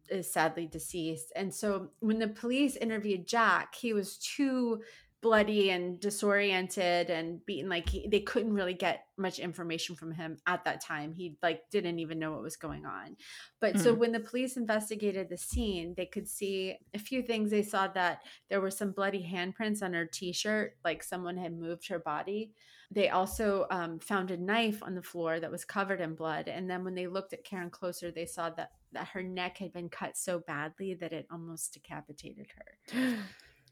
is 0.09 0.33
sadly 0.33 0.67
deceased. 0.67 1.33
And 1.37 1.55
so 1.55 1.91
when 2.01 2.19
the 2.19 2.29
police 2.29 2.77
interviewed 2.77 3.27
Jack, 3.27 3.75
he 3.75 3.93
was 3.93 4.19
too 4.19 4.83
bloody 5.21 5.71
and 5.71 5.99
disoriented 5.99 7.11
and 7.11 7.45
beaten 7.45 7.69
like 7.69 7.89
he, 7.89 8.07
they 8.09 8.21
couldn't 8.21 8.53
really 8.55 8.75
get 8.75 9.07
much 9.17 9.41
information 9.41 9.97
from 9.97 10.13
him 10.13 10.37
at 10.47 10.65
that 10.65 10.81
time. 10.81 11.13
He 11.13 11.37
like 11.43 11.63
didn't 11.71 11.99
even 11.99 12.21
know 12.21 12.31
what 12.33 12.43
was 12.43 12.57
going 12.57 12.87
on. 12.87 13.17
But 13.61 13.81
so 13.81 13.95
Mhm. 13.95 13.99
when 13.99 14.13
the 14.13 14.21
police 14.21 14.57
investigated 14.57 15.29
the 15.29 15.37
scene 15.37 15.95
they 15.97 16.07
could 16.07 16.29
see 16.29 16.77
a 16.95 16.99
few 17.01 17.23
things. 17.23 17.51
They 17.51 17.65
saw 17.65 17.89
that 17.89 18.23
there 18.49 18.61
were 18.61 18.71
some 18.71 18.93
bloody 18.93 19.23
handprints 19.29 19.83
on 19.83 19.93
her 19.93 20.07
t-shirt 20.07 20.77
like 20.85 21.03
someone 21.03 21.37
had 21.37 21.53
moved 21.53 21.89
her 21.89 21.99
body. 21.99 22.53
They 22.91 23.09
also 23.09 23.67
um, 23.71 23.99
found 23.99 24.31
a 24.31 24.37
knife 24.37 24.83
on 24.85 24.95
the 24.95 25.03
floor 25.03 25.41
that 25.41 25.51
was 25.51 25.65
covered 25.65 26.01
in 26.01 26.15
blood. 26.15 26.47
And 26.49 26.71
then 26.71 26.85
when 26.85 26.95
they 26.95 27.09
looked 27.09 27.33
at 27.33 27.43
karen 27.45 27.71
closer 27.71 28.13
they 28.13 28.27
saw 28.27 28.51
that 28.51 28.71
that 28.93 29.09
her 29.09 29.23
neck 29.23 29.59
had 29.59 29.73
been 29.73 29.89
cut 29.89 30.17
so 30.17 30.39
badly 30.39 30.95
that 30.95 31.13
it 31.13 31.27
almost 31.31 31.75
decapitated 31.75 32.47
her. 32.57 33.17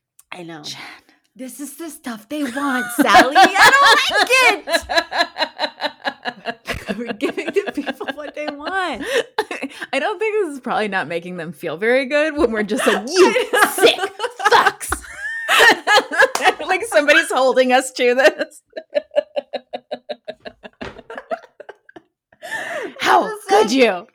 I 0.32 0.42
know. 0.42 0.62
Jen. 0.62 0.80
This 1.37 1.61
is 1.61 1.76
the 1.76 1.91
stuff 1.91 2.28
they 2.28 2.43
want, 2.43 2.87
Sally. 2.97 3.34
I 3.37 4.57
don't 4.57 4.66
like 4.66 4.87
it. 6.89 6.97
We're 6.99 7.12
giving 7.12 7.47
the 7.47 7.72
people 7.74 8.07
what 8.14 8.34
they 8.34 8.47
want. 8.47 9.05
I 9.93 9.99
don't 9.99 10.18
think 10.18 10.34
this 10.47 10.55
is 10.55 10.61
probably 10.61 10.89
not 10.89 11.09
making 11.09 11.37
them 11.37 11.53
feel 11.53 11.76
very 11.76 12.07
good 12.07 12.37
when 12.37 12.51
we're 12.53 12.62
just 12.62 12.87
like, 12.87 13.07
you 13.09 13.32
sick 13.74 13.99
fucks. 14.41 15.03
like 16.66 16.84
somebody's 16.87 17.30
holding 17.30 17.72
us 17.72 17.93
to 17.93 18.14
this. 18.14 18.62
How 23.01 23.28
could 23.49 23.66
is- 23.66 23.74
you? 23.74 24.07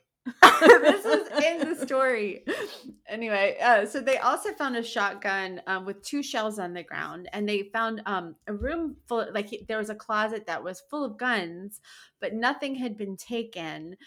this 0.61 1.05
is 1.05 1.28
in 1.43 1.69
the 1.69 1.76
story. 1.86 2.43
Anyway, 3.12 3.57
uh, 3.62 3.86
so 3.86 3.99
they 3.99 4.18
also 4.20 4.53
found 4.53 4.78
a 4.78 4.84
shotgun 4.84 5.62
um, 5.68 5.86
with 5.86 6.01
two 6.01 6.24
shells 6.24 6.57
on 6.57 6.74
the 6.74 6.82
ground, 6.84 7.28
and 7.34 7.47
they 7.47 7.64
found 7.74 8.01
um, 8.05 8.36
a 8.47 8.53
room 8.53 8.95
full. 9.07 9.28
Like 9.34 9.47
he- 9.49 9.66
there 9.68 9.78
was 9.78 9.89
a 9.89 9.95
closet 9.95 10.47
that 10.47 10.64
was 10.64 10.82
full 10.89 11.03
of 11.03 11.18
guns, 11.18 11.82
but 12.22 12.34
nothing 12.34 12.74
had 12.76 12.97
been 12.97 13.18
taken, 13.18 13.97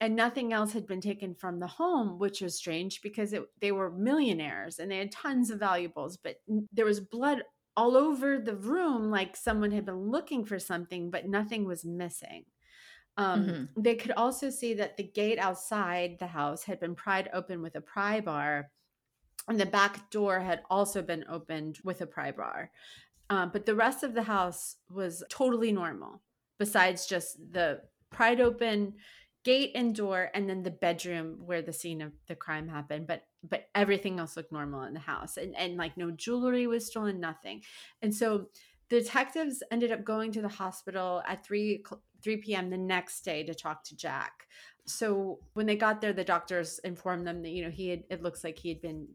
and 0.00 0.16
nothing 0.16 0.52
else 0.52 0.72
had 0.72 0.88
been 0.88 1.00
taken 1.00 1.34
from 1.36 1.60
the 1.60 1.68
home, 1.68 2.18
which 2.18 2.40
was 2.40 2.56
strange 2.56 3.00
because 3.02 3.32
it, 3.32 3.44
they 3.60 3.72
were 3.72 3.90
millionaires 3.92 4.78
and 4.80 4.90
they 4.90 4.98
had 4.98 5.12
tons 5.12 5.50
of 5.50 5.60
valuables, 5.60 6.16
but 6.16 6.36
there 6.72 6.84
was 6.86 7.00
blood 7.00 7.44
all 7.76 7.96
over 7.96 8.38
the 8.40 8.56
room, 8.56 9.10
like 9.10 9.36
someone 9.36 9.70
had 9.72 9.86
been 9.86 10.10
looking 10.10 10.44
for 10.44 10.58
something, 10.58 11.10
but 11.10 11.28
nothing 11.28 11.64
was 11.64 11.84
missing. 11.84 12.44
Um, 13.18 13.44
Mhm. 13.46 13.68
They 13.76 13.96
could 13.96 14.12
also 14.12 14.50
see 14.50 14.74
that 14.74 14.96
the 14.96 15.04
gate 15.04 15.38
outside 15.38 16.18
the 16.20 16.28
house 16.28 16.64
had 16.64 16.80
been 16.80 16.94
pried 16.94 17.28
open 17.34 17.62
with 17.62 17.76
a 17.76 17.82
pry 17.82 18.20
bar, 18.20 18.72
and 19.48 19.60
the 19.60 19.66
back 19.66 20.10
door 20.10 20.40
had 20.40 20.62
also 20.70 21.02
been 21.02 21.24
opened 21.28 21.78
with 21.84 22.00
a 22.00 22.06
pry 22.06 22.32
bar. 22.32 22.72
Um, 23.30 23.50
but 23.52 23.66
the 23.66 23.74
rest 23.76 24.02
of 24.04 24.14
the 24.14 24.24
house 24.24 24.76
was 24.90 25.24
totally 25.30 25.72
normal, 25.72 26.22
besides 26.58 27.06
just 27.06 27.38
the 27.52 27.84
pried 28.10 28.40
open 28.40 28.96
gate 29.44 29.72
and 29.74 29.94
door, 29.94 30.30
and 30.34 30.48
then 30.48 30.62
the 30.62 30.70
bedroom 30.70 31.46
where 31.46 31.62
the 31.62 31.72
scene 31.72 32.02
of 32.02 32.12
the 32.26 32.36
crime 32.36 32.68
happened. 32.68 33.06
But 33.06 33.28
but 33.42 33.68
everything 33.74 34.18
else 34.18 34.36
looked 34.36 34.52
normal 34.52 34.82
in 34.82 34.94
the 34.94 35.00
house, 35.00 35.36
and 35.36 35.56
and 35.56 35.76
like 35.76 35.96
no 35.96 36.10
jewelry 36.10 36.66
was 36.66 36.86
stolen, 36.86 37.20
nothing. 37.20 37.62
And 38.02 38.14
so 38.14 38.50
the 38.90 39.00
detectives 39.00 39.62
ended 39.70 39.92
up 39.92 40.04
going 40.04 40.32
to 40.32 40.42
the 40.42 40.48
hospital 40.48 41.22
at 41.26 41.44
3 41.44 41.84
cl- 41.86 42.02
3 42.22 42.38
p.m. 42.38 42.70
the 42.70 42.78
next 42.78 43.20
day 43.22 43.44
to 43.44 43.54
talk 43.54 43.84
to 43.84 43.96
Jack. 43.96 44.46
So 44.86 45.40
when 45.54 45.66
they 45.66 45.76
got 45.76 46.00
there, 46.00 46.12
the 46.12 46.24
doctors 46.24 46.78
informed 46.80 47.26
them 47.26 47.42
that 47.42 47.50
you 47.50 47.64
know 47.64 47.70
he 47.70 47.88
had 47.88 48.04
it 48.10 48.22
looks 48.22 48.42
like 48.44 48.58
he 48.58 48.68
had 48.68 48.80
been 48.80 49.08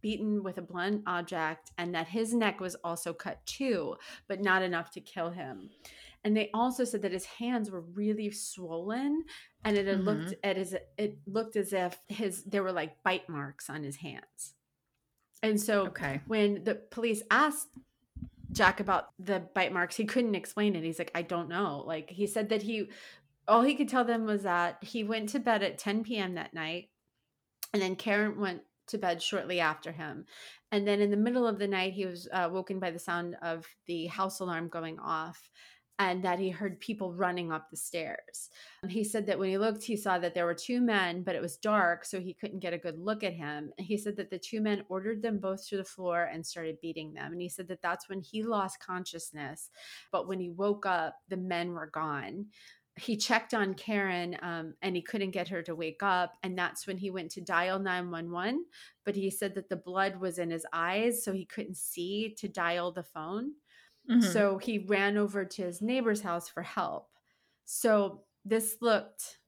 beaten 0.00 0.42
with 0.42 0.58
a 0.58 0.62
blunt 0.62 1.02
object 1.06 1.70
and 1.78 1.94
that 1.94 2.08
his 2.08 2.32
neck 2.34 2.60
was 2.60 2.74
also 2.76 3.12
cut 3.12 3.44
too, 3.46 3.96
but 4.28 4.40
not 4.40 4.62
enough 4.62 4.90
to 4.92 5.00
kill 5.00 5.30
him. 5.30 5.70
And 6.24 6.36
they 6.36 6.50
also 6.52 6.84
said 6.84 7.02
that 7.02 7.12
his 7.12 7.24
hands 7.24 7.70
were 7.70 7.80
really 7.80 8.30
swollen 8.30 9.24
and 9.64 9.76
it 9.76 9.86
had 9.86 9.98
mm-hmm. 9.98 10.08
looked 10.08 10.34
at 10.44 10.56
as 10.56 10.74
it 10.98 11.18
looked 11.26 11.56
as 11.56 11.72
if 11.72 11.98
his 12.08 12.44
there 12.44 12.62
were 12.62 12.72
like 12.72 13.02
bite 13.02 13.28
marks 13.28 13.70
on 13.70 13.82
his 13.82 13.96
hands. 13.96 14.54
And 15.42 15.60
so 15.60 15.86
Okay. 15.86 16.20
when 16.26 16.64
the 16.64 16.74
police 16.74 17.22
asked 17.30 17.68
Jack 18.52 18.80
about 18.80 19.08
the 19.18 19.40
bite 19.54 19.72
marks, 19.72 19.96
he 19.96 20.04
couldn't 20.04 20.34
explain 20.34 20.74
it. 20.74 20.84
He's 20.84 20.98
like, 20.98 21.12
I 21.14 21.22
don't 21.22 21.48
know. 21.48 21.82
Like 21.86 22.10
he 22.10 22.26
said 22.26 22.48
that 22.48 22.62
he 22.62 22.88
all 23.48 23.62
he 23.62 23.74
could 23.74 23.88
tell 23.88 24.04
them 24.04 24.26
was 24.26 24.42
that 24.44 24.78
he 24.82 25.02
went 25.02 25.28
to 25.30 25.38
bed 25.38 25.62
at 25.62 25.78
10 25.78 26.04
p.m. 26.04 26.34
that 26.34 26.54
night, 26.54 26.90
and 27.72 27.82
then 27.82 27.96
Karen 27.96 28.38
went 28.40 28.62
to 28.88 28.98
bed 28.98 29.22
shortly 29.22 29.60
after 29.60 29.92
him. 29.92 30.24
And 30.72 30.86
then 30.86 31.00
in 31.00 31.10
the 31.10 31.16
middle 31.16 31.46
of 31.46 31.58
the 31.58 31.66
night, 31.66 31.92
he 31.92 32.06
was 32.06 32.28
uh, 32.32 32.48
woken 32.52 32.78
by 32.78 32.90
the 32.90 32.98
sound 32.98 33.36
of 33.42 33.66
the 33.86 34.06
house 34.06 34.40
alarm 34.40 34.68
going 34.68 34.98
off. 34.98 35.50
And 36.00 36.24
that 36.24 36.38
he 36.38 36.48
heard 36.48 36.80
people 36.80 37.12
running 37.12 37.52
up 37.52 37.68
the 37.68 37.76
stairs. 37.76 38.48
He 38.88 39.04
said 39.04 39.26
that 39.26 39.38
when 39.38 39.50
he 39.50 39.58
looked, 39.58 39.84
he 39.84 39.98
saw 39.98 40.18
that 40.18 40.34
there 40.34 40.46
were 40.46 40.54
two 40.54 40.80
men, 40.80 41.22
but 41.22 41.34
it 41.34 41.42
was 41.42 41.58
dark, 41.58 42.06
so 42.06 42.18
he 42.18 42.32
couldn't 42.32 42.60
get 42.60 42.72
a 42.72 42.78
good 42.78 42.98
look 42.98 43.22
at 43.22 43.34
him. 43.34 43.70
And 43.76 43.86
he 43.86 43.98
said 43.98 44.16
that 44.16 44.30
the 44.30 44.38
two 44.38 44.62
men 44.62 44.82
ordered 44.88 45.20
them 45.20 45.38
both 45.38 45.68
to 45.68 45.76
the 45.76 45.84
floor 45.84 46.24
and 46.32 46.44
started 46.44 46.80
beating 46.80 47.12
them. 47.12 47.32
And 47.32 47.40
he 47.42 47.50
said 47.50 47.68
that 47.68 47.82
that's 47.82 48.08
when 48.08 48.22
he 48.22 48.42
lost 48.42 48.80
consciousness. 48.80 49.68
But 50.10 50.26
when 50.26 50.40
he 50.40 50.48
woke 50.48 50.86
up, 50.86 51.16
the 51.28 51.36
men 51.36 51.72
were 51.72 51.90
gone 51.92 52.46
he 52.96 53.16
checked 53.16 53.54
on 53.54 53.74
Karen 53.74 54.36
um, 54.42 54.74
and 54.82 54.94
he 54.94 55.02
couldn't 55.02 55.30
get 55.30 55.48
her 55.48 55.62
to 55.62 55.74
wake 55.74 56.02
up. 56.02 56.34
And 56.42 56.58
that's 56.58 56.86
when 56.86 56.98
he 56.98 57.10
went 57.10 57.30
to 57.32 57.40
dial 57.40 57.78
911. 57.78 58.64
But 59.04 59.16
he 59.16 59.30
said 59.30 59.54
that 59.54 59.68
the 59.68 59.76
blood 59.76 60.16
was 60.20 60.38
in 60.38 60.50
his 60.50 60.66
eyes, 60.72 61.24
so 61.24 61.32
he 61.32 61.44
couldn't 61.46 61.76
see 61.76 62.34
to 62.38 62.48
dial 62.48 62.92
the 62.92 63.02
phone. 63.02 63.52
Mhm. 64.10 64.24
So 64.32 64.58
he 64.58 64.78
ran 64.78 65.16
over 65.16 65.44
to 65.44 65.62
his 65.62 65.80
neighbor's 65.80 66.20
house 66.22 66.48
for 66.48 66.62
help. 66.62 67.08
So 67.64 68.22
this 68.44 68.76
looked 68.80 69.38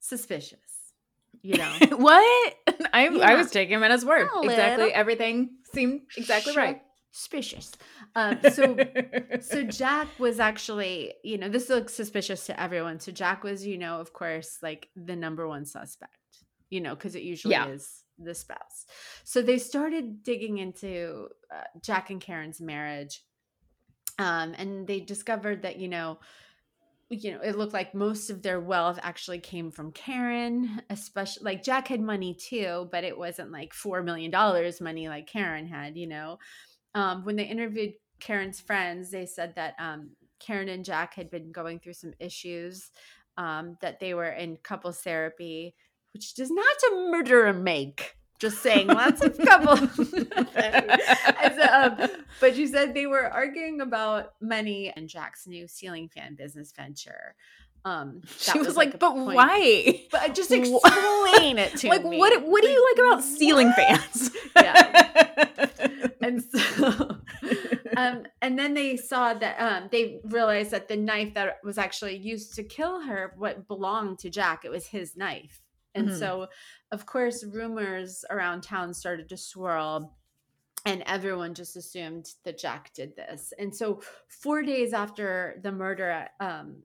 suspicious, 0.00 0.92
you 1.42 1.56
know. 1.58 1.72
what? 1.96 2.54
I 2.92 3.06
I 3.08 3.34
was 3.34 3.50
taking 3.50 3.74
him 3.76 3.82
at 3.82 3.90
his 3.90 4.04
word. 4.04 4.28
Exactly. 4.42 4.92
Everything 4.92 5.50
seemed 5.72 6.02
exactly 6.16 6.56
right. 6.56 6.82
Suspicious. 7.12 7.72
Um, 8.14 8.38
so 8.52 8.76
so 9.40 9.62
Jack 9.64 10.08
was 10.18 10.38
actually, 10.40 11.14
you 11.24 11.38
know, 11.38 11.48
this 11.48 11.68
looks 11.68 11.94
suspicious 11.94 12.46
to 12.46 12.60
everyone. 12.60 13.00
So 13.00 13.12
Jack 13.12 13.42
was, 13.42 13.66
you 13.66 13.78
know, 13.78 14.00
of 14.00 14.12
course, 14.12 14.58
like 14.62 14.88
the 14.96 15.16
number 15.16 15.46
one 15.48 15.64
suspect, 15.64 16.16
you 16.70 16.80
know, 16.80 16.94
because 16.94 17.14
it 17.14 17.22
usually 17.22 17.52
Yeah. 17.52 17.68
is 17.68 18.02
the 18.18 18.34
spouse. 18.34 18.86
So 19.24 19.42
they 19.42 19.58
started 19.58 20.22
digging 20.22 20.58
into 20.58 21.28
uh, 21.54 21.64
Jack 21.82 22.10
and 22.10 22.20
Karen's 22.20 22.60
marriage, 22.60 23.22
um, 24.18 24.54
and 24.56 24.86
they 24.86 25.00
discovered 25.00 25.62
that, 25.62 25.78
you 25.78 25.88
know, 25.88 26.18
you 27.08 27.32
know, 27.32 27.40
it 27.40 27.56
looked 27.56 27.72
like 27.72 27.94
most 27.94 28.30
of 28.30 28.42
their 28.42 28.60
wealth 28.60 28.98
actually 29.02 29.38
came 29.38 29.70
from 29.70 29.92
Karen, 29.92 30.82
especially 30.90 31.44
like 31.44 31.62
Jack 31.62 31.88
had 31.88 32.00
money 32.00 32.34
too, 32.34 32.88
but 32.90 33.04
it 33.04 33.16
wasn't 33.16 33.52
like 33.52 33.72
$4 33.72 34.04
million 34.04 34.32
money 34.80 35.08
like 35.08 35.28
Karen 35.28 35.68
had, 35.68 35.96
you 35.96 36.08
know. 36.08 36.38
Um, 36.94 37.24
when 37.24 37.36
they 37.36 37.44
interviewed 37.44 37.92
Karen's 38.18 38.60
friends, 38.60 39.10
they 39.10 39.26
said 39.26 39.54
that 39.54 39.74
um, 39.78 40.10
Karen 40.40 40.68
and 40.68 40.84
Jack 40.84 41.14
had 41.14 41.30
been 41.30 41.52
going 41.52 41.78
through 41.78 41.92
some 41.92 42.12
issues, 42.18 42.90
um, 43.36 43.76
that 43.82 44.00
they 44.00 44.14
were 44.14 44.30
in 44.30 44.56
couples 44.56 45.00
therapy, 45.00 45.74
which 46.12 46.34
does 46.34 46.50
not 46.50 46.66
a 46.90 47.10
murderer 47.10 47.52
make. 47.52 48.16
Just 48.38 48.58
saying, 48.62 48.88
lots 48.88 49.22
of 49.22 49.36
couples. 49.38 50.14
Um, 51.72 51.98
but 52.40 52.54
she 52.54 52.66
said 52.66 52.94
they 52.94 53.06
were 53.06 53.26
arguing 53.28 53.80
about 53.80 54.32
money 54.40 54.92
and 54.94 55.08
Jack's 55.08 55.46
new 55.46 55.66
ceiling 55.66 56.08
fan 56.08 56.34
business 56.34 56.72
venture. 56.72 57.34
Um, 57.84 58.20
she 58.38 58.52
that 58.52 58.58
was, 58.66 58.76
like, 58.76 58.94
a 58.94 58.98
but 58.98 59.12
point- 59.12 59.36
why? 59.36 60.04
But 60.10 60.34
just 60.34 60.50
explain 60.52 61.58
it 61.58 61.76
to 61.78 61.86
me 61.86 61.90
like 61.90 62.04
me. 62.04 62.18
what 62.18 62.42
what 62.44 62.62
do 62.62 62.68
you 62.68 62.94
like 62.96 63.06
about 63.06 63.22
ceiling 63.24 63.72
fans? 63.72 64.30
Yeah. 64.56 65.68
and 66.20 66.42
so 66.42 67.18
um 67.96 68.24
and 68.42 68.58
then 68.58 68.74
they 68.74 68.96
saw 68.96 69.34
that 69.34 69.56
um 69.60 69.88
they 69.92 70.18
realized 70.24 70.72
that 70.72 70.88
the 70.88 70.96
knife 70.96 71.34
that 71.34 71.58
was 71.62 71.78
actually 71.78 72.16
used 72.16 72.54
to 72.56 72.64
kill 72.64 73.00
her 73.02 73.32
what 73.36 73.68
belonged 73.68 74.18
to 74.18 74.28
jack 74.30 74.64
it 74.64 74.70
was 74.70 74.86
his 74.88 75.16
knife 75.16 75.60
and 75.96 76.08
Mhm. 76.08 76.18
so 76.18 76.48
of 76.92 77.06
course 77.06 77.44
rumors 77.44 78.24
around 78.30 78.62
town 78.62 78.94
started 78.94 79.28
to 79.28 79.36
swirl 79.36 80.16
and 80.84 81.02
everyone 81.06 81.54
just 81.54 81.76
assumed 81.76 82.26
that 82.44 82.58
jack 82.58 82.92
did 82.94 83.16
this 83.16 83.52
and 83.58 83.74
so 83.74 84.00
four 84.28 84.62
days 84.62 84.92
after 84.92 85.58
the 85.62 85.72
murder 85.72 86.08
at, 86.10 86.32
um 86.40 86.82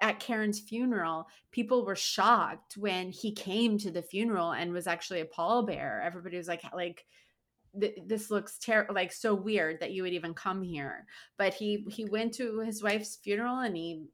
at 0.00 0.18
Karen's 0.18 0.60
funeral, 0.60 1.28
people 1.50 1.84
were 1.84 1.94
shocked 1.94 2.74
when 2.78 3.10
he 3.10 3.30
came 3.32 3.76
to 3.76 3.90
the 3.90 4.00
funeral 4.00 4.52
and 4.52 4.72
was 4.72 4.86
actually 4.86 5.20
a 5.20 5.26
pallbearer. 5.26 6.02
Everybody 6.02 6.38
was 6.38 6.48
like, 6.48 6.62
like 6.72 7.04
th- 7.78 7.98
this 8.06 8.30
looks 8.30 8.56
terrible, 8.58 8.94
like 8.94 9.12
so 9.12 9.34
weird 9.34 9.80
that 9.80 9.90
you 9.92 10.02
would 10.02 10.14
even 10.14 10.32
come 10.32 10.62
here. 10.62 11.06
But 11.36 11.52
he 11.52 11.84
he 11.90 12.06
went 12.06 12.32
to 12.36 12.60
his 12.60 12.82
wife's 12.82 13.16
funeral 13.16 13.58
and 13.58 13.76
he, 13.76 14.06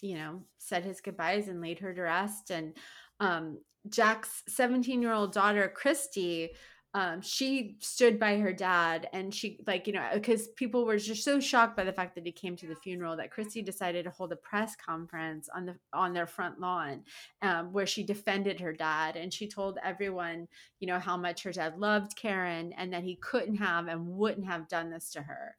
you 0.00 0.14
know, 0.16 0.42
said 0.56 0.82
his 0.82 1.02
goodbyes 1.02 1.48
and 1.48 1.60
laid 1.60 1.78
her 1.80 1.92
to 1.92 2.00
rest. 2.00 2.50
And 2.50 2.74
um, 3.20 3.58
Jack's 3.88 4.42
17 4.48 5.02
year 5.02 5.12
old 5.12 5.32
daughter 5.32 5.72
Christy 5.74 6.50
um, 6.94 7.20
she 7.20 7.76
stood 7.80 8.18
by 8.18 8.38
her 8.38 8.54
dad 8.54 9.06
and 9.12 9.34
she 9.34 9.60
like 9.66 9.86
you 9.86 9.92
know 9.92 10.08
because 10.14 10.48
people 10.56 10.86
were 10.86 10.96
just 10.96 11.24
so 11.24 11.38
shocked 11.38 11.76
by 11.76 11.84
the 11.84 11.92
fact 11.92 12.14
that 12.14 12.24
he 12.24 12.32
came 12.32 12.56
to 12.56 12.66
the 12.66 12.74
funeral 12.76 13.18
that 13.18 13.30
christy 13.30 13.60
decided 13.60 14.04
to 14.04 14.10
hold 14.10 14.32
a 14.32 14.36
press 14.36 14.74
conference 14.76 15.50
on 15.54 15.66
the 15.66 15.76
on 15.92 16.14
their 16.14 16.26
front 16.26 16.58
lawn 16.58 17.02
um, 17.42 17.70
where 17.70 17.86
she 17.86 18.02
defended 18.02 18.58
her 18.58 18.72
dad 18.72 19.14
and 19.14 19.30
she 19.30 19.46
told 19.46 19.78
everyone 19.84 20.48
you 20.80 20.86
know 20.86 20.98
how 20.98 21.18
much 21.18 21.42
her 21.42 21.52
dad 21.52 21.78
loved 21.78 22.16
karen 22.16 22.72
and 22.78 22.90
that 22.94 23.04
he 23.04 23.16
couldn't 23.16 23.56
have 23.56 23.88
and 23.88 24.06
wouldn't 24.06 24.46
have 24.46 24.66
done 24.66 24.88
this 24.88 25.10
to 25.10 25.20
her 25.20 25.54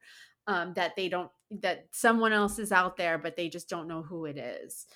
um, 0.48 0.72
that 0.74 0.96
they 0.96 1.08
don't 1.08 1.30
that 1.50 1.86
someone 1.92 2.32
else 2.32 2.58
is 2.58 2.72
out 2.72 2.96
there 2.96 3.16
but 3.16 3.36
they 3.36 3.48
just 3.48 3.68
don't 3.68 3.86
know 3.86 4.02
who 4.02 4.24
it 4.24 4.38
is. 4.38 4.86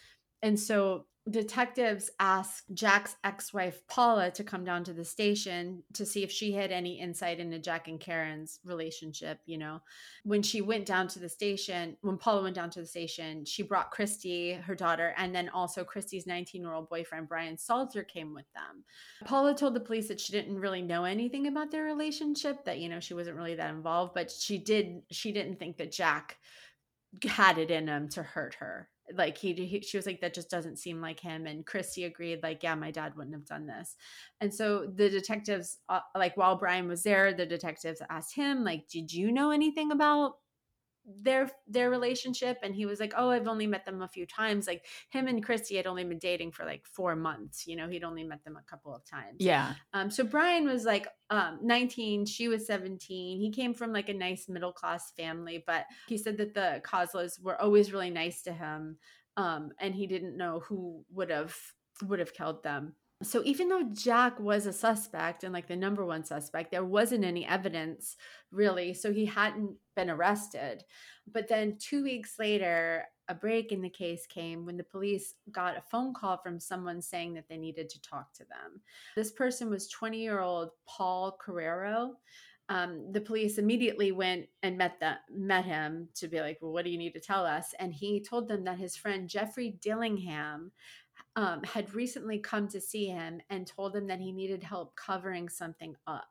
And 0.43 0.59
so 0.59 1.07
detectives 1.31 2.11
asked 2.18 2.64
Jack's 2.75 3.16
ex-wife 3.23 3.81
Paula 3.87 4.31
to 4.33 4.43
come 4.43 4.64
down 4.64 4.83
to 4.85 4.93
the 4.93 5.05
station 5.05 5.83
to 5.93 6.05
see 6.05 6.25
if 6.25 6.33
she 6.33 6.53
had 6.53 6.73
any 6.73 6.99
insight 6.99 7.39
into 7.39 7.61
Jack 7.61 7.87
and 7.87 8.01
Karen's 8.01 8.59
relationship, 8.64 9.39
you 9.47 9.57
know. 9.57 9.81
When 10.25 10.43
she 10.43 10.61
went 10.61 10.85
down 10.85 11.07
to 11.09 11.20
the 11.20 11.29
station, 11.29 11.97
when 12.01 12.18
Paula 12.18 12.43
went 12.43 12.57
down 12.57 12.70
to 12.70 12.81
the 12.81 12.87
station, 12.87 13.45
she 13.45 13.62
brought 13.62 13.93
Christy, 13.93 14.55
her 14.55 14.75
daughter, 14.75 15.14
and 15.16 15.33
then 15.33 15.49
also 15.51 15.85
Christy's 15.85 16.27
19-year-old 16.27 16.89
boyfriend 16.89 17.29
Brian 17.29 17.57
Salter 17.57 18.03
came 18.03 18.35
with 18.35 18.53
them. 18.53 18.83
Paula 19.25 19.55
told 19.55 19.75
the 19.75 19.81
police 19.81 20.09
that 20.09 20.20
she 20.20 20.33
didn't 20.33 20.59
really 20.59 20.83
know 20.83 21.05
anything 21.05 21.47
about 21.47 21.70
their 21.70 21.85
relationship, 21.85 22.64
that 22.64 22.79
you 22.79 22.89
know, 22.89 23.01
she 23.01 23.14
wasn't 23.14 23.37
really 23.37 23.55
that 23.55 23.70
involved, 23.70 24.12
but 24.14 24.31
she 24.31 24.59
did 24.59 25.03
she 25.11 25.31
didn't 25.31 25.61
think 25.61 25.77
that 25.77 25.93
Jack 25.93 26.39
had 27.25 27.59
it 27.59 27.70
in 27.70 27.87
him 27.87 28.09
to 28.09 28.23
hurt 28.23 28.55
her 28.55 28.89
like 29.14 29.36
he, 29.36 29.53
he, 29.53 29.80
she 29.80 29.96
was 29.96 30.07
like 30.07 30.20
that 30.20 30.34
just 30.34 30.50
doesn't 30.50 30.78
seem 30.78 31.00
like 31.00 31.18
him 31.18 31.46
and 31.46 31.66
christy 31.66 32.05
agreed 32.05 32.42
like 32.42 32.62
yeah 32.62 32.74
my 32.74 32.90
dad 32.90 33.14
wouldn't 33.16 33.34
have 33.34 33.46
done 33.46 33.66
this. 33.66 33.96
And 34.40 34.53
so 34.55 34.86
the 34.94 35.11
detectives 35.11 35.78
uh, 35.88 36.00
like 36.16 36.36
while 36.36 36.57
brian 36.57 36.88
was 36.88 37.03
there 37.03 37.32
the 37.34 37.46
detectives 37.46 38.00
asked 38.11 38.34
him 38.34 38.64
like 38.64 38.88
did 38.88 39.12
you 39.12 39.32
know 39.32 39.50
anything 39.50 39.92
about 39.92 40.34
their 41.05 41.50
their 41.66 41.90
relationship 41.90 42.59
and 42.62 42.74
he 42.74 42.86
was 42.86 43.00
like 43.00 43.12
oh 43.16 43.30
i've 43.30 43.48
only 43.48 43.66
met 43.66 43.84
them 43.84 44.03
a 44.03 44.09
few 44.09 44.26
times. 44.26 44.66
Like 44.66 44.84
him 45.11 45.26
and 45.26 45.44
christy 45.44 45.76
had 45.76 45.86
only 45.86 46.05
been 46.05 46.18
dating 46.18 46.53
for 46.53 46.64
like 46.64 46.86
four 46.86 47.16
months 47.16 47.66
you 47.66 47.76
know 47.76 47.88
he'd 47.88 48.05
only 48.05 48.24
met 48.24 48.44
them 48.44 48.57
a 48.57 48.70
couple 48.70 48.94
of 48.94 49.05
times. 49.05 49.36
Yeah. 49.38 49.74
um 49.92 50.11
so 50.11 50.24
brian 50.24 50.64
was 50.64 50.84
like 50.84 51.09
um 51.30 51.59
19 51.62 52.26
she 52.26 52.48
was 52.48 52.66
17 52.66 53.40
he 53.40 53.50
came 53.50 53.74
from 53.74 53.92
like 53.92 54.09
a 54.09 54.14
nice 54.14 54.48
middle 54.48 54.72
class 54.72 55.12
family 55.16 55.62
but 55.66 55.86
he 56.07 56.16
said 56.16 56.36
that 56.38 56.55
the 56.55 56.80
Koslows 56.84 57.42
were 57.42 57.61
always 57.61 57.92
really 57.92 58.11
nice 58.11 58.42
to 58.42 58.53
him 58.53 58.96
um 59.36 59.70
and 59.80 59.94
he 59.94 60.07
didn't 60.07 60.36
know 60.36 60.61
who 60.66 61.05
would 61.12 61.30
have 61.30 61.57
would 62.05 62.18
have 62.18 62.34
killed 62.34 62.62
them 62.62 62.94
so 63.27 63.43
even 63.45 63.68
though 63.68 63.91
Jack 63.93 64.39
was 64.41 64.66
a 64.66 64.73
suspect 64.73 65.45
and 65.45 65.53
like 65.53 65.68
the 65.68 65.77
number 65.77 66.05
one 66.05 66.25
suspect, 66.25 66.70
there 66.70 66.85
wasn't 66.85 67.25
any 67.25 67.47
evidence 67.47 68.16
really. 68.51 68.95
So 68.95 69.12
he 69.12 69.27
hadn't 69.27 69.77
been 69.97 70.11
arrested. 70.11 70.85
But 71.31 71.49
then 71.49 71.77
two 71.79 72.03
weeks 72.03 72.39
later, 72.39 73.05
a 73.29 73.35
break 73.35 73.73
in 73.73 73.81
the 73.81 73.89
case 73.89 74.27
came 74.27 74.66
when 74.66 74.77
the 74.77 74.85
police 74.85 75.35
got 75.51 75.77
a 75.77 75.83
phone 75.91 76.12
call 76.12 76.39
from 76.39 76.59
someone 76.59 77.01
saying 77.01 77.35
that 77.35 77.49
they 77.49 77.57
needed 77.57 77.89
to 77.91 78.03
talk 78.03 78.33
to 78.35 78.45
them. 78.45 78.81
This 79.16 79.31
person 79.31 79.70
was 79.70 79.89
20 79.89 80.18
year 80.18 80.41
old 80.41 80.70
Paul 80.87 81.39
Carrero. 81.45 82.12
Um, 82.68 83.12
the 83.12 83.20
police 83.20 83.59
immediately 83.59 84.12
went 84.12 84.47
and 84.62 84.79
met 84.79 84.99
that 85.01 85.20
met 85.31 85.64
him 85.64 86.09
to 86.14 86.29
be 86.29 86.41
like, 86.41 86.59
well, 86.61 86.73
what 86.73 86.85
do 86.85 86.91
you 86.91 86.99
need 86.99 87.12
to 87.12 87.20
tell 87.20 87.45
us? 87.45 87.75
And 87.79 87.93
he 87.93 88.23
told 88.23 88.49
them 88.49 88.64
that 88.64 88.79
his 88.79 88.97
friend 88.97 89.29
Jeffrey 89.29 89.77
Dillingham 89.83 90.73
um, 91.37 91.62
had 91.62 91.95
recently 91.95 92.39
come 92.39 92.68
to 92.68 92.80
see 92.80 93.07
him 93.07 93.41
and 93.49 93.66
told 93.66 93.97
him 93.97 94.09
that 94.09 94.20
he 94.20 94.33
needed 94.33 94.62
help 94.62 94.95
covering 94.97 95.49
something 95.49 95.95
up. 96.07 96.28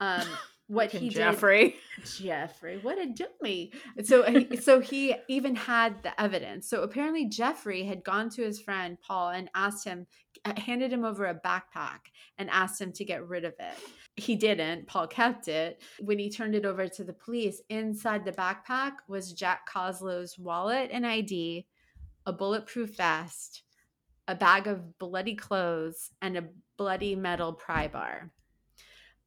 Um, 0.00 0.26
what 0.68 0.90
he 0.90 1.08
did, 1.10 1.16
Jeffrey. 1.16 1.76
Jeffrey, 2.04 2.78
what 2.78 2.98
a 2.98 3.06
dummy! 3.06 3.72
So, 4.04 4.22
he, 4.22 4.56
so 4.56 4.80
he 4.80 5.14
even 5.28 5.54
had 5.54 6.02
the 6.02 6.18
evidence. 6.20 6.68
So 6.68 6.82
apparently, 6.82 7.28
Jeffrey 7.28 7.84
had 7.84 8.02
gone 8.02 8.30
to 8.30 8.42
his 8.42 8.60
friend 8.60 8.96
Paul 9.00 9.30
and 9.30 9.50
asked 9.54 9.84
him, 9.84 10.06
uh, 10.44 10.58
handed 10.58 10.92
him 10.92 11.04
over 11.04 11.26
a 11.26 11.34
backpack 11.34 12.00
and 12.38 12.48
asked 12.50 12.80
him 12.80 12.92
to 12.92 13.04
get 13.04 13.28
rid 13.28 13.44
of 13.44 13.54
it. 13.58 13.74
He 14.16 14.34
didn't. 14.36 14.86
Paul 14.86 15.06
kept 15.06 15.48
it. 15.48 15.82
When 16.00 16.18
he 16.18 16.30
turned 16.30 16.54
it 16.54 16.66
over 16.66 16.86
to 16.86 17.04
the 17.04 17.14
police, 17.14 17.62
inside 17.68 18.24
the 18.24 18.32
backpack 18.32 18.92
was 19.08 19.32
Jack 19.32 19.68
Koslow's 19.72 20.38
wallet 20.38 20.90
and 20.92 21.06
ID, 21.06 21.66
a 22.26 22.32
bulletproof 22.32 22.96
vest, 22.96 23.62
a 24.28 24.34
bag 24.34 24.66
of 24.66 24.98
bloody 24.98 25.34
clothes, 25.34 26.10
and 26.20 26.36
a 26.36 26.44
bloody 26.76 27.14
metal 27.14 27.52
pry 27.52 27.88
bar. 27.88 28.30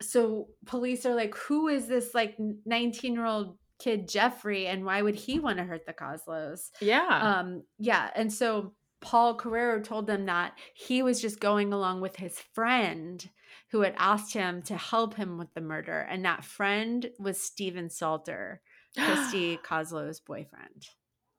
So 0.02 0.50
police 0.66 1.06
are 1.06 1.16
like, 1.16 1.36
who 1.36 1.68
is 1.68 1.88
this 1.88 2.14
like 2.14 2.36
19 2.66 3.14
year 3.14 3.26
old 3.26 3.58
kid 3.80 4.08
Jeffrey 4.08 4.68
and 4.68 4.86
why 4.86 5.02
would 5.02 5.16
he 5.16 5.40
want 5.40 5.58
to 5.58 5.64
hurt 5.64 5.86
the 5.86 5.94
Koslows? 5.94 6.70
Yeah. 6.82 7.08
Um, 7.08 7.64
yeah. 7.78 8.10
And 8.16 8.32
so 8.32 8.74
Paul 9.02 9.38
Carrero 9.38 9.84
told 9.84 10.08
them 10.08 10.26
that 10.26 10.54
he 10.74 11.04
was 11.04 11.22
just 11.22 11.40
going 11.40 11.74
along 11.74 12.02
with 12.02 12.16
his 12.16 12.40
friend 12.54 13.28
who 13.72 13.82
had 13.82 13.96
asked 13.98 14.34
him 14.34 14.62
to 14.64 14.78
help 14.78 15.16
him 15.16 15.38
with 15.38 15.54
the 15.54 15.62
murder. 15.62 16.00
And 16.10 16.26
that 16.26 16.46
friend 16.46 17.10
was 17.20 17.40
Steven 17.40 17.90
Salter, 17.90 18.62
Christy 18.98 19.58
Koslow's 19.58 20.20
boyfriend. 20.20 20.88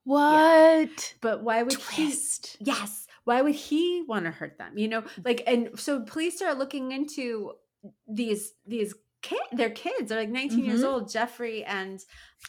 what? 0.03 1.15
But 1.21 1.43
why 1.43 1.63
would 1.63 1.73
he 1.73 2.05
Twist. 2.05 2.57
Yes. 2.59 3.06
Why 3.27 3.41
would 3.41 3.55
he 3.55 4.03
want 4.07 4.23
to 4.25 4.31
hurt 4.31 4.57
them? 4.57 4.77
You 4.77 4.87
know, 4.87 5.03
like, 5.25 5.43
and 5.45 5.77
so 5.77 6.01
police 6.01 6.37
start 6.37 6.57
looking 6.57 6.91
into 6.93 7.51
these 8.07 8.53
these 8.65 8.93
kid, 9.21 9.39
their 9.51 9.69
kids. 9.71 10.09
They're 10.09 10.19
like 10.19 10.29
19 10.29 10.63
years 10.63 10.81
Mhm. 10.81 10.87
old, 10.87 11.11
Jeffrey 11.11 11.63
and 11.65 11.99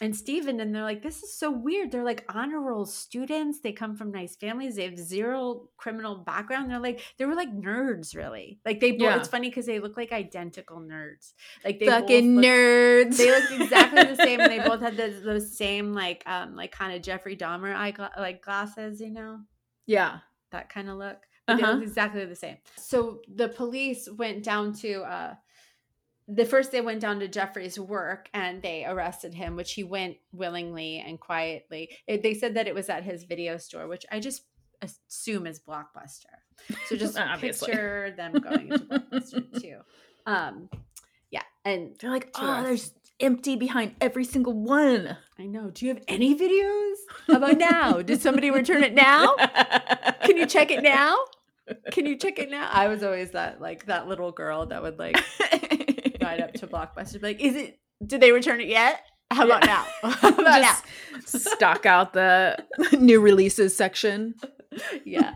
and 0.01 0.15
Steven, 0.15 0.59
and 0.59 0.73
they're 0.73 0.83
like, 0.83 1.01
this 1.01 1.23
is 1.23 1.35
so 1.35 1.49
weird. 1.51 1.91
They're 1.91 2.03
like 2.05 2.23
honor 2.33 2.61
roll 2.61 2.85
students. 2.85 3.59
They 3.59 3.71
come 3.73 3.95
from 3.95 4.11
nice 4.11 4.35
families. 4.35 4.75
They 4.75 4.85
have 4.85 4.97
zero 4.97 5.69
criminal 5.77 6.15
background. 6.23 6.69
They're 6.71 6.79
like 6.79 7.01
they 7.17 7.25
were 7.25 7.35
like 7.35 7.51
nerds, 7.51 8.15
really. 8.15 8.59
Like 8.65 8.79
they 8.79 8.91
both. 8.91 9.01
Yeah. 9.01 9.17
It's 9.17 9.27
funny 9.27 9.49
because 9.49 9.65
they 9.65 9.79
look 9.79 9.97
like 9.97 10.11
identical 10.13 10.79
nerds. 10.79 11.33
Like 11.65 11.79
they 11.79 11.87
Fucking 11.87 12.35
look- 12.35 12.45
nerds. 12.45 13.17
they 13.17 13.31
looked 13.31 13.51
exactly 13.51 14.03
the 14.03 14.15
same 14.23 14.39
and 14.39 14.51
they 14.51 14.59
both 14.59 14.79
had 14.79 14.95
those, 15.01 15.21
those 15.23 15.57
same 15.57 15.93
like 15.93 16.23
um 16.25 16.55
like 16.55 16.71
kind 16.71 16.95
of 16.95 17.01
jeffrey 17.01 17.35
dahmer 17.35 17.75
eye 17.75 17.91
gla- 17.91 18.11
like 18.17 18.41
glasses 18.41 19.01
you 19.01 19.09
know 19.11 19.39
yeah. 19.87 20.19
That 20.51 20.69
kind 20.69 20.89
of 20.89 20.97
look 20.97 21.17
but 21.47 21.57
they 21.57 21.63
Uh-huh. 21.63 21.73
look 21.73 21.83
exactly 21.83 22.25
the 22.25 22.35
same. 22.35 22.57
So 22.75 23.21
the 23.33 23.49
police 23.49 24.07
went 24.09 24.43
down 24.43 24.73
to 24.81 25.01
uh 25.03 25.35
the 26.27 26.45
first 26.45 26.71
they 26.71 26.81
went 26.81 27.01
down 27.01 27.19
to 27.19 27.27
jeffrey's 27.27 27.79
work 27.79 28.29
and 28.35 28.61
they 28.61 28.85
arrested 28.85 29.33
him 29.33 29.55
which 29.55 29.73
he 29.73 29.83
went 29.83 30.17
willingly 30.31 30.99
and 30.99 31.19
quietly. 31.19 31.89
It- 32.07 32.21
they 32.21 32.35
said 32.35 32.53
that 32.55 32.67
it 32.67 32.75
was 32.75 32.87
at 32.89 33.03
his 33.03 33.23
video 33.23 33.57
store 33.57 33.87
which 33.87 34.05
i 34.11 34.19
just 34.19 34.43
assume 34.81 35.45
is 35.47 35.59
blockbuster. 35.59 36.35
So 36.87 36.95
just 36.95 37.17
picture 37.39 38.13
them 38.15 38.33
going 38.33 38.71
into 38.71 38.85
blockbuster 38.85 39.61
too. 39.61 39.79
Um 40.25 40.69
yeah 41.31 41.43
and 41.65 41.95
They're 41.99 42.09
like, 42.11 42.29
oh, 42.35 42.63
there's 42.63 42.93
empty 43.19 43.55
behind 43.55 43.95
every 44.01 44.23
single 44.25 44.53
one. 44.53 45.17
I 45.37 45.45
know. 45.45 45.69
Do 45.69 45.85
you 45.85 45.93
have 45.93 46.03
any 46.07 46.35
videos? 46.37 46.95
How 47.27 47.35
about 47.37 47.57
now? 47.57 48.01
Did 48.01 48.21
somebody 48.21 48.51
return 48.51 48.83
it 48.83 48.93
now? 48.93 49.35
Can 50.23 50.37
you 50.37 50.45
check 50.45 50.71
it 50.71 50.83
now? 50.83 51.17
Can 51.91 52.05
you 52.05 52.17
check 52.17 52.39
it 52.39 52.49
now? 52.49 52.67
I 52.71 52.87
was 52.87 53.03
always 53.03 53.31
that 53.31 53.61
like 53.61 53.85
that 53.85 54.07
little 54.07 54.31
girl 54.31 54.65
that 54.67 54.81
would 54.81 54.97
like 54.99 55.15
ride 56.21 56.41
up 56.41 56.53
to 56.55 56.67
Blockbuster, 56.67 57.21
like, 57.21 57.39
is 57.41 57.55
it? 57.55 57.79
Did 58.05 58.21
they 58.21 58.31
return 58.31 58.59
it 58.61 58.67
yet? 58.67 59.01
How 59.31 59.45
about 59.45 59.65
Yeah. 59.65 59.85
now? 60.03 60.09
How 60.11 60.29
about 60.29 60.61
now? 60.61 60.77
Stock 61.25 61.85
out 61.85 62.13
the 62.13 62.57
new 62.99 63.21
releases 63.21 63.75
section. 63.75 64.33
Yeah. 65.05 65.33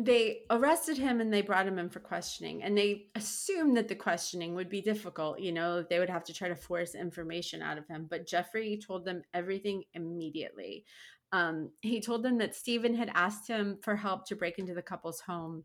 They 0.00 0.42
arrested 0.48 0.96
him 0.96 1.20
and 1.20 1.32
they 1.32 1.42
brought 1.42 1.66
him 1.66 1.78
in 1.78 1.88
for 1.88 1.98
questioning, 1.98 2.62
and 2.62 2.78
they 2.78 3.06
assumed 3.16 3.76
that 3.76 3.88
the 3.88 3.96
questioning 3.96 4.54
would 4.54 4.68
be 4.68 4.80
difficult. 4.80 5.40
You 5.40 5.50
know, 5.50 5.82
they 5.82 5.98
would 5.98 6.10
have 6.10 6.22
to 6.24 6.32
try 6.32 6.46
to 6.46 6.54
force 6.54 6.94
information 6.94 7.62
out 7.62 7.78
of 7.78 7.88
him. 7.88 8.06
But 8.08 8.26
Jeffrey 8.26 8.78
told 8.78 9.04
them 9.04 9.22
everything 9.34 9.82
immediately. 9.94 10.84
Um, 11.32 11.70
he 11.82 12.00
told 12.00 12.22
them 12.22 12.38
that 12.38 12.54
Stephen 12.54 12.94
had 12.94 13.10
asked 13.12 13.48
him 13.48 13.78
for 13.82 13.96
help 13.96 14.26
to 14.26 14.36
break 14.36 14.58
into 14.58 14.72
the 14.72 14.82
couple's 14.82 15.20
home. 15.20 15.64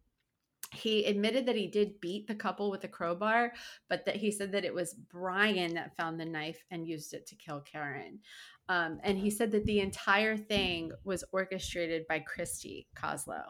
He 0.73 1.05
admitted 1.05 1.45
that 1.45 1.55
he 1.55 1.67
did 1.67 2.01
beat 2.01 2.25
the 2.27 2.33
couple 2.33 2.71
with 2.71 2.83
a 2.83 2.87
crowbar, 2.87 3.53
but 3.87 4.05
that 4.05 4.15
he 4.15 4.31
said 4.31 4.51
that 4.53 4.65
it 4.65 4.73
was 4.73 4.95
Brian 4.95 5.75
that 5.75 5.95
found 5.95 6.19
the 6.19 6.25
knife 6.25 6.63
and 6.71 6.87
used 6.87 7.13
it 7.13 7.27
to 7.27 7.35
kill 7.35 7.61
Karen. 7.61 8.19
Um, 8.67 8.99
and 9.03 9.17
he 9.17 9.29
said 9.29 9.51
that 9.51 9.65
the 9.65 9.81
entire 9.81 10.35
thing 10.35 10.91
was 11.03 11.23
orchestrated 11.31 12.07
by 12.07 12.19
Christy 12.19 12.87
Koslow. 12.95 13.43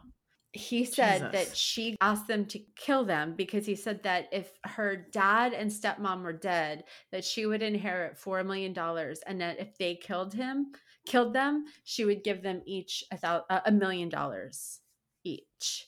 He 0.54 0.86
said 0.86 1.32
that 1.32 1.58
she 1.58 1.98
asked 2.00 2.28
them 2.28 2.46
to 2.46 2.60
kill 2.76 3.04
them 3.06 3.34
because 3.36 3.66
he 3.66 3.76
said 3.76 4.04
that 4.04 4.30
if 4.32 4.52
her 4.66 4.96
dad 5.12 5.54
and 5.54 5.70
stepmom 5.70 6.22
were 6.22 6.32
dead, 6.32 6.84
that 7.12 7.26
she 7.26 7.48
would 7.48 7.64
inherit 7.64 8.18
four 8.18 8.44
million 8.44 8.72
dollars, 8.72 9.20
and 9.26 9.42
that 9.42 9.60
if 9.60 9.76
they 9.80 9.96
killed 9.96 10.32
him, 10.32 10.68
killed 11.08 11.34
them, 11.34 11.66
she 11.86 12.06
would 12.06 12.24
give 12.24 12.44
them 12.44 12.62
each 12.68 13.04
a 13.12 13.18
thou- 13.18 13.46
a 13.66 13.72
million 13.72 14.10
dollars 14.10 14.80
each. 15.24 15.88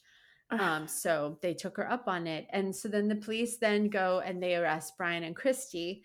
Um, 0.51 0.87
so 0.87 1.37
they 1.41 1.53
took 1.53 1.77
her 1.77 1.89
up 1.89 2.07
on 2.07 2.27
it. 2.27 2.47
And 2.51 2.75
so 2.75 2.87
then 2.87 3.07
the 3.07 3.15
police 3.15 3.57
then 3.57 3.89
go 3.89 4.21
and 4.25 4.41
they 4.41 4.55
arrest 4.55 4.93
Brian 4.97 5.23
and 5.23 5.35
Christy. 5.35 6.03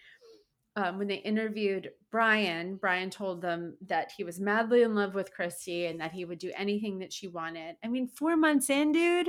Um, 0.81 0.99
when 0.99 1.09
they 1.09 1.17
interviewed 1.17 1.91
Brian, 2.11 2.77
Brian 2.77 3.11
told 3.11 3.43
them 3.43 3.77
that 3.87 4.13
he 4.17 4.25
was 4.25 4.41
madly 4.41 4.83
in 4.83 4.95
love 4.95 5.15
with 5.15 5.33
Christy 5.33 5.87
and 5.87 6.01
that 6.01 6.13
he 6.13 6.25
would 6.25 6.39
do 6.39 6.51
anything 6.57 6.99
that 7.01 7.13
she 7.13 7.29
wanted. 7.29 7.77
I 7.85 7.89
mean, 7.89 8.09
four 8.09 8.37
months 8.37 8.71
in, 8.71 8.93
dude, 8.93 9.29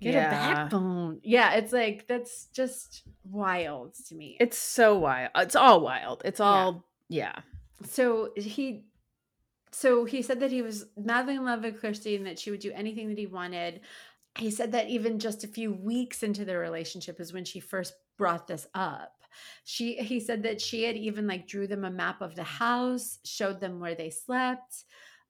get 0.00 0.14
a 0.14 0.30
backbone. 0.30 1.20
Yeah, 1.22 1.54
it's 1.54 1.72
like 1.72 2.06
that's 2.06 2.46
just 2.46 3.02
wild 3.24 3.94
to 4.08 4.14
me. 4.14 4.36
It's 4.40 4.58
so 4.58 4.98
wild. 4.98 5.30
It's 5.36 5.56
all 5.56 5.80
wild. 5.80 6.22
It's 6.24 6.40
Yeah. 6.40 6.46
all 6.46 6.84
yeah. 7.08 7.34
so 7.84 8.30
he 8.36 8.84
so 9.70 10.06
he 10.06 10.22
said 10.22 10.40
that 10.40 10.50
he 10.50 10.62
was 10.62 10.86
madly 10.96 11.34
in 11.34 11.44
love 11.44 11.62
with 11.62 11.80
Christy 11.80 12.16
and 12.16 12.26
that 12.26 12.38
she 12.38 12.50
would 12.50 12.60
do 12.60 12.72
anything 12.74 13.08
that 13.10 13.18
he 13.18 13.26
wanted. 13.26 13.80
He 14.38 14.50
said 14.50 14.72
that 14.72 14.88
even 14.88 15.18
just 15.18 15.44
a 15.44 15.48
few 15.48 15.72
weeks 15.72 16.22
into 16.22 16.44
their 16.44 16.58
relationship 16.58 17.20
is 17.20 17.32
when 17.32 17.44
she 17.44 17.60
first 17.60 17.94
brought 18.16 18.46
this 18.46 18.66
up. 18.74 19.12
She 19.64 19.96
he 19.96 20.20
said 20.20 20.42
that 20.44 20.60
she 20.60 20.84
had 20.84 20.96
even 20.96 21.26
like 21.26 21.48
drew 21.48 21.66
them 21.66 21.84
a 21.84 21.90
map 21.90 22.20
of 22.20 22.34
the 22.34 22.44
house, 22.44 23.18
showed 23.24 23.60
them 23.60 23.80
where 23.80 23.94
they 23.94 24.10
slept. 24.10 24.84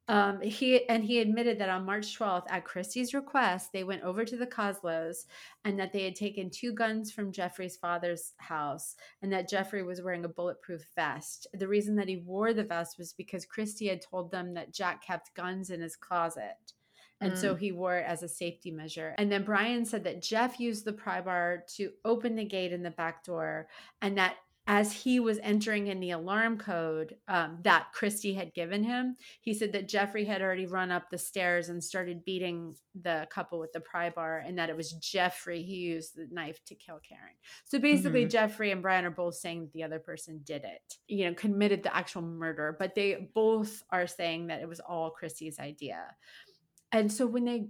Um, 0.09 0.40
he 0.40 0.88
and 0.88 1.04
he 1.04 1.18
admitted 1.18 1.59
that 1.59 1.68
on 1.68 1.84
March 1.84 2.16
12th, 2.16 2.46
at 2.48 2.64
Christie's 2.64 3.12
request, 3.12 3.72
they 3.72 3.82
went 3.82 4.04
over 4.04 4.24
to 4.24 4.36
the 4.36 4.46
Koslows 4.46 5.26
and 5.64 5.78
that 5.80 5.92
they 5.92 6.04
had 6.04 6.14
taken 6.14 6.48
two 6.48 6.72
guns 6.72 7.11
from 7.11 7.32
Jeffrey's 7.32 7.76
father's 7.76 8.32
house 8.36 8.94
and 9.22 9.32
that 9.32 9.48
Jeffrey 9.48 9.82
was 9.82 10.02
wearing 10.02 10.24
a 10.24 10.28
bulletproof 10.28 10.86
vest. 10.94 11.48
The 11.54 11.66
reason 11.66 11.96
that 11.96 12.09
he 12.09 12.18
wore 12.18 12.54
the 12.54 12.62
vest 12.62 12.98
was 12.98 13.14
because 13.14 13.44
Christie 13.44 13.88
had 13.88 14.00
told 14.00 14.30
them 14.30 14.54
that 14.54 14.72
Jack 14.72 15.04
kept 15.04 15.34
guns 15.34 15.70
in 15.70 15.80
his 15.80 15.96
closet. 15.96 16.72
And 17.20 17.36
so 17.38 17.54
he 17.54 17.72
wore 17.72 17.96
it 17.98 18.04
as 18.06 18.22
a 18.22 18.28
safety 18.28 18.70
measure. 18.70 19.14
And 19.18 19.32
then 19.32 19.42
Brian 19.44 19.84
said 19.84 20.04
that 20.04 20.22
Jeff 20.22 20.60
used 20.60 20.84
the 20.84 20.92
pry 20.92 21.20
bar 21.20 21.64
to 21.76 21.90
open 22.04 22.34
the 22.36 22.44
gate 22.44 22.72
in 22.72 22.82
the 22.82 22.90
back 22.90 23.24
door, 23.24 23.68
and 24.02 24.18
that 24.18 24.36
as 24.68 24.92
he 24.92 25.20
was 25.20 25.38
entering 25.44 25.86
in 25.86 26.00
the 26.00 26.10
alarm 26.10 26.58
code 26.58 27.14
um, 27.28 27.58
that 27.62 27.92
Christie 27.92 28.34
had 28.34 28.52
given 28.52 28.82
him, 28.82 29.16
he 29.40 29.54
said 29.54 29.70
that 29.74 29.88
Jeffrey 29.88 30.24
had 30.24 30.42
already 30.42 30.66
run 30.66 30.90
up 30.90 31.08
the 31.08 31.18
stairs 31.18 31.68
and 31.68 31.82
started 31.82 32.24
beating 32.24 32.74
the 33.00 33.28
couple 33.30 33.60
with 33.60 33.72
the 33.72 33.78
pry 33.78 34.10
bar, 34.10 34.42
and 34.44 34.58
that 34.58 34.68
it 34.68 34.76
was 34.76 34.94
Jeffrey 34.94 35.62
who 35.62 35.72
used 35.72 36.16
the 36.16 36.26
knife 36.32 36.64
to 36.64 36.74
kill 36.74 36.98
Karen. 36.98 37.34
So 37.64 37.78
basically, 37.78 38.26
Mhm. 38.26 38.30
Jeffrey 38.30 38.72
and 38.72 38.82
Brian 38.82 39.04
are 39.04 39.10
both 39.10 39.36
saying 39.36 39.60
that 39.66 39.72
the 39.72 39.84
other 39.84 40.00
person 40.00 40.40
did 40.42 40.64
it, 40.64 40.98
you 41.06 41.26
know, 41.26 41.34
committed 41.34 41.84
the 41.84 41.94
actual 41.96 42.22
murder, 42.22 42.74
but 42.76 42.96
they 42.96 43.14
both 43.34 43.84
are 43.90 44.08
saying 44.08 44.48
that 44.48 44.60
it 44.62 44.68
was 44.68 44.80
all 44.80 45.10
Christie's 45.10 45.60
idea. 45.60 46.16
And 46.93 47.12
so 47.12 47.26
when 47.26 47.45
they 47.45 47.68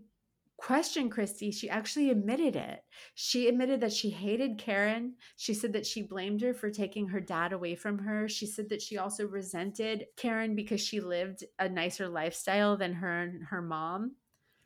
questioned 0.56 1.10
Christy, 1.10 1.50
she 1.50 1.68
actually 1.68 2.10
admitted 2.10 2.56
it. 2.56 2.82
She 3.14 3.48
admitted 3.48 3.80
that 3.80 3.92
she 3.92 4.10
hated 4.10 4.58
Karen. 4.58 5.14
She 5.36 5.54
said 5.54 5.72
that 5.74 5.86
she 5.86 6.02
blamed 6.02 6.40
her 6.42 6.54
for 6.54 6.70
taking 6.70 7.08
her 7.08 7.20
dad 7.20 7.52
away 7.52 7.74
from 7.74 7.98
her. 7.98 8.28
She 8.28 8.46
said 8.46 8.68
that 8.70 8.82
she 8.82 8.98
also 8.98 9.26
resented 9.26 10.06
Karen 10.16 10.54
because 10.54 10.80
she 10.80 11.00
lived 11.00 11.44
a 11.58 11.68
nicer 11.68 12.08
lifestyle 12.08 12.76
than 12.76 12.94
her 12.94 13.22
and 13.22 13.44
her 13.44 13.62
mom 13.62 14.12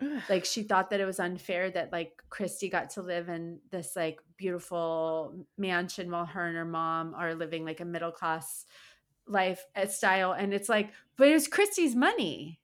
Ugh. 0.02 0.22
like 0.28 0.44
she 0.44 0.62
thought 0.62 0.90
that 0.90 1.00
it 1.00 1.04
was 1.04 1.20
unfair 1.20 1.70
that 1.70 1.92
like 1.92 2.22
Christy 2.30 2.68
got 2.68 2.90
to 2.90 3.02
live 3.02 3.28
in 3.28 3.58
this 3.70 3.94
like 3.96 4.20
beautiful 4.36 5.46
mansion 5.58 6.10
while 6.10 6.26
her 6.26 6.46
and 6.46 6.56
her 6.56 6.64
mom 6.64 7.14
are 7.14 7.34
living 7.34 7.64
like 7.64 7.80
a 7.80 7.84
middle 7.84 8.12
class 8.12 8.64
life 9.26 9.64
uh, 9.76 9.86
style 9.86 10.32
and 10.32 10.54
it's 10.54 10.68
like 10.68 10.92
but 11.16 11.28
it 11.28 11.34
was 11.34 11.48
Christy's 11.48 11.94
money 11.94 12.60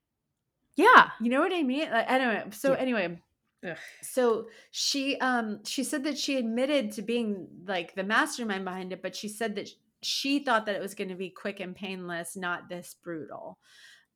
yeah. 0.76 1.10
you 1.20 1.30
know 1.30 1.40
what 1.40 1.52
I 1.52 1.62
mean? 1.62 1.90
Like, 1.90 2.10
anyway 2.10 2.44
so 2.52 2.72
Yeah. 2.72 2.78
anyway 2.78 3.18
Ugh. 3.66 3.76
so 4.02 4.48
she 4.70 5.18
um 5.18 5.64
she 5.64 5.82
said 5.82 6.04
that 6.04 6.18
she 6.18 6.36
admitted 6.36 6.92
to 6.92 7.02
being 7.02 7.48
like 7.66 7.94
the 7.94 8.04
mastermind 8.04 8.64
behind 8.64 8.92
it 8.92 9.02
but 9.02 9.16
she 9.16 9.28
said 9.28 9.54
that 9.56 9.68
she 10.02 10.40
thought 10.40 10.66
that 10.66 10.76
it 10.76 10.82
was 10.82 10.94
going 10.94 11.08
to 11.08 11.14
be 11.16 11.30
quick 11.30 11.58
and 11.60 11.74
painless 11.74 12.36
not 12.36 12.68
this 12.68 12.94
brutal. 13.02 13.58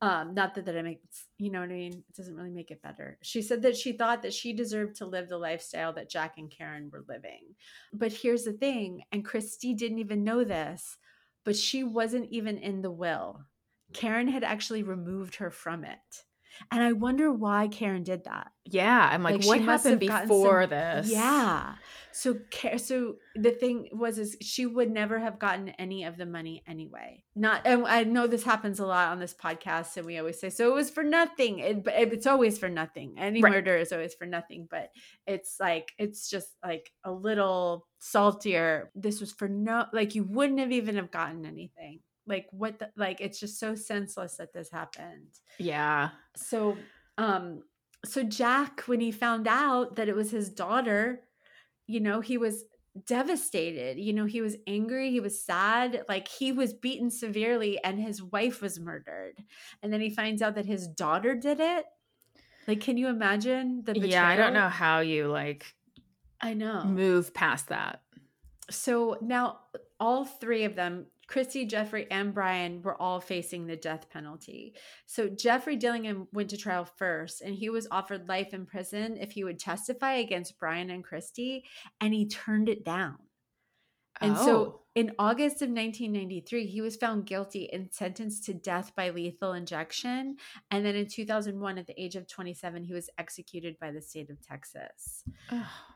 Um 0.02 0.34
not 0.34 0.54
that 0.54 0.66
that 0.66 0.74
it 0.76 0.84
makes 0.84 1.26
you 1.38 1.50
know 1.50 1.60
what 1.60 1.70
i 1.70 1.74
mean? 1.74 1.92
It 1.92 2.16
doesn't 2.16 2.36
really 2.36 2.50
make 2.50 2.70
it 2.70 2.82
better. 2.82 3.18
She 3.22 3.42
said 3.42 3.62
that 3.62 3.76
she 3.76 3.92
thought 3.92 4.22
that 4.22 4.34
she 4.34 4.52
deserved 4.52 4.96
to 4.96 5.06
live 5.06 5.28
the 5.28 5.38
lifestyle 5.38 5.92
that 5.94 6.10
jack 6.10 6.34
and 6.38 6.50
karen 6.50 6.90
were 6.92 7.04
living. 7.08 7.54
But 7.92 8.12
here's 8.12 8.44
the 8.44 8.52
thing 8.52 9.02
and 9.12 9.24
christy 9.24 9.74
didn't 9.74 9.98
even 9.98 10.24
know 10.24 10.44
this 10.44 10.96
but 11.44 11.56
she 11.56 11.82
wasn't 11.84 12.30
even 12.30 12.58
in 12.58 12.82
the 12.82 12.90
will. 12.90 13.40
Karen 13.94 14.28
had 14.28 14.44
actually 14.44 14.82
removed 14.82 15.36
her 15.36 15.50
from 15.50 15.84
it 15.84 16.24
and 16.70 16.82
i 16.82 16.92
wonder 16.92 17.32
why 17.32 17.68
karen 17.68 18.02
did 18.02 18.24
that 18.24 18.48
Yeah. 18.64 19.08
I'm 19.12 19.22
like, 19.24 19.38
Like, 19.38 19.46
what 19.46 19.60
happened 19.62 19.98
before 20.00 20.62
some- 20.62 20.70
this? 20.70 21.10
yeah. 21.10 21.74
So 22.12 22.38
so 22.76 23.16
the 23.34 23.50
thing 23.50 23.88
was 23.92 24.18
is 24.18 24.36
she 24.40 24.66
would 24.66 24.90
never 24.90 25.18
have 25.18 25.38
gotten 25.40 25.70
any 25.70 26.04
of 26.04 26.16
the 26.16 26.26
money 26.26 26.62
anyway. 26.68 27.24
Not 27.34 27.62
and 27.64 27.86
I 27.86 28.04
know 28.04 28.26
this 28.28 28.44
happens 28.44 28.78
a 28.80 28.86
lot 28.86 29.08
on 29.12 29.18
this 29.18 29.34
podcast 29.34 29.96
and 29.96 30.06
we 30.06 30.18
always 30.18 30.38
say 30.38 30.50
so 30.50 30.70
it 30.70 30.74
was 30.74 30.90
for 30.90 31.02
nothing. 31.02 31.58
It, 31.60 31.82
but 31.84 31.94
it's 31.94 32.26
always 32.26 32.58
for 32.58 32.68
nothing. 32.68 33.14
Any 33.18 33.40
Right. 33.42 33.52
murder 33.52 33.76
is 33.76 33.92
always 33.92 34.14
for 34.14 34.26
nothing, 34.26 34.68
but 34.70 34.90
it's 35.26 35.58
like 35.58 35.92
it's 35.98 36.28
just 36.30 36.50
like 36.64 36.92
a 37.04 37.10
little 37.12 37.86
saltier. 37.98 38.90
This 38.94 39.20
was 39.20 39.32
for 39.32 39.48
no 39.48 39.86
like 39.92 40.14
you 40.14 40.24
wouldn't 40.24 40.60
have 40.60 40.72
even 40.72 40.96
have 40.96 41.10
gotten 41.10 41.44
anything. 41.46 42.00
Like 42.26 42.46
what 42.50 42.78
the 42.78 42.90
like 42.96 43.20
it's 43.20 43.40
just 43.40 43.58
so 43.58 43.74
senseless 43.74 44.36
that 44.36 44.52
this 44.52 44.70
happened 44.70 45.28
Yeah. 45.58 46.10
so 46.36 46.76
um 47.18 47.62
so 48.04 48.22
jack 48.22 48.82
when 48.86 49.00
he 49.00 49.10
found 49.10 49.48
out 49.48 49.96
that 49.96 50.08
it 50.08 50.14
was 50.14 50.30
his 50.30 50.48
daughter 50.48 51.20
you 51.86 51.98
know 52.00 52.20
he 52.20 52.38
was 52.38 52.64
devastated 53.06 53.98
you 53.98 54.12
know 54.12 54.24
he 54.26 54.40
was 54.40 54.56
angry 54.66 55.10
he 55.10 55.20
was 55.20 55.42
sad 55.44 56.04
like 56.08 56.28
he 56.28 56.52
was 56.52 56.72
beaten 56.72 57.10
severely 57.10 57.82
and 57.84 57.98
his 58.00 58.22
wife 58.22 58.60
was 58.62 58.78
murdered 58.80 59.42
and 59.82 59.92
then 59.92 60.00
he 60.00 60.10
finds 60.10 60.40
out 60.42 60.54
that 60.54 60.66
his 60.66 60.86
daughter 60.88 61.34
did 61.34 61.58
it 61.60 61.84
like 62.66 62.80
can 62.80 62.96
you 62.96 63.08
imagine 63.08 63.82
the 63.84 63.92
betrayal? 63.94 64.10
Yeah. 64.12 64.28
I 64.28 64.36
don't 64.36 64.54
know 64.54 64.68
how 64.68 65.00
you 65.00 65.26
like 65.28 65.74
i 66.40 66.54
know 66.54 66.84
move 66.84 67.32
past 67.34 67.68
that. 67.68 68.02
so 68.70 69.16
now 69.20 69.60
all 69.98 70.24
three 70.24 70.64
of 70.64 70.74
them 70.76 71.06
christy 71.30 71.64
jeffrey 71.64 72.06
and 72.10 72.34
brian 72.34 72.82
were 72.82 73.00
all 73.00 73.20
facing 73.20 73.66
the 73.66 73.76
death 73.76 74.10
penalty 74.10 74.74
so 75.06 75.28
jeffrey 75.28 75.76
dillingham 75.76 76.26
went 76.32 76.50
to 76.50 76.56
trial 76.56 76.84
first 76.84 77.40
and 77.40 77.54
he 77.54 77.70
was 77.70 77.86
offered 77.90 78.28
life 78.28 78.52
in 78.52 78.66
prison 78.66 79.16
if 79.16 79.30
he 79.32 79.44
would 79.44 79.58
testify 79.58 80.14
against 80.14 80.58
brian 80.58 80.90
and 80.90 81.04
christy 81.04 81.64
and 82.00 82.12
he 82.12 82.26
turned 82.28 82.68
it 82.68 82.84
down 82.84 83.16
and 84.20 84.36
Oh. 84.36 84.44
so 84.44 84.80
in 84.96 85.12
August 85.18 85.62
of 85.62 85.68
1993, 85.70 86.66
he 86.66 86.80
was 86.80 86.96
found 86.96 87.24
guilty 87.24 87.72
and 87.72 87.88
sentenced 87.92 88.44
to 88.44 88.54
death 88.54 88.92
by 88.96 89.10
lethal 89.10 89.52
injection. 89.52 90.36
And 90.70 90.84
then 90.84 90.96
in 90.96 91.06
2001, 91.06 91.78
at 91.78 91.86
the 91.86 91.98
age 91.98 92.16
of 92.16 92.26
27, 92.26 92.84
he 92.84 92.92
was 92.92 93.08
executed 93.16 93.78
by 93.80 93.92
the 93.92 94.02
state 94.02 94.30
of 94.30 94.40
Texas. 94.42 95.22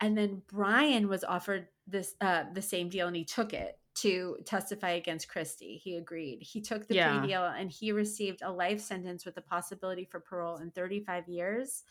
And 0.00 0.16
then 0.16 0.42
Brian 0.46 1.08
was 1.08 1.24
offered 1.24 1.66
this 1.88 2.14
uh, 2.20 2.44
the 2.54 2.62
same 2.62 2.88
deal, 2.88 3.08
and 3.08 3.16
he 3.16 3.24
took 3.24 3.52
it 3.52 3.78
to 3.94 4.36
testify 4.44 4.90
against 4.90 5.28
Christie. 5.28 5.80
He 5.82 5.96
agreed. 5.96 6.42
He 6.42 6.60
took 6.60 6.86
the 6.86 6.96
Yeah. 6.96 7.20
plea 7.20 7.28
deal, 7.28 7.44
and 7.44 7.70
he 7.70 7.92
received 7.92 8.42
a 8.42 8.50
life 8.50 8.80
sentence 8.80 9.24
with 9.24 9.34
the 9.34 9.42
possibility 9.42 10.04
for 10.04 10.20
parole 10.20 10.56
in 10.56 10.70
35 10.72 11.28
years. 11.28 11.84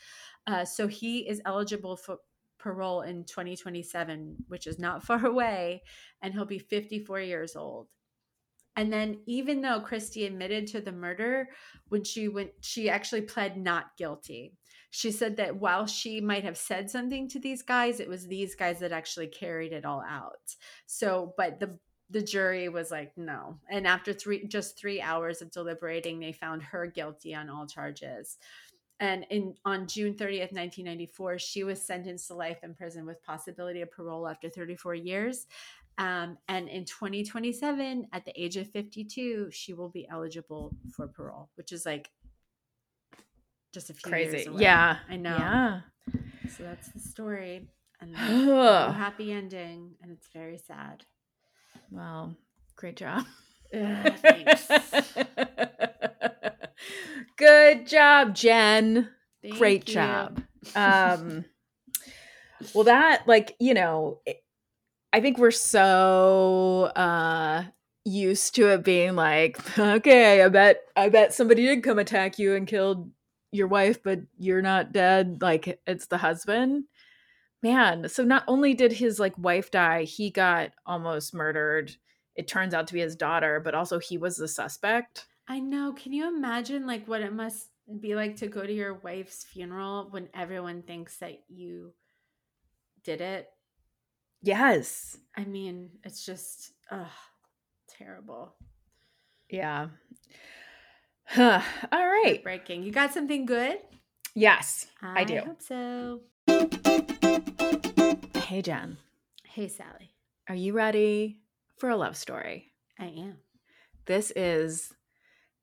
Uh, 0.46 0.66
so 0.66 0.88
he 0.88 1.28
is 1.28 1.42
eligible 1.46 1.96
for 1.96 2.20
parole 2.58 3.02
in 3.02 3.24
2027, 3.26 4.38
which 4.48 4.68
is 4.68 4.80
not 4.80 5.04
far 5.06 5.26
away, 5.26 5.84
and 6.22 6.34
he'll 6.34 6.46
be 6.46 6.60
54 6.60 7.22
years 7.22 7.56
old. 7.56 7.88
And 8.76 8.92
then, 8.92 9.22
even 9.28 9.62
though 9.62 9.80
Christie 9.80 10.26
admitted 10.26 10.66
to 10.68 10.82
the 10.82 10.92
murder, 10.92 11.50
when 11.90 12.04
she 12.04 12.28
went, 12.28 12.52
she 12.62 12.90
actually 12.90 13.22
pled 13.22 13.56
not 13.56 13.96
guilty. 13.98 14.54
She 14.90 15.12
said 15.12 15.38
that 15.38 15.56
while 15.56 15.86
she 15.86 16.20
might 16.22 16.44
have 16.44 16.58
said 16.58 16.90
something 16.90 17.28
to 17.30 17.40
these 17.40 17.62
guys, 17.62 18.00
it 18.00 18.10
was 18.10 18.28
these 18.28 18.56
guys 18.56 18.80
that 18.80 18.92
actually 18.92 19.28
carried 19.28 19.74
it 19.74 19.86
all 19.86 20.04
out. 20.08 20.56
So, 20.88 21.34
but 21.38 21.60
the 21.60 21.78
the 22.14 22.22
jury 22.22 22.70
was 22.70 22.92
like 22.92 23.12
no. 23.18 23.58
And 23.70 23.86
after 23.88 24.14
three 24.14 24.48
just 24.48 24.78
3 24.78 25.02
hours 25.02 25.42
of 25.42 25.52
deliberating, 25.52 26.20
they 26.20 26.32
found 26.32 26.62
her 26.64 26.86
guilty 26.88 27.36
on 27.36 27.50
all 27.50 27.66
charges. 27.66 28.38
And 29.00 29.26
in 29.32 29.56
on 29.66 29.88
June 29.88 30.14
30th, 30.14 30.54
1994, 30.54 31.40
she 31.40 31.64
was 31.64 31.82
sentenced 31.82 32.28
to 32.28 32.36
life 32.36 32.60
in 32.64 32.76
prison 32.76 33.06
with 33.06 33.22
possibility 33.24 33.82
of 33.82 33.92
parole 33.92 34.28
after 34.28 34.48
34 34.48 34.96
years. 34.96 35.48
Um, 35.98 36.38
and 36.48 36.70
in 36.70 36.86
2027, 36.86 38.08
at 38.14 38.26
the 38.26 38.42
age 38.42 38.58
of 38.58 38.70
52, 38.70 39.50
she 39.52 39.74
will 39.74 39.90
be 39.90 40.08
eligible 40.10 40.76
for 40.96 41.08
parole, 41.08 41.50
which 41.56 41.72
is 41.72 41.86
like 41.86 42.12
just 43.74 43.90
a 43.90 43.94
few 43.94 44.16
years 44.16 44.32
Crazy. 44.32 44.50
Yeah. 44.56 44.98
I 45.10 45.18
know. 45.18 45.38
Yeah. 45.38 45.82
So 46.56 46.64
that's 46.64 46.90
the 46.90 47.00
story. 47.00 47.68
And 48.00 48.16
happy 48.96 49.32
ending, 49.32 49.96
and 50.02 50.12
it's 50.12 50.28
very 50.34 50.58
sad. 50.58 51.06
Well, 51.92 52.36
great 52.76 52.98
job. 52.98 53.26
Thanks. 53.72 54.68
Good 57.38 57.88
job, 57.88 58.36
Jen. 58.36 59.10
Thank 59.42 59.58
Great 59.58 59.88
you. 59.88 59.94
job. 59.96 60.42
Um, 60.78 61.44
well, 62.74 62.86
that 62.86 63.24
like 63.28 63.54
you 63.60 63.74
know, 63.74 64.22
it- 64.26 64.42
I 65.12 65.20
think 65.20 65.38
we're 65.38 65.52
so 65.52 66.84
uh 66.96 67.66
used 68.06 68.56
to 68.56 68.70
it 68.70 68.86
being 68.86 69.16
like, 69.16 69.60
okay, 69.78 70.42
I 70.42 70.48
bet 70.48 70.80
I 70.96 71.10
bet 71.10 71.34
somebody 71.34 71.66
did 71.66 71.84
come 71.84 72.00
attack 72.00 72.40
you 72.40 72.56
and 72.56 72.66
killed 72.66 73.12
your 73.52 73.68
wife, 73.68 74.02
but 74.04 74.20
you're 74.40 74.62
not 74.62 74.94
dead. 74.94 75.40
Like 75.42 75.82
it's 75.86 76.06
the 76.08 76.18
husband. 76.18 76.86
Man, 77.64 78.10
so 78.10 78.24
not 78.26 78.44
only 78.48 78.74
did 78.74 78.92
his 78.92 79.20
like 79.20 79.38
wife 79.38 79.72
die, 79.72 80.04
he 80.04 80.30
got 80.30 80.72
almost 80.86 81.34
murdered. 81.34 81.96
It 82.36 82.48
turns 82.48 82.74
out 82.74 82.88
to 82.88 82.94
be 82.94 83.00
his 83.00 83.16
daughter, 83.16 83.62
but 83.64 83.74
also 83.74 84.00
he 84.00 84.18
was 84.18 84.36
the 84.36 84.50
suspect. 84.50 85.28
I 85.48 85.60
know. 85.60 85.94
Can 85.94 86.12
you 86.12 86.28
imagine 86.28 86.86
like 86.86 87.08
what 87.08 87.22
it 87.22 87.32
must 87.32 87.70
be 88.02 88.16
like 88.16 88.36
to 88.38 88.48
go 88.48 88.66
to 88.66 88.74
your 88.74 88.96
wife's 88.96 89.46
funeral 89.46 90.08
when 90.12 90.28
everyone 90.34 90.82
thinks 90.82 91.18
that 91.18 91.42
you 91.48 91.94
did 93.04 93.22
it? 93.22 93.48
Yes. 94.42 95.18
I 95.38 95.46
mean, 95.46 95.90
it's 96.04 96.26
just 96.26 96.74
ugh, 96.92 97.08
terrible. 97.88 98.56
Yeah. 99.50 99.88
Huh. 101.24 101.62
All 101.94 102.06
right. 102.06 102.44
Breaking. 102.44 102.84
You 102.84 102.92
got 102.92 103.14
something 103.14 103.46
good? 103.46 103.78
Yes, 104.36 104.88
I 105.02 105.24
do. 105.24 105.40
hope 105.40 105.62
so. 105.62 106.90
Hey, 108.54 108.62
Jen, 108.62 108.98
Hey, 109.46 109.68
Sally. 109.68 110.14
are 110.48 110.54
you 110.54 110.74
ready 110.74 111.40
for 111.76 111.90
a 111.90 111.98
love 111.98 112.16
story? 112.16 112.72
I 113.00 113.06
am. 113.06 113.38
This 114.06 114.32
is 114.36 114.94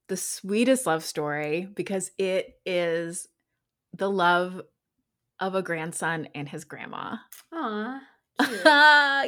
the 0.09 0.17
sweetest 0.17 0.87
love 0.87 1.05
story 1.05 1.69
because 1.73 2.11
it 2.19 2.59
is 2.67 3.29
the 3.97 4.11
love 4.11 4.63
of 5.39 5.55
a 5.55 5.63
grandson 5.63 6.31
and 6.35 6.49
his 6.49 6.65
grandma. 6.65 7.19
Aw. 7.53 8.01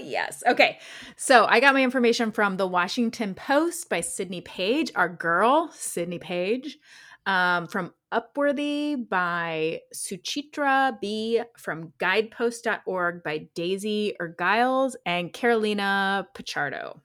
yes. 0.03 0.43
Okay. 0.45 0.81
So 1.17 1.47
I 1.47 1.61
got 1.61 1.75
my 1.75 1.85
information 1.85 2.33
from 2.33 2.57
the 2.57 2.67
Washington 2.67 3.33
Post 3.33 3.89
by 3.89 4.01
Sydney 4.01 4.41
Page, 4.41 4.91
our 4.97 5.09
girl, 5.09 5.71
Sydney 5.73 6.19
Page. 6.19 6.79
Um, 7.25 7.69
from 7.69 7.95
Upworthy 8.13 9.09
by 9.09 9.81
Suchitra 9.95 11.01
B. 11.01 11.41
From 11.57 11.93
guidepost.org 11.99 13.23
by 13.23 13.49
Daisy 13.55 14.15
Ergiles 14.21 14.95
and 15.07 15.33
Carolina 15.33 16.27
Pichardo. 16.35 17.01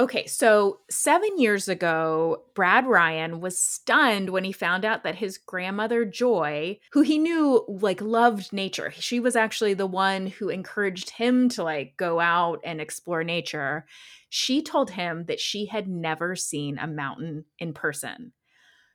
Okay, 0.00 0.26
so 0.26 0.80
seven 0.90 1.36
years 1.36 1.68
ago, 1.68 2.44
Brad 2.54 2.86
Ryan 2.86 3.40
was 3.40 3.60
stunned 3.60 4.30
when 4.30 4.44
he 4.44 4.52
found 4.52 4.82
out 4.82 5.04
that 5.04 5.16
his 5.16 5.36
grandmother, 5.36 6.06
Joy, 6.06 6.78
who 6.92 7.02
he 7.02 7.18
knew 7.18 7.66
like 7.68 8.00
loved 8.00 8.50
nature, 8.50 8.92
she 8.92 9.20
was 9.20 9.36
actually 9.36 9.74
the 9.74 9.86
one 9.86 10.26
who 10.26 10.48
encouraged 10.48 11.10
him 11.10 11.50
to 11.50 11.64
like 11.64 11.98
go 11.98 12.18
out 12.18 12.60
and 12.64 12.80
explore 12.80 13.24
nature. 13.24 13.84
She 14.30 14.62
told 14.62 14.90
him 14.90 15.26
that 15.26 15.38
she 15.38 15.66
had 15.66 15.86
never 15.86 16.34
seen 16.34 16.78
a 16.78 16.86
mountain 16.86 17.44
in 17.58 17.74
person. 17.74 18.32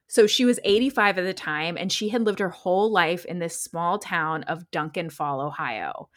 So 0.07 0.27
she 0.27 0.45
was 0.45 0.59
85 0.63 1.17
at 1.17 1.23
the 1.23 1.33
time, 1.33 1.77
and 1.77 1.91
she 1.91 2.09
had 2.09 2.23
lived 2.23 2.39
her 2.39 2.49
whole 2.49 2.91
life 2.91 3.25
in 3.25 3.39
this 3.39 3.59
small 3.59 3.97
town 3.97 4.43
of 4.43 4.69
Duncan 4.71 5.09
Fall, 5.09 5.41
Ohio. 5.41 6.09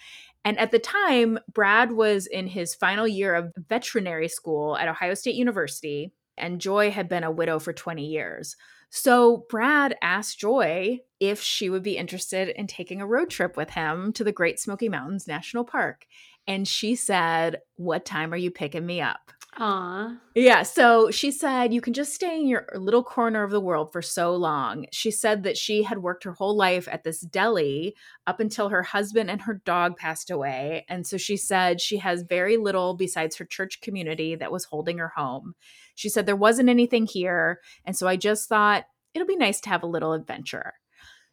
And 0.45 0.59
at 0.59 0.71
the 0.71 0.79
time, 0.79 1.39
Brad 1.53 1.93
was 1.93 2.27
in 2.27 2.47
his 2.47 2.75
final 2.75 3.09
year 3.09 3.35
of 3.35 3.53
veterinary 3.57 4.29
school 4.29 4.77
at 4.77 4.89
Ohio 4.89 5.15
State 5.15 5.35
University, 5.35 6.13
and 6.37 6.61
Joy 6.61 6.91
had 6.91 7.09
been 7.09 7.25
a 7.25 7.31
widow 7.31 7.59
for 7.59 7.73
20 7.73 8.05
years. 8.07 8.57
So 8.91 9.45
Brad 9.51 9.97
asked 10.01 10.39
Joy 10.39 11.01
if 11.21 11.41
she 11.43 11.69
would 11.69 11.83
be 11.83 11.97
interested 11.97 12.49
in 12.49 12.67
taking 12.67 13.01
a 13.01 13.07
road 13.07 13.31
trip 13.31 13.57
with 13.57 13.71
him 13.71 14.13
to 14.15 14.25
the 14.25 14.33
Great 14.33 14.59
Smoky 14.59 14.89
Mountains 14.89 15.27
National 15.27 15.65
Park. 15.65 16.07
And 16.47 16.67
she 16.67 16.95
said, 16.95 17.61
What 17.77 18.07
time 18.07 18.33
are 18.33 18.39
you 18.39 18.51
picking 18.51 18.87
me 18.87 19.03
up? 19.03 19.33
Aw. 19.61 20.17
Yeah, 20.37 20.63
so 20.63 21.11
she 21.11 21.33
said 21.33 21.75
you 21.75 21.81
can 21.81 21.93
just 21.93 22.15
stay 22.15 22.39
in 22.39 22.47
your 22.47 22.67
little 22.77 23.03
corner 23.03 23.43
of 23.43 23.51
the 23.51 23.61
world 23.61 23.93
for 23.93 24.01
so 24.01 24.37
long. 24.37 24.87
She 24.93 25.11
said 25.11 25.43
that 25.43 25.57
she 25.57 25.83
had 25.83 25.99
worked 25.99 26.23
her 26.23 26.33
whole 26.33 26.57
life 26.57 26.87
at 26.89 27.03
this 27.03 27.21
deli 27.23 27.97
up 28.25 28.39
until 28.39 28.69
her 28.69 28.85
husband 28.85 29.31
and 29.31 29.43
her 29.43 29.61
dog 29.65 29.97
passed 29.97 30.31
away. 30.31 30.87
And 30.89 31.05
so 31.05 31.17
she 31.17 31.37
said 31.37 31.81
she 31.81 31.97
has 31.97 32.23
very 32.23 32.57
little 32.57 32.95
besides 32.95 33.35
her 33.37 33.45
church 33.45 33.81
community 33.81 34.37
that 34.37 34.53
was 34.53 34.65
holding 34.65 34.99
her 34.99 35.13
home. 35.17 35.55
She 35.97 36.09
said 36.09 36.27
there 36.27 36.37
wasn't 36.37 36.69
anything 36.69 37.07
here. 37.07 37.59
And 37.85 37.97
so 37.97 38.07
I 38.07 38.15
just 38.15 38.49
thought 38.49 38.85
it'll 39.13 39.27
be 39.27 39.35
nice 39.35 39.61
to 39.63 39.71
have 39.71 39.83
a 39.83 39.89
little 39.89 40.13
adventure. 40.13 40.75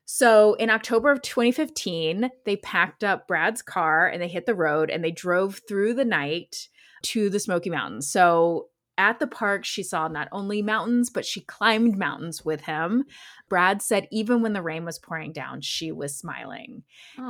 So 0.05 0.55
in 0.55 0.71
October 0.71 1.11
of 1.11 1.21
2015, 1.21 2.32
they 2.45 2.55
packed 2.57 3.03
up 3.03 3.28
Brad's 3.28 3.61
car 3.61 4.07
and 4.07 4.19
they 4.19 4.28
hit 4.28 4.47
the 4.47 4.55
road 4.55 4.89
and 4.89 5.03
they 5.03 5.11
drove 5.11 5.61
through 5.67 5.93
the 5.93 6.05
night 6.05 6.69
to 7.06 7.30
the 7.30 7.39
Smoky 7.39 7.70
Mountains. 7.70 8.10
So 8.10 8.70
at 8.97 9.20
the 9.20 9.28
park, 9.28 9.66
she 9.66 9.84
saw 9.84 10.08
not 10.08 10.30
only 10.32 10.62
mountains, 10.62 11.10
but 11.10 11.26
she 11.26 11.41
climbed 11.41 11.97
mountains 11.97 12.45
with 12.45 12.62
him. 12.62 13.03
Brad 13.49 13.82
said 13.82 14.08
even 14.10 14.41
when 14.41 14.53
the 14.53 14.62
rain 14.62 14.86
was 14.86 14.99
pouring 14.99 15.34
down, 15.34 15.60
she 15.60 15.91
was 15.91 16.16
smiling. 16.16 16.84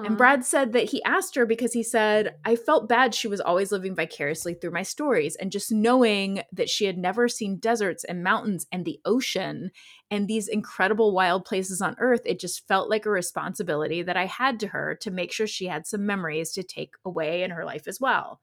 And 0.06 0.16
Brad 0.16 0.46
said 0.46 0.74
that 0.74 0.92
he 0.92 1.04
asked 1.04 1.34
her 1.36 1.46
because 1.48 1.74
he 1.74 1.82
said, 1.82 2.36
I 2.46 2.56
felt 2.56 2.88
bad 2.88 3.16
she 3.16 3.28
was 3.28 3.42
always 3.42 3.72
living 3.72 3.96
vicariously 3.96 4.54
through 4.54 4.72
my 4.72 4.84
stories. 4.84 5.36
And 5.36 5.52
just 5.52 5.72
knowing 5.72 6.44
that 6.52 6.70
she 6.70 6.86
had 6.86 7.00
never 7.00 7.28
seen 7.28 7.58
deserts 7.58 8.04
and 8.04 8.24
mountains 8.24 8.68
and 8.72 8.86
the 8.86 9.00
ocean 9.04 9.72
and 10.12 10.28
these 10.28 10.48
incredible 10.48 11.16
wild 11.16 11.46
places 11.46 11.82
on 11.82 11.96
earth, 11.98 12.22
it 12.26 12.40
just 12.40 12.68
felt 12.68 12.92
like 12.92 13.08
a 13.08 13.10
responsibility 13.10 14.04
that 14.04 14.18
I 14.18 14.28
had 14.28 14.60
to 14.60 14.68
her 14.68 14.96
to 15.02 15.10
make 15.10 15.32
sure 15.32 15.48
she 15.48 15.66
had 15.66 15.88
some 15.88 16.06
memories 16.06 16.52
to 16.52 16.62
take 16.62 16.94
away 17.04 17.42
in 17.42 17.50
her 17.50 17.66
life 17.66 17.88
as 17.88 18.00
well 18.00 18.40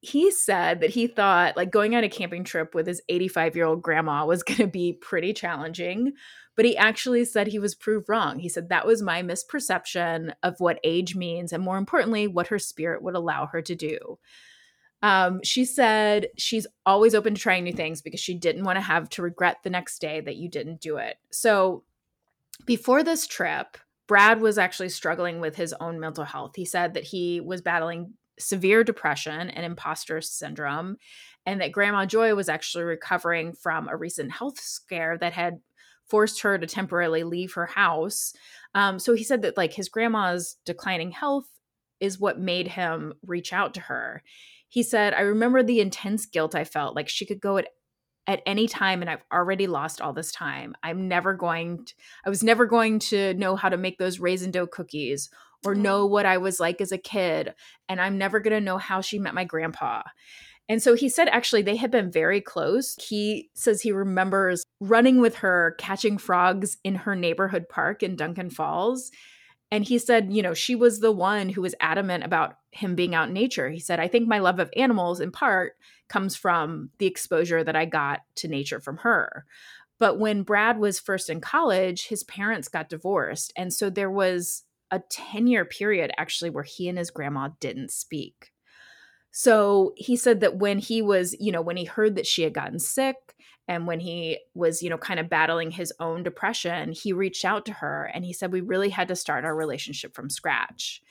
he 0.00 0.30
said 0.30 0.80
that 0.80 0.90
he 0.90 1.06
thought 1.06 1.56
like 1.56 1.70
going 1.70 1.96
on 1.96 2.04
a 2.04 2.08
camping 2.08 2.44
trip 2.44 2.74
with 2.74 2.86
his 2.86 3.02
85 3.08 3.56
year 3.56 3.64
old 3.64 3.82
grandma 3.82 4.24
was 4.24 4.42
going 4.44 4.58
to 4.58 4.66
be 4.66 4.92
pretty 4.92 5.32
challenging 5.32 6.12
but 6.56 6.64
he 6.64 6.76
actually 6.76 7.24
said 7.26 7.46
he 7.46 7.58
was 7.58 7.74
proved 7.74 8.08
wrong. 8.08 8.38
He 8.38 8.48
said 8.48 8.70
that 8.70 8.86
was 8.86 9.02
my 9.02 9.22
misperception 9.22 10.32
of 10.42 10.58
what 10.58 10.80
age 10.82 11.14
means 11.14 11.52
and 11.52 11.62
more 11.62 11.76
importantly 11.76 12.26
what 12.26 12.46
her 12.48 12.58
spirit 12.58 13.02
would 13.02 13.14
allow 13.14 13.46
her 13.46 13.60
to 13.60 13.74
do. 13.74 14.18
Um, 15.02 15.40
she 15.44 15.66
said 15.66 16.28
she's 16.38 16.66
always 16.86 17.14
open 17.14 17.34
to 17.34 17.40
trying 17.40 17.64
new 17.64 17.74
things 17.74 18.00
because 18.00 18.20
she 18.20 18.32
didn't 18.34 18.64
want 18.64 18.76
to 18.76 18.82
have 18.82 19.10
to 19.10 19.22
regret 19.22 19.58
the 19.62 19.70
next 19.70 19.98
day 20.00 20.22
that 20.22 20.36
you 20.36 20.48
didn't 20.48 20.80
do 20.80 20.96
it. 20.96 21.18
So 21.30 21.84
before 22.64 23.04
this 23.04 23.26
trip 23.26 23.76
brad 24.06 24.40
was 24.40 24.56
actually 24.56 24.88
struggling 24.88 25.40
with 25.40 25.56
his 25.56 25.74
own 25.80 26.00
mental 26.00 26.24
health. 26.24 26.52
He 26.56 26.64
said 26.64 26.94
that 26.94 27.02
he 27.04 27.40
was 27.40 27.60
battling 27.60 28.14
severe 28.38 28.84
depression 28.84 29.50
and 29.50 29.64
imposter 29.64 30.20
syndrome, 30.20 30.96
and 31.44 31.60
that 31.60 31.72
Grandma 31.72 32.06
Joy 32.06 32.34
was 32.34 32.48
actually 32.48 32.84
recovering 32.84 33.52
from 33.52 33.88
a 33.88 33.96
recent 33.96 34.32
health 34.32 34.58
scare 34.58 35.16
that 35.18 35.32
had 35.32 35.60
forced 36.08 36.42
her 36.42 36.56
to 36.58 36.66
temporarily 36.66 37.24
leave 37.24 37.54
her 37.54 37.66
house. 37.66 38.32
Um, 38.74 38.98
so 38.98 39.14
he 39.14 39.24
said 39.24 39.42
that 39.42 39.56
like 39.56 39.72
his 39.72 39.88
grandma's 39.88 40.56
declining 40.64 41.10
health 41.10 41.48
is 42.00 42.20
what 42.20 42.38
made 42.38 42.68
him 42.68 43.14
reach 43.26 43.52
out 43.52 43.74
to 43.74 43.80
her. 43.80 44.22
He 44.68 44.82
said, 44.82 45.14
I 45.14 45.20
remember 45.20 45.62
the 45.62 45.80
intense 45.80 46.26
guilt 46.26 46.54
I 46.54 46.64
felt 46.64 46.94
like 46.94 47.08
she 47.08 47.26
could 47.26 47.40
go 47.40 47.56
at 47.56 47.68
at 48.26 48.42
any 48.44 48.66
time 48.66 49.02
and 49.02 49.10
I've 49.10 49.24
already 49.32 49.66
lost 49.66 50.00
all 50.00 50.12
this 50.12 50.32
time. 50.32 50.74
I'm 50.82 51.08
never 51.08 51.32
going 51.32 51.84
to, 51.84 51.94
I 52.24 52.28
was 52.28 52.42
never 52.42 52.66
going 52.66 52.98
to 52.98 53.34
know 53.34 53.56
how 53.56 53.68
to 53.68 53.76
make 53.76 53.98
those 53.98 54.18
raisin 54.18 54.50
dough 54.50 54.66
cookies 54.66 55.30
or 55.66 55.74
mm-hmm. 55.74 55.82
know 55.82 56.06
what 56.06 56.26
I 56.26 56.38
was 56.38 56.60
like 56.60 56.80
as 56.80 56.92
a 56.92 56.98
kid 56.98 57.54
and 57.88 58.00
I'm 58.00 58.18
never 58.18 58.40
going 58.40 58.54
to 58.54 58.60
know 58.60 58.78
how 58.78 59.00
she 59.00 59.18
met 59.18 59.34
my 59.34 59.44
grandpa. 59.44 60.02
And 60.68 60.82
so 60.82 60.94
he 60.94 61.08
said 61.08 61.28
actually 61.28 61.62
they 61.62 61.76
had 61.76 61.90
been 61.90 62.10
very 62.10 62.40
close. 62.40 62.96
He 63.00 63.50
says 63.54 63.82
he 63.82 63.92
remembers 63.92 64.64
running 64.80 65.20
with 65.20 65.36
her 65.36 65.76
catching 65.78 66.18
frogs 66.18 66.76
in 66.82 66.96
her 66.96 67.14
neighborhood 67.14 67.68
park 67.68 68.02
in 68.02 68.16
Duncan 68.16 68.50
Falls. 68.50 69.10
And 69.70 69.84
he 69.84 69.98
said, 69.98 70.32
you 70.32 70.42
know, 70.42 70.54
she 70.54 70.76
was 70.76 71.00
the 71.00 71.12
one 71.12 71.48
who 71.48 71.60
was 71.60 71.74
adamant 71.80 72.24
about 72.24 72.54
him 72.70 72.94
being 72.94 73.14
out 73.14 73.28
in 73.28 73.34
nature. 73.34 73.68
He 73.68 73.80
said, 73.80 73.98
I 73.98 74.06
think 74.06 74.28
my 74.28 74.38
love 74.38 74.60
of 74.60 74.70
animals 74.76 75.20
in 75.20 75.32
part 75.32 75.74
comes 76.08 76.36
from 76.36 76.90
the 76.98 77.06
exposure 77.06 77.64
that 77.64 77.74
I 77.74 77.84
got 77.84 78.20
to 78.36 78.48
nature 78.48 78.80
from 78.80 78.98
her. 78.98 79.44
But 79.98 80.18
when 80.18 80.42
Brad 80.42 80.78
was 80.78 81.00
first 81.00 81.30
in 81.30 81.40
college, 81.40 82.08
his 82.08 82.22
parents 82.24 82.68
got 82.68 82.88
divorced. 82.88 83.52
And 83.56 83.72
so 83.72 83.90
there 83.90 84.10
was 84.10 84.62
a 84.90 85.00
10 85.10 85.46
year 85.46 85.64
period 85.64 86.10
actually 86.16 86.50
where 86.50 86.64
he 86.64 86.88
and 86.88 86.98
his 86.98 87.10
grandma 87.10 87.48
didn't 87.60 87.90
speak. 87.90 88.52
So 89.30 89.92
he 89.96 90.16
said 90.16 90.40
that 90.40 90.56
when 90.56 90.78
he 90.78 91.02
was, 91.02 91.36
you 91.38 91.52
know, 91.52 91.60
when 91.60 91.76
he 91.76 91.84
heard 91.84 92.16
that 92.16 92.26
she 92.26 92.42
had 92.42 92.54
gotten 92.54 92.78
sick 92.78 93.16
and 93.68 93.86
when 93.86 94.00
he 94.00 94.38
was, 94.54 94.82
you 94.82 94.88
know, 94.88 94.96
kind 94.96 95.20
of 95.20 95.28
battling 95.28 95.70
his 95.70 95.92
own 96.00 96.22
depression, 96.22 96.92
he 96.92 97.12
reached 97.12 97.44
out 97.44 97.66
to 97.66 97.72
her 97.74 98.10
and 98.14 98.24
he 98.24 98.32
said, 98.32 98.52
We 98.52 98.60
really 98.60 98.90
had 98.90 99.08
to 99.08 99.16
start 99.16 99.44
our 99.44 99.54
relationship 99.54 100.14
from 100.14 100.30
scratch. 100.30 101.02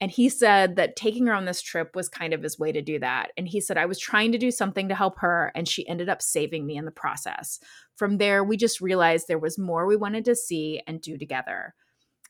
And 0.00 0.10
he 0.10 0.28
said 0.28 0.76
that 0.76 0.96
taking 0.96 1.26
her 1.26 1.32
on 1.32 1.44
this 1.46 1.62
trip 1.62 1.94
was 1.94 2.08
kind 2.08 2.34
of 2.34 2.42
his 2.42 2.58
way 2.58 2.72
to 2.72 2.82
do 2.82 2.98
that. 2.98 3.30
And 3.36 3.48
he 3.48 3.60
said, 3.60 3.78
I 3.78 3.86
was 3.86 3.98
trying 3.98 4.32
to 4.32 4.38
do 4.38 4.50
something 4.50 4.88
to 4.88 4.94
help 4.94 5.18
her, 5.20 5.52
and 5.54 5.68
she 5.68 5.88
ended 5.88 6.08
up 6.08 6.20
saving 6.20 6.66
me 6.66 6.76
in 6.76 6.84
the 6.84 6.90
process. 6.90 7.60
From 7.96 8.18
there, 8.18 8.44
we 8.44 8.56
just 8.56 8.80
realized 8.80 9.28
there 9.28 9.38
was 9.38 9.56
more 9.56 9.86
we 9.86 9.96
wanted 9.96 10.24
to 10.26 10.36
see 10.36 10.82
and 10.86 11.00
do 11.00 11.16
together. 11.16 11.74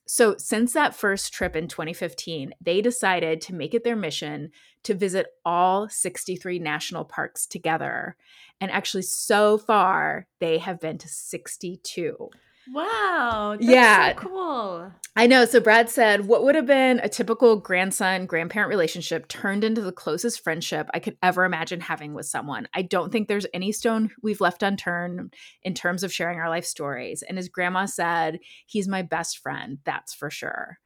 So, 0.06 0.36
since 0.36 0.74
that 0.74 0.94
first 0.94 1.32
trip 1.32 1.56
in 1.56 1.66
2015, 1.66 2.52
they 2.60 2.82
decided 2.82 3.40
to 3.42 3.54
make 3.54 3.72
it 3.72 3.84
their 3.84 3.96
mission 3.96 4.50
to 4.82 4.94
visit 4.94 5.28
all 5.46 5.88
63 5.88 6.58
national 6.58 7.06
parks 7.06 7.46
together. 7.46 8.16
And 8.60 8.70
actually, 8.70 9.02
so 9.02 9.56
far, 9.56 10.26
they 10.40 10.58
have 10.58 10.78
been 10.78 10.98
to 10.98 11.08
62. 11.08 12.30
Wow. 12.72 13.56
That's 13.58 13.70
Yeah. 13.70 14.14
So 14.14 14.18
cool. 14.20 14.92
I 15.16 15.26
know. 15.26 15.44
So 15.44 15.60
Brad 15.60 15.88
said, 15.88 16.26
what 16.26 16.42
would 16.44 16.54
have 16.54 16.66
been 16.66 16.98
a 17.00 17.08
typical 17.08 17.56
grandson 17.56 18.26
grandparent 18.26 18.68
relationship 18.70 19.28
turned 19.28 19.62
into 19.62 19.80
the 19.80 19.92
closest 19.92 20.42
friendship 20.42 20.88
I 20.92 20.98
could 20.98 21.16
ever 21.22 21.44
imagine 21.44 21.80
having 21.80 22.14
with 22.14 22.26
someone. 22.26 22.66
I 22.74 22.82
don't 22.82 23.12
think 23.12 23.28
there's 23.28 23.46
any 23.54 23.70
stone 23.72 24.10
we've 24.22 24.40
left 24.40 24.62
unturned 24.62 25.34
in 25.62 25.74
terms 25.74 26.02
of 26.02 26.12
sharing 26.12 26.38
our 26.40 26.48
life 26.48 26.64
stories. 26.64 27.22
And 27.22 27.36
his 27.38 27.48
grandma 27.48 27.86
said, 27.86 28.40
he's 28.66 28.88
my 28.88 29.02
best 29.02 29.38
friend. 29.38 29.78
That's 29.84 30.14
for 30.14 30.30
sure. 30.30 30.78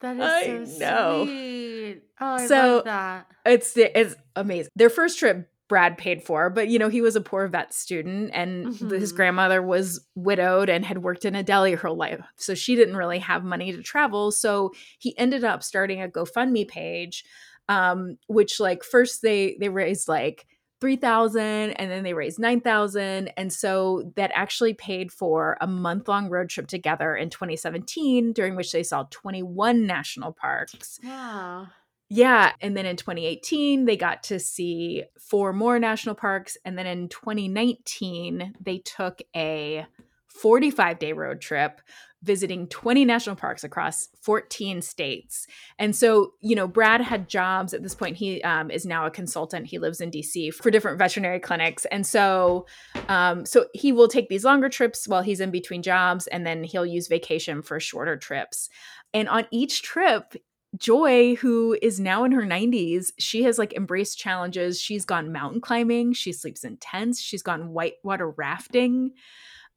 That 0.00 0.16
is 0.16 0.22
I 0.22 0.64
so 0.64 0.78
know. 0.78 1.24
sweet. 1.26 2.02
Oh, 2.20 2.26
I 2.26 2.46
So- 2.46 2.54
love 2.76 2.84
that. 2.84 3.26
It's 3.44 3.76
it's 3.76 4.14
amazing. 4.36 4.70
Their 4.76 4.90
first 4.90 5.18
trip 5.18 5.48
Brad 5.68 5.98
paid 5.98 6.22
for, 6.22 6.48
but 6.50 6.68
you 6.68 6.78
know, 6.78 6.88
he 6.88 7.02
was 7.02 7.14
a 7.14 7.20
poor 7.20 7.46
vet 7.46 7.74
student 7.74 8.30
and 8.32 8.66
his 8.90 9.12
Mhm. 9.12 9.16
grandmother 9.16 9.62
was 9.62 10.06
widowed 10.14 10.68
and 10.68 10.84
had 10.84 11.02
worked 11.02 11.24
in 11.24 11.34
a 11.34 11.42
deli 11.42 11.74
her 11.74 11.90
life. 11.90 12.20
So 12.36 12.54
she 12.54 12.74
didn't 12.74 12.96
really 12.96 13.18
have 13.18 13.44
money 13.44 13.72
to 13.72 13.82
travel. 13.82 14.32
So 14.32 14.72
he 14.98 15.16
ended 15.18 15.44
up 15.44 15.62
starting 15.62 16.00
a 16.02 16.08
GoFundMe 16.08 16.66
page, 16.66 17.24
um, 17.68 18.16
which 18.28 18.58
like 18.60 18.82
first 18.82 19.20
they 19.20 19.56
they 19.60 19.68
raised 19.68 20.08
like 20.08 20.46
3000 20.80 21.72
and 21.72 21.90
then 21.90 22.04
they 22.04 22.14
raised 22.14 22.38
9000 22.38 23.32
and 23.36 23.52
so 23.52 24.12
that 24.14 24.30
actually 24.32 24.72
paid 24.74 25.10
for 25.12 25.58
a 25.60 25.66
month-long 25.66 26.28
road 26.30 26.48
trip 26.48 26.68
together 26.68 27.16
in 27.16 27.28
2017 27.30 28.32
during 28.32 28.54
which 28.54 28.70
they 28.70 28.84
saw 28.84 29.02
21 29.10 29.86
national 29.86 30.32
parks 30.32 31.00
Wow. 31.02 31.66
Yeah. 32.10 32.52
And 32.60 32.76
then 32.76 32.86
in 32.86 32.96
2018, 32.96 33.84
they 33.84 33.96
got 33.96 34.22
to 34.24 34.38
see 34.38 35.04
four 35.18 35.52
more 35.52 35.78
national 35.78 36.14
parks. 36.14 36.56
And 36.64 36.78
then 36.78 36.86
in 36.86 37.08
2019, 37.08 38.54
they 38.60 38.78
took 38.78 39.20
a 39.36 39.86
45 40.28 40.98
day 40.98 41.12
road 41.12 41.40
trip 41.40 41.80
visiting 42.22 42.66
20 42.66 43.04
national 43.04 43.36
parks 43.36 43.62
across 43.62 44.08
14 44.22 44.82
states. 44.82 45.46
And 45.78 45.94
so, 45.94 46.32
you 46.40 46.56
know, 46.56 46.66
Brad 46.66 47.00
had 47.00 47.28
jobs 47.28 47.72
at 47.72 47.82
this 47.82 47.94
point. 47.94 48.16
He 48.16 48.42
um, 48.42 48.70
is 48.70 48.84
now 48.84 49.06
a 49.06 49.10
consultant. 49.10 49.66
He 49.66 49.78
lives 49.78 50.00
in 50.00 50.10
DC 50.10 50.52
for 50.54 50.70
different 50.70 50.98
veterinary 50.98 51.38
clinics. 51.38 51.84
And 51.86 52.04
so, 52.04 52.66
um, 53.08 53.46
so 53.46 53.66
he 53.72 53.92
will 53.92 54.08
take 54.08 54.28
these 54.28 54.44
longer 54.44 54.68
trips 54.68 55.06
while 55.06 55.22
he's 55.22 55.40
in 55.40 55.52
between 55.52 55.82
jobs, 55.82 56.26
and 56.26 56.44
then 56.44 56.64
he'll 56.64 56.86
use 56.86 57.06
vacation 57.06 57.62
for 57.62 57.78
shorter 57.78 58.16
trips. 58.16 58.68
And 59.14 59.28
on 59.28 59.46
each 59.50 59.82
trip, 59.82 60.34
Joy, 60.76 61.36
who 61.36 61.76
is 61.80 61.98
now 61.98 62.24
in 62.24 62.32
her 62.32 62.42
90s, 62.42 63.12
she 63.18 63.42
has 63.44 63.58
like 63.58 63.72
embraced 63.72 64.18
challenges. 64.18 64.80
She's 64.80 65.04
gone 65.04 65.32
mountain 65.32 65.60
climbing, 65.60 66.12
she 66.12 66.32
sleeps 66.32 66.64
in 66.64 66.76
tents, 66.76 67.20
she's 67.20 67.42
gone 67.42 67.70
whitewater 67.70 68.30
rafting. 68.30 69.12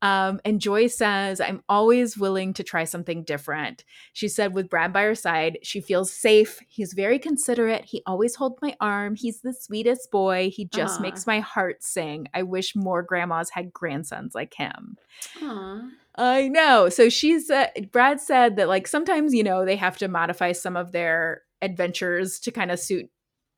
Um, 0.02 0.42
and 0.44 0.60
Joy 0.60 0.88
says, 0.88 1.40
I'm 1.40 1.62
always 1.70 2.18
willing 2.18 2.54
to 2.54 2.64
try 2.64 2.86
something 2.86 3.24
different. 3.24 3.84
She 4.14 4.28
said, 4.28 4.54
with 4.54 4.70
Brad 4.70 4.92
by 4.92 5.04
her 5.04 5.16
side, 5.16 5.60
she 5.62 5.80
feels 5.80 6.12
safe. 6.12 6.60
He's 6.68 6.94
very 6.94 7.20
considerate. 7.20 7.86
He 7.86 8.02
always 8.08 8.36
holds 8.36 8.58
my 8.62 8.76
arm. 8.82 9.16
He's 9.16 9.42
the 9.42 9.54
sweetest 9.54 10.10
boy. 10.10 10.50
He 10.52 10.66
just 10.66 11.00
Aw. 11.00 11.04
makes 11.04 11.28
my 11.28 11.40
heart 11.40 11.84
sing. 11.84 12.28
I 12.34 12.44
wish 12.44 12.76
more 12.76 13.04
grandmas 13.04 13.52
had 13.52 13.72
grandsons 13.72 14.34
like 14.34 14.56
him. 14.56 14.98
Aw. 15.44 15.82
I 16.16 16.48
know. 16.50 16.90
So 16.90 17.10
she's 17.10 17.50
uh, 17.50 17.68
Brad 17.92 18.20
said 18.20 18.58
that 18.58 18.68
like 18.68 18.88
sometimes 18.88 19.34
you 19.34 19.44
know 19.44 19.66
they 19.66 19.78
have 19.78 19.98
to 20.00 20.08
modify 20.08 20.52
some 20.52 20.76
of 20.76 20.92
their 20.92 21.44
adventures 21.62 22.40
to 22.42 22.52
kind 22.52 22.72
of 22.72 22.80
suit 22.80 23.10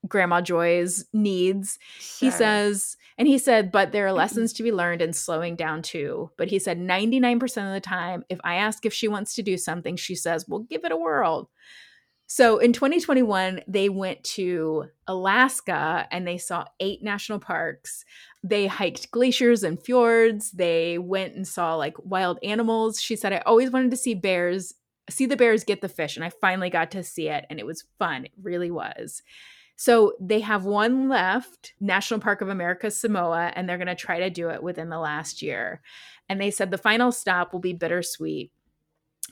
Grandma 0.08 0.40
Joy's 0.40 1.06
needs. 1.12 1.78
He 2.20 2.30
says, 2.30 2.96
and 3.16 3.26
he 3.26 3.38
said, 3.38 3.72
but 3.72 3.92
there 3.92 4.06
are 4.06 4.12
lessons 4.12 4.52
to 4.54 4.62
be 4.62 4.72
learned 4.72 5.02
in 5.02 5.12
slowing 5.12 5.56
down 5.56 5.82
too. 5.82 6.30
But 6.36 6.48
he 6.48 6.58
said 6.58 6.78
99% 6.78 7.42
of 7.66 7.72
the 7.72 7.80
time, 7.80 8.24
if 8.28 8.38
I 8.44 8.56
ask 8.56 8.84
if 8.84 8.92
she 8.92 9.08
wants 9.08 9.34
to 9.34 9.42
do 9.42 9.56
something, 9.56 9.96
she 9.96 10.14
says, 10.14 10.46
well, 10.48 10.60
give 10.60 10.84
it 10.84 10.92
a 10.92 10.96
whirl. 10.96 11.50
So 12.26 12.58
in 12.58 12.72
2021, 12.72 13.60
they 13.68 13.88
went 13.88 14.24
to 14.24 14.86
Alaska 15.06 16.08
and 16.10 16.26
they 16.26 16.38
saw 16.38 16.64
eight 16.80 17.02
national 17.02 17.38
parks. 17.38 18.04
They 18.42 18.66
hiked 18.66 19.10
glaciers 19.10 19.62
and 19.62 19.80
fjords. 19.80 20.50
They 20.50 20.98
went 20.98 21.34
and 21.34 21.46
saw 21.46 21.74
like 21.74 21.96
wild 22.02 22.38
animals. 22.42 23.00
She 23.00 23.16
said, 23.16 23.32
I 23.32 23.42
always 23.44 23.70
wanted 23.70 23.90
to 23.90 23.96
see 23.96 24.14
bears, 24.14 24.74
see 25.10 25.26
the 25.26 25.36
bears 25.36 25.64
get 25.64 25.82
the 25.82 25.88
fish. 25.88 26.16
And 26.16 26.24
I 26.24 26.30
finally 26.30 26.70
got 26.70 26.90
to 26.92 27.02
see 27.02 27.28
it. 27.28 27.44
And 27.50 27.60
it 27.60 27.66
was 27.66 27.84
fun. 27.98 28.24
It 28.24 28.32
really 28.42 28.70
was. 28.70 29.22
So 29.76 30.14
they 30.20 30.40
have 30.40 30.64
one 30.64 31.08
left, 31.08 31.74
National 31.80 32.20
Park 32.20 32.40
of 32.40 32.48
American 32.48 32.90
Samoa, 32.90 33.52
and 33.54 33.68
they're 33.68 33.76
going 33.76 33.88
to 33.88 33.94
try 33.94 34.20
to 34.20 34.30
do 34.30 34.50
it 34.50 34.62
within 34.62 34.88
the 34.88 34.98
last 34.98 35.42
year. 35.42 35.82
And 36.28 36.40
they 36.40 36.50
said 36.50 36.70
the 36.70 36.78
final 36.78 37.12
stop 37.12 37.52
will 37.52 37.60
be 37.60 37.72
bittersweet. 37.72 38.52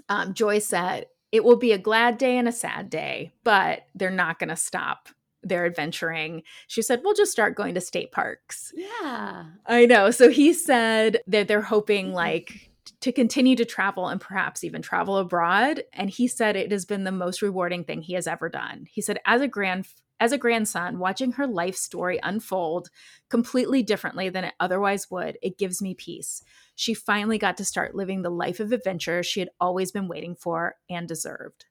Um, 0.09 0.35
Joy 0.35 0.59
said, 0.59 1.07
it 1.33 1.45
will 1.45 1.57
be 1.57 1.73
a 1.73 1.79
glad 1.79 2.19
day 2.19 2.37
and 2.37 2.47
a 2.47 2.53
sad 2.53 2.91
day, 2.91 3.33
but 3.43 3.87
they're 3.95 4.11
not 4.11 4.39
going 4.39 4.51
to 4.51 4.57
stop 4.57 5.09
their 5.43 5.67
adventuring. 5.67 6.43
She 6.69 6.83
said, 6.83 7.01
we'll 7.03 7.15
just 7.15 7.33
start 7.33 7.57
going 7.57 7.75
to 7.75 7.81
state 7.81 8.13
parks. 8.13 8.73
Yeah. 8.77 9.47
I 9.67 9.87
know. 9.87 10.11
So 10.11 10.29
he 10.29 10.53
said 10.53 11.21
that 11.27 11.49
they're 11.49 11.63
hoping 11.63 12.13
like 12.13 12.71
to 13.01 13.13
continue 13.13 13.57
to 13.57 13.65
travel 13.65 14.09
and 14.09 14.21
perhaps 14.21 14.63
even 14.63 14.83
travel 14.83 15.17
abroad. 15.17 15.83
And 15.93 16.09
he 16.09 16.29
said 16.29 16.55
it 16.55 16.71
has 16.71 16.85
been 16.85 17.05
the 17.05 17.11
most 17.11 17.43
rewarding 17.43 17.83
thing 17.83 18.03
he 18.03 18.13
has 18.13 18.27
ever 18.27 18.49
done. 18.49 18.87
He 18.89 19.01
said, 19.01 19.19
as 19.25 19.41
a 19.41 19.49
grand 19.49 19.87
as 20.23 20.31
a 20.31 20.39
grandson, 20.39 21.01
watching 21.01 21.33
her 21.33 21.49
life 21.49 21.75
story 21.75 22.21
unfold 22.23 22.91
completely 23.29 23.83
differently 23.83 24.29
than 24.29 24.45
it 24.45 24.55
otherwise 24.61 25.11
would, 25.11 25.37
it 25.43 25.59
gives 25.59 25.83
me 25.83 25.95
peace. 25.95 26.45
She 26.77 26.95
finally 26.95 27.39
got 27.39 27.57
to 27.57 27.65
start 27.65 27.97
living 27.97 28.23
the 28.23 28.31
life 28.31 28.61
of 28.61 28.71
adventure 28.71 29.25
she 29.25 29.41
had 29.41 29.49
always 29.61 29.91
been 29.91 30.07
waiting 30.07 30.37
for 30.37 30.77
and 30.89 31.09
deserved. 31.09 31.65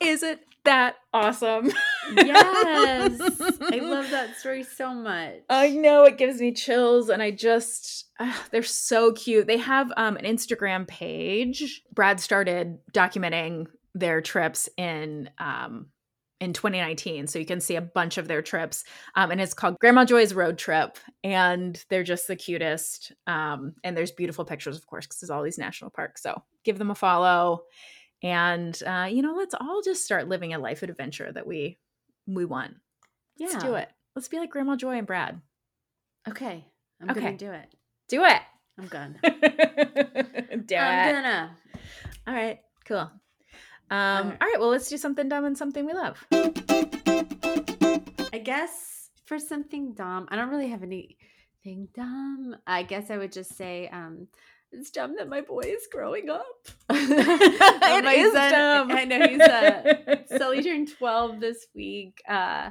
Isn't 0.00 0.40
that 0.64 0.96
awesome? 1.14 1.70
Yes. 2.16 3.20
I 3.20 3.78
love 3.82 4.10
that 4.10 4.36
story 4.36 4.64
so 4.64 4.92
much. 4.92 5.34
I 5.48 5.70
know 5.70 6.02
it 6.02 6.18
gives 6.18 6.40
me 6.40 6.52
chills, 6.52 7.08
and 7.08 7.22
I 7.22 7.30
just 7.30 8.06
ah, 8.18 8.46
they're 8.50 8.64
so 8.64 9.12
cute. 9.12 9.46
They 9.46 9.58
have 9.58 9.92
um, 9.96 10.16
an 10.16 10.24
Instagram 10.24 10.88
page. 10.88 11.84
Brad 11.94 12.18
started 12.18 12.78
documenting 12.92 13.66
their 13.94 14.20
trips 14.20 14.68
in 14.76 15.30
um, 15.38 15.86
in 16.40 16.52
2019, 16.52 17.26
so 17.26 17.38
you 17.38 17.44
can 17.46 17.60
see 17.60 17.74
a 17.76 17.80
bunch 17.80 18.16
of 18.18 18.28
their 18.28 18.42
trips, 18.42 18.84
um, 19.16 19.30
and 19.30 19.40
it's 19.40 19.54
called 19.54 19.76
Grandma 19.80 20.04
Joy's 20.04 20.34
Road 20.34 20.56
Trip, 20.58 20.96
and 21.24 21.82
they're 21.90 22.04
just 22.04 22.28
the 22.28 22.36
cutest. 22.36 23.12
Um, 23.26 23.74
and 23.82 23.96
there's 23.96 24.12
beautiful 24.12 24.44
pictures, 24.44 24.76
of 24.76 24.86
course, 24.86 25.06
because 25.06 25.18
there's 25.20 25.30
all 25.30 25.42
these 25.42 25.58
national 25.58 25.90
parks. 25.90 26.22
So 26.22 26.40
give 26.64 26.78
them 26.78 26.90
a 26.90 26.94
follow, 26.94 27.62
and 28.22 28.80
uh, 28.86 29.08
you 29.10 29.22
know, 29.22 29.34
let's 29.34 29.54
all 29.60 29.82
just 29.84 30.04
start 30.04 30.28
living 30.28 30.54
a 30.54 30.58
life 30.58 30.82
of 30.82 30.90
adventure 30.90 31.32
that 31.32 31.46
we 31.46 31.78
we 32.26 32.44
want. 32.44 32.74
Let's 33.40 33.56
do 33.56 33.74
it. 33.74 33.88
Let's 34.14 34.28
be 34.28 34.38
like 34.38 34.50
Grandma 34.50 34.76
Joy 34.76 34.98
and 34.98 35.06
Brad. 35.06 35.40
Okay. 36.28 36.64
I'm 37.00 37.10
Okay. 37.10 37.20
gonna 37.20 37.36
do 37.36 37.52
it. 37.52 37.74
Do 38.08 38.24
it. 38.24 38.40
I'm 38.78 38.86
gonna. 38.88 39.18
do 39.22 39.28
I'm 39.30 40.60
it. 40.60 40.66
gonna. 40.76 41.56
All 42.26 42.34
right. 42.34 42.60
Cool. 42.84 43.10
Um, 43.90 44.28
right. 44.30 44.36
all 44.40 44.48
right. 44.48 44.56
Well, 44.58 44.68
let's 44.70 44.88
do 44.88 44.96
something 44.96 45.28
dumb 45.28 45.44
and 45.44 45.56
something 45.56 45.86
we 45.86 45.92
love. 45.92 46.24
I 48.32 48.38
guess 48.42 49.10
for 49.26 49.38
something 49.38 49.94
dumb, 49.94 50.28
I 50.30 50.36
don't 50.36 50.50
really 50.50 50.68
have 50.68 50.82
anything 50.82 51.88
dumb. 51.94 52.56
I 52.66 52.82
guess 52.82 53.10
I 53.10 53.16
would 53.18 53.32
just 53.32 53.56
say, 53.56 53.88
um, 53.88 54.28
it's 54.70 54.90
dumb 54.90 55.16
that 55.16 55.28
my 55.28 55.40
boy 55.40 55.62
is 55.64 55.88
growing 55.90 56.28
up. 56.30 56.44
It 56.90 58.04
is 58.04 58.32
son- 58.32 58.52
dumb. 58.52 58.90
I 58.92 59.04
know 59.04 59.26
he's 59.26 59.40
uh, 59.40 60.16
Sully 60.38 60.62
turned 60.64 60.90
12 60.98 61.40
this 61.40 61.66
week. 61.74 62.20
Uh, 62.28 62.70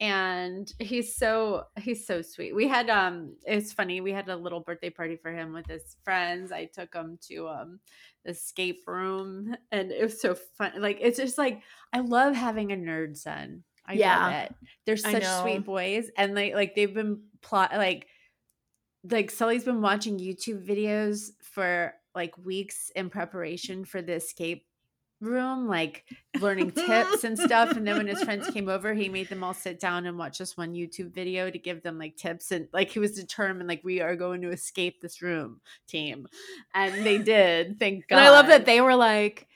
and 0.00 0.72
he's 0.78 1.14
so 1.14 1.64
he's 1.78 2.06
so 2.06 2.22
sweet. 2.22 2.54
We 2.54 2.66
had 2.66 2.88
um 2.90 3.36
it's 3.46 3.72
funny, 3.72 4.00
we 4.00 4.12
had 4.12 4.28
a 4.28 4.36
little 4.36 4.60
birthday 4.60 4.90
party 4.90 5.16
for 5.16 5.32
him 5.32 5.52
with 5.52 5.66
his 5.66 5.96
friends. 6.04 6.52
I 6.52 6.64
took 6.66 6.94
him 6.94 7.18
to 7.28 7.48
um 7.48 7.80
the 8.24 8.30
escape 8.32 8.82
room 8.86 9.54
and 9.70 9.92
it 9.92 10.02
was 10.02 10.20
so 10.20 10.34
fun. 10.34 10.72
Like 10.80 10.98
it's 11.00 11.18
just 11.18 11.38
like 11.38 11.62
I 11.92 12.00
love 12.00 12.34
having 12.34 12.72
a 12.72 12.76
nerd 12.76 13.16
son. 13.16 13.64
I 13.86 13.96
Yeah. 13.96 14.28
love 14.28 14.34
it. 14.44 14.52
They're 14.86 14.96
such 14.96 15.24
sweet 15.24 15.64
boys. 15.64 16.10
And 16.16 16.34
like 16.34 16.54
like 16.54 16.74
they've 16.74 16.92
been 16.94 17.22
plot 17.42 17.72
like 17.74 18.06
like 19.10 19.30
Sully's 19.30 19.64
been 19.64 19.80
watching 19.82 20.18
YouTube 20.18 20.66
videos 20.66 21.30
for 21.42 21.94
like 22.14 22.36
weeks 22.38 22.90
in 22.94 23.08
preparation 23.10 23.84
for 23.84 24.02
the 24.02 24.14
escape 24.14 24.66
room, 25.20 25.68
like 25.68 26.04
learning 26.40 26.70
tips 26.72 27.24
and 27.24 27.38
stuff. 27.38 27.76
And 27.76 27.86
then 27.86 27.96
when 27.96 28.06
his 28.06 28.22
friends 28.22 28.48
came 28.50 28.68
over, 28.68 28.94
he 28.94 29.08
made 29.08 29.28
them 29.28 29.44
all 29.44 29.54
sit 29.54 29.78
down 29.80 30.06
and 30.06 30.18
watch 30.18 30.38
this 30.38 30.56
one 30.56 30.74
YouTube 30.74 31.12
video 31.12 31.50
to 31.50 31.58
give 31.58 31.82
them 31.82 31.98
like 31.98 32.16
tips. 32.16 32.50
And 32.50 32.68
like 32.72 32.90
he 32.90 32.98
was 32.98 33.12
determined, 33.12 33.68
like, 33.68 33.82
we 33.84 34.00
are 34.00 34.16
going 34.16 34.42
to 34.42 34.50
escape 34.50 35.00
this 35.00 35.22
room, 35.22 35.60
team. 35.86 36.26
And 36.74 37.04
they 37.06 37.18
did. 37.18 37.78
Thank 37.78 38.08
God. 38.08 38.16
And 38.18 38.26
I 38.26 38.30
love 38.30 38.46
that 38.48 38.66
they 38.66 38.80
were 38.80 38.96
like, 38.96 39.46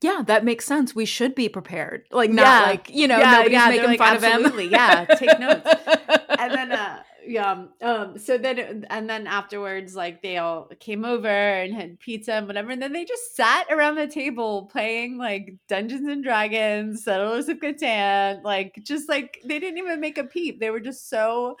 yeah, 0.00 0.22
that 0.26 0.44
makes 0.44 0.64
sense. 0.64 0.94
We 0.96 1.04
should 1.04 1.34
be 1.34 1.48
prepared. 1.48 2.06
Like, 2.10 2.30
not 2.30 2.42
Yeah. 2.42 2.60
like, 2.70 2.90
you 2.90 3.06
know, 3.06 3.18
Yeah, 3.18 3.30
nobody's 3.32 3.52
yeah, 3.52 3.68
making 3.68 3.86
like, 3.86 3.98
fun 3.98 4.16
of 4.16 4.24
him. 4.24 4.32
"Absolutely, 4.32 4.66
yeah, 4.68 5.04
take 5.04 5.38
notes." 5.38 5.68
and 6.38 6.52
then 6.52 6.72
uh 6.72 7.02
yeah 7.26 7.64
um 7.82 8.18
so 8.18 8.36
then 8.36 8.84
and 8.90 9.08
then 9.08 9.26
afterwards 9.26 9.94
like 9.94 10.22
they 10.22 10.38
all 10.38 10.68
came 10.80 11.04
over 11.04 11.28
and 11.28 11.72
had 11.74 11.98
pizza 12.00 12.32
and 12.34 12.46
whatever 12.46 12.70
and 12.72 12.82
then 12.82 12.92
they 12.92 13.04
just 13.04 13.36
sat 13.36 13.66
around 13.70 13.94
the 13.94 14.06
table 14.06 14.68
playing 14.72 15.18
like 15.18 15.54
dungeons 15.68 16.08
and 16.08 16.24
dragons 16.24 17.04
settlers 17.04 17.48
of 17.48 17.58
catan 17.58 18.42
like 18.42 18.78
just 18.82 19.08
like 19.08 19.38
they 19.44 19.58
didn't 19.58 19.78
even 19.78 20.00
make 20.00 20.18
a 20.18 20.24
peep. 20.24 20.58
They 20.60 20.70
were 20.70 20.80
just 20.80 21.08
so 21.08 21.56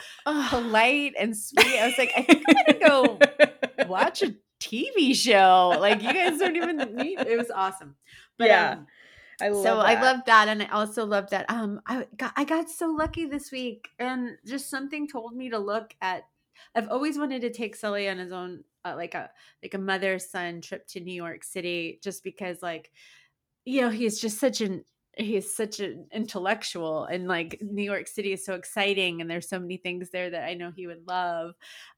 polite 0.48 1.14
and 1.18 1.36
sweet. 1.36 1.78
I 1.78 1.86
was 1.86 1.98
like 1.98 2.12
i 2.16 2.22
think 2.22 2.42
i'm 2.48 2.78
gonna 2.78 2.78
go 2.88 3.18
watch 3.86 4.22
a 4.22 4.34
tv 4.60 5.14
show. 5.14 5.76
Like 5.80 6.02
you 6.02 6.12
guys 6.12 6.38
don't 6.38 6.56
even 6.56 6.76
need 6.96 7.20
it 7.20 7.36
was 7.38 7.50
awesome. 7.50 7.94
But 8.38 8.48
Yeah. 8.48 8.70
um, 8.72 8.86
I 9.42 9.48
love 9.48 9.62
so 9.64 9.78
I 9.78 10.00
love 10.00 10.20
that, 10.26 10.46
and 10.48 10.62
I 10.62 10.66
also 10.66 11.04
love 11.04 11.28
that. 11.30 11.46
Um, 11.50 11.80
I 11.86 12.06
got 12.16 12.32
I 12.36 12.44
got 12.44 12.70
so 12.70 12.86
lucky 12.86 13.26
this 13.26 13.50
week, 13.50 13.88
and 13.98 14.36
just 14.46 14.70
something 14.70 15.08
told 15.08 15.34
me 15.34 15.50
to 15.50 15.58
look 15.58 15.94
at. 16.00 16.22
I've 16.76 16.88
always 16.88 17.18
wanted 17.18 17.42
to 17.42 17.50
take 17.50 17.74
Sully 17.74 18.08
on 18.08 18.18
his 18.18 18.30
own, 18.30 18.62
uh, 18.84 18.94
like 18.96 19.14
a 19.14 19.30
like 19.62 19.74
a 19.74 19.78
mother 19.78 20.20
son 20.20 20.60
trip 20.60 20.86
to 20.88 21.00
New 21.00 21.14
York 21.14 21.42
City, 21.42 21.98
just 22.04 22.22
because 22.22 22.62
like, 22.62 22.92
you 23.64 23.80
know, 23.80 23.90
he's 23.90 24.20
just 24.20 24.38
such 24.38 24.60
an 24.60 24.84
he's 25.16 25.54
such 25.54 25.80
an 25.80 26.06
intellectual, 26.12 27.04
and 27.04 27.28
like 27.28 27.58
New 27.60 27.82
York 27.82 28.08
City 28.08 28.32
is 28.32 28.44
so 28.44 28.54
exciting, 28.54 29.20
and 29.20 29.30
there's 29.30 29.48
so 29.48 29.58
many 29.58 29.76
things 29.76 30.10
there 30.10 30.30
that 30.30 30.44
I 30.44 30.54
know 30.54 30.70
he 30.74 30.86
would 30.86 31.06
love. 31.06 31.54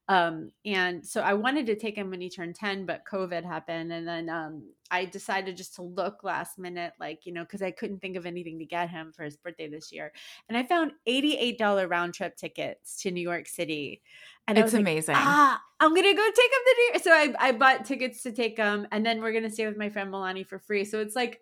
Um, 0.09 0.51
and 0.67 1.05
so 1.07 1.23
I 1.23 1.33
wanted 1.33 1.65
to 1.67 1.77
take 1.77 1.97
him 1.97 2.11
when 2.11 2.21
he 2.21 2.29
turned 2.29 2.55
10, 2.57 2.85
but 2.85 3.07
COVID 3.11 3.43
happened. 3.43 3.91
And 3.91 4.07
then 4.07 4.29
um, 4.29 4.69
I 4.91 5.07
decided 5.07 5.57
just 5.57 5.75
to 5.77 5.83
look 5.83 6.23
last 6.23 6.59
minute, 6.59 6.93
like, 7.01 7.25
you 7.25 7.33
know, 7.33 7.43
because 7.43 7.63
I 7.63 7.71
couldn't 7.71 8.01
think 8.01 8.17
of 8.17 8.27
anything 8.27 8.59
to 8.59 8.67
get 8.67 8.91
him 8.91 9.13
for 9.13 9.25
his 9.25 9.39
birthday 9.39 9.67
this 9.67 9.91
year. 9.91 10.13
And 10.49 10.59
I 10.59 10.63
found 10.63 10.93
$88 11.09 11.89
round 11.89 12.13
trip 12.13 12.37
tickets 12.37 13.01
to 13.03 13.11
New 13.11 13.23
York 13.23 13.47
City. 13.49 14.03
And 14.47 14.59
It's 14.59 14.67
was 14.67 14.75
like, 14.75 14.83
amazing. 14.83 15.15
ah, 15.17 15.59
I'm 15.81 15.95
gonna 15.95 16.15
go 16.15 16.23
take 16.23 16.53
him 16.53 16.61
to 16.67 16.75
New 16.77 16.85
York. 16.93 17.03
So 17.03 17.11
I, 17.13 17.49
I 17.49 17.53
bought 17.53 17.87
tickets 17.87 18.23
to 18.25 18.33
take 18.33 18.59
him, 18.59 18.87
and 18.93 19.07
then 19.07 19.23
we're 19.23 19.33
gonna 19.33 19.49
stay 19.49 19.67
with 19.67 19.79
my 19.79 19.89
friend 19.89 20.13
Milani 20.13 20.47
for 20.47 20.59
free. 20.59 20.85
So 20.85 21.01
it's 21.01 21.17
like 21.17 21.41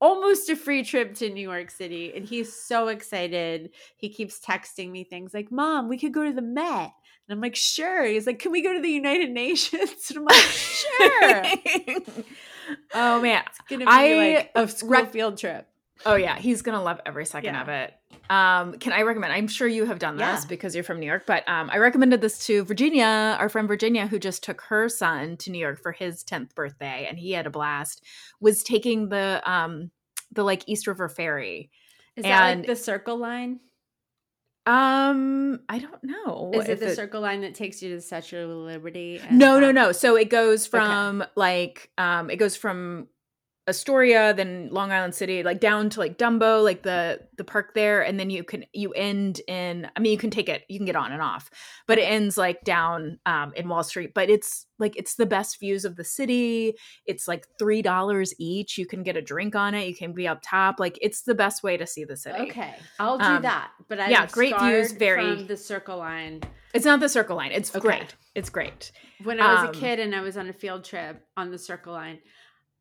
almost 0.00 0.48
a 0.48 0.56
free 0.56 0.82
trip 0.84 1.14
to 1.16 1.28
New 1.30 1.42
York 1.48 1.70
City, 1.70 2.12
and 2.14 2.24
he's 2.24 2.52
so 2.54 2.88
excited. 2.88 3.70
He 3.96 4.08
keeps 4.08 4.40
texting 4.40 4.90
me 4.90 5.04
things 5.04 5.32
like, 5.34 5.50
"Mom, 5.50 5.88
we 5.88 5.98
could 5.98 6.12
go 6.14 6.24
to 6.24 6.32
the 6.32 6.42
Met," 6.42 6.92
and 7.28 7.30
I'm 7.30 7.40
like, 7.40 7.56
"Sure." 7.56 8.04
He's 8.04 8.26
like, 8.26 8.38
"Can 8.38 8.52
we 8.52 8.62
go 8.62 8.72
to 8.72 8.80
the 8.80 8.88
United 8.90 9.30
Nations?" 9.44 10.10
And 10.10 10.18
I'm 10.18 10.24
like, 10.24 10.36
"Sure." 10.36 11.42
oh 12.94 13.20
man. 13.20 13.42
It's 13.48 13.58
gonna 13.68 13.84
be 13.84 13.90
I 13.90 14.34
like 14.36 14.50
a 14.54 14.68
school 14.68 14.90
rec- 14.90 15.12
field 15.12 15.38
trip. 15.38 15.66
Oh 16.06 16.14
yeah, 16.16 16.38
he's 16.38 16.62
gonna 16.62 16.82
love 16.82 17.00
every 17.04 17.26
second 17.26 17.54
Yeah. 17.54 17.62
of 17.62 17.68
it. 17.68 17.94
Um, 18.30 18.74
can 18.78 18.92
I 18.92 19.02
recommend? 19.02 19.32
I'm 19.32 19.48
sure 19.48 19.66
you 19.66 19.86
have 19.86 19.98
done 19.98 20.16
this 20.16 20.42
Yeah. 20.42 20.44
because 20.48 20.74
you're 20.74 20.84
from 20.84 21.00
New 21.00 21.06
York, 21.06 21.24
but 21.26 21.48
um, 21.48 21.70
I 21.72 21.78
recommended 21.78 22.20
this 22.20 22.44
to 22.46 22.62
Virginia, 22.64 23.36
our 23.40 23.48
friend 23.48 23.66
Virginia, 23.66 24.06
who 24.06 24.18
just 24.18 24.42
took 24.44 24.60
her 24.62 24.88
son 24.88 25.36
to 25.38 25.50
New 25.50 25.58
York 25.58 25.80
for 25.80 25.92
his 25.92 26.22
10th 26.24 26.54
birthday, 26.54 27.06
and 27.08 27.18
he 27.18 27.32
had 27.32 27.46
a 27.46 27.50
blast. 27.50 28.04
Was 28.40 28.62
taking 28.62 29.08
the 29.08 29.40
um, 29.50 29.90
the 30.32 30.42
like 30.44 30.62
East 30.68 30.86
River 30.86 31.08
Ferry. 31.08 31.70
Is 32.16 32.24
that 32.24 32.50
And- 32.50 32.60
like 32.60 32.66
the 32.66 32.76
Circle 32.76 33.16
Line? 33.16 33.60
Um, 34.66 35.60
I 35.70 35.78
don't 35.78 36.04
know. 36.04 36.50
Is 36.52 36.68
it 36.68 36.78
the 36.80 36.94
Circle 36.94 37.22
Line 37.22 37.40
that 37.40 37.54
takes 37.54 37.80
you 37.82 37.88
to 37.88 37.94
the 37.96 38.02
Statue 38.02 38.44
of 38.44 38.50
Liberty? 38.50 39.18
and 39.18 39.38
No, 39.38 39.58
no, 39.58 39.72
no. 39.72 39.92
So 39.92 40.16
it 40.16 40.28
goes 40.28 40.66
Okay. 40.68 40.70
from 40.78 41.24
like 41.36 41.90
um 41.96 42.28
it 42.28 42.36
goes 42.36 42.54
from 42.56 43.08
Astoria, 43.68 44.32
then 44.34 44.68
Long 44.72 44.90
Island 44.90 45.14
City, 45.14 45.42
like 45.42 45.60
down 45.60 45.90
to 45.90 46.00
like 46.00 46.16
Dumbo, 46.18 46.64
like 46.64 46.82
the 46.82 47.20
the 47.36 47.44
park 47.44 47.74
there, 47.74 48.02
and 48.02 48.18
then 48.18 48.30
you 48.30 48.42
can 48.42 48.64
you 48.72 48.92
end 48.92 49.40
in 49.46 49.88
I 49.94 50.00
mean 50.00 50.10
you 50.12 50.18
can 50.18 50.30
take 50.30 50.48
it, 50.48 50.64
you 50.68 50.78
can 50.78 50.86
get 50.86 50.96
on 50.96 51.12
and 51.12 51.22
off. 51.22 51.50
But 51.86 51.98
it 51.98 52.02
ends 52.02 52.36
like 52.38 52.64
down 52.64 53.18
um 53.26 53.52
in 53.54 53.68
Wall 53.68 53.82
Street. 53.84 54.14
But 54.14 54.30
it's 54.30 54.66
like 54.78 54.96
it's 54.96 55.14
the 55.16 55.26
best 55.26 55.60
views 55.60 55.84
of 55.84 55.96
the 55.96 56.04
city. 56.04 56.74
It's 57.06 57.28
like 57.28 57.46
three 57.58 57.82
dollars 57.82 58.34
each. 58.38 58.78
You 58.78 58.86
can 58.86 59.02
get 59.02 59.16
a 59.16 59.22
drink 59.22 59.54
on 59.54 59.74
it, 59.74 59.86
you 59.86 59.94
can 59.94 60.12
be 60.12 60.26
up 60.26 60.40
top. 60.42 60.80
Like 60.80 60.98
it's 61.02 61.22
the 61.22 61.34
best 61.34 61.62
way 61.62 61.76
to 61.76 61.86
see 61.86 62.04
the 62.04 62.16
city. 62.16 62.50
Okay, 62.50 62.74
I'll 62.98 63.18
do 63.18 63.24
Um, 63.24 63.42
that. 63.42 63.70
But 63.88 64.00
I 64.00 64.08
yeah, 64.08 64.26
great 64.26 64.58
views, 64.58 64.92
very- 64.92 65.36
from 65.36 65.46
the 65.46 65.56
Circle 65.56 65.98
Line. 65.98 66.40
It's 66.74 66.84
not 66.84 67.00
the 67.00 67.08
circle 67.08 67.36
line. 67.36 67.50
It's 67.52 67.70
Okay. 67.74 67.80
great. 67.80 68.14
It's 68.34 68.50
great. 68.50 68.92
When 69.24 69.40
I 69.40 69.54
was 69.54 69.62
Um, 69.62 69.68
a 69.70 69.72
kid 69.72 69.98
and 70.00 70.14
I 70.14 70.20
was 70.20 70.36
on 70.36 70.48
a 70.50 70.52
field 70.52 70.84
trip 70.84 71.24
on 71.34 71.50
the 71.50 71.56
Circle 71.56 71.94
Line, 71.94 72.18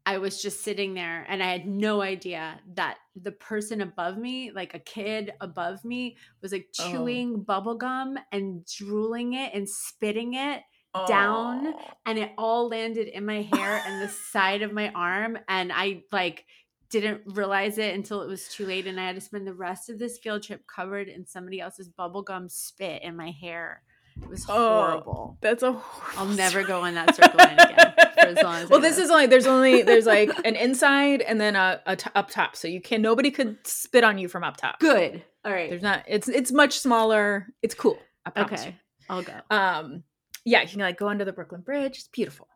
I 0.07 0.19
was 0.19 0.41
just 0.41 0.63
sitting 0.63 0.93
there 0.93 1.25
and 1.27 1.43
I 1.43 1.47
had 1.51 1.67
no 1.67 2.01
idea 2.01 2.61
that 2.75 2.95
the 3.21 3.33
person 3.33 3.81
above 3.81 4.17
me, 4.17 4.51
like 4.51 4.73
a 4.73 4.79
kid 4.79 5.33
above 5.41 5.83
me, 5.83 6.15
was 6.41 6.53
like 6.53 6.69
Oh. 6.79 6.89
chewing 6.91 7.43
bubble 7.43 7.75
gum 7.75 8.17
and 8.31 8.65
drooling 8.65 9.33
it 9.33 9.53
and 9.53 9.67
spitting 9.67 10.33
it. 10.35 10.63
Down. 11.07 11.67
Oh. 11.67 11.91
And 12.05 12.17
it 12.17 12.31
all 12.37 12.69
landed 12.69 13.09
in 13.09 13.25
my 13.25 13.41
hair 13.41 13.83
and 13.85 14.01
the 14.01 14.07
side 14.07 14.61
of 14.61 14.71
my 14.71 14.89
arm. 14.93 15.37
And 15.49 15.71
I 15.73 16.03
like 16.13 16.45
didn't 16.89 17.21
realize 17.25 17.77
it 17.77 17.93
until 17.93 18.21
it 18.21 18.27
was 18.27 18.47
too 18.47 18.65
late. 18.65 18.87
And 18.87 18.99
I 18.99 19.07
had 19.07 19.15
to 19.15 19.21
spend 19.21 19.45
the 19.45 19.53
rest 19.53 19.89
of 19.89 19.99
this 19.99 20.17
field 20.17 20.41
trip 20.41 20.65
covered 20.73 21.09
in 21.09 21.25
somebody 21.27 21.59
else's 21.59 21.89
bubblegum 21.89 22.49
spit 22.49 23.03
in 23.03 23.15
my 23.17 23.31
hair. 23.31 23.83
It 24.21 24.29
was 24.29 24.45
Oh. 24.49 24.53
horrible. 24.81 25.37
That's 25.41 25.63
a. 25.63 25.79
I'll 26.17 26.25
never 26.27 26.63
go 26.63 26.81
on 26.81 26.95
that 26.95 27.15
circle 27.15 27.37
line 27.39 27.57
again 27.59 27.93
for 28.19 28.27
as 28.27 28.43
long 28.43 28.55
as 28.55 28.63
I 28.65 28.65
well, 28.69 28.79
this 28.81 28.97
live. 28.97 29.05
is 29.05 29.11
only 29.11 29.25
there's 29.27 29.47
only 29.47 29.81
there's 29.83 30.05
like 30.05 30.29
an 30.45 30.55
inside 30.55 31.21
and 31.21 31.39
then 31.39 31.55
a, 31.55 31.81
a 31.85 31.95
t- 31.95 32.09
up 32.15 32.29
top, 32.29 32.55
so 32.55 32.67
you 32.67 32.81
can 32.81 33.01
nobody 33.01 33.31
could 33.31 33.57
spit 33.65 34.03
on 34.03 34.17
you 34.17 34.27
from 34.27 34.43
up 34.43 34.57
top. 34.57 34.79
good. 34.79 35.23
All 35.45 35.51
right. 35.53 35.69
There's 35.69 35.81
not. 35.81 36.03
It's 36.07 36.27
it's 36.27 36.51
much 36.51 36.79
smaller. 36.79 37.47
It's 37.61 37.73
cool. 37.75 37.97
I 38.25 38.41
okay. 38.41 38.75
I'll 39.09 39.23
go. 39.23 39.33
Um, 39.49 40.03
yeah, 40.43 40.61
you 40.61 40.67
can 40.67 40.79
like 40.81 40.97
go 40.97 41.07
under 41.07 41.23
the 41.23 41.31
Brooklyn 41.33 41.61
Bridge. 41.61 41.97
It's 41.99 42.07
beautiful. 42.09 42.47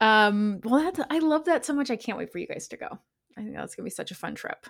Um, 0.00 0.60
well, 0.64 0.82
that's 0.82 1.00
I 1.10 1.20
love 1.20 1.44
that 1.46 1.64
so 1.64 1.72
much. 1.72 1.90
I 1.90 1.96
can't 1.96 2.18
wait 2.18 2.30
for 2.32 2.38
you 2.38 2.46
guys 2.46 2.68
to 2.68 2.76
go. 2.76 2.98
I 3.38 3.42
think 3.42 3.54
that's 3.54 3.74
gonna 3.74 3.84
be 3.84 3.90
such 3.90 4.10
a 4.10 4.14
fun 4.14 4.34
trip. 4.34 4.66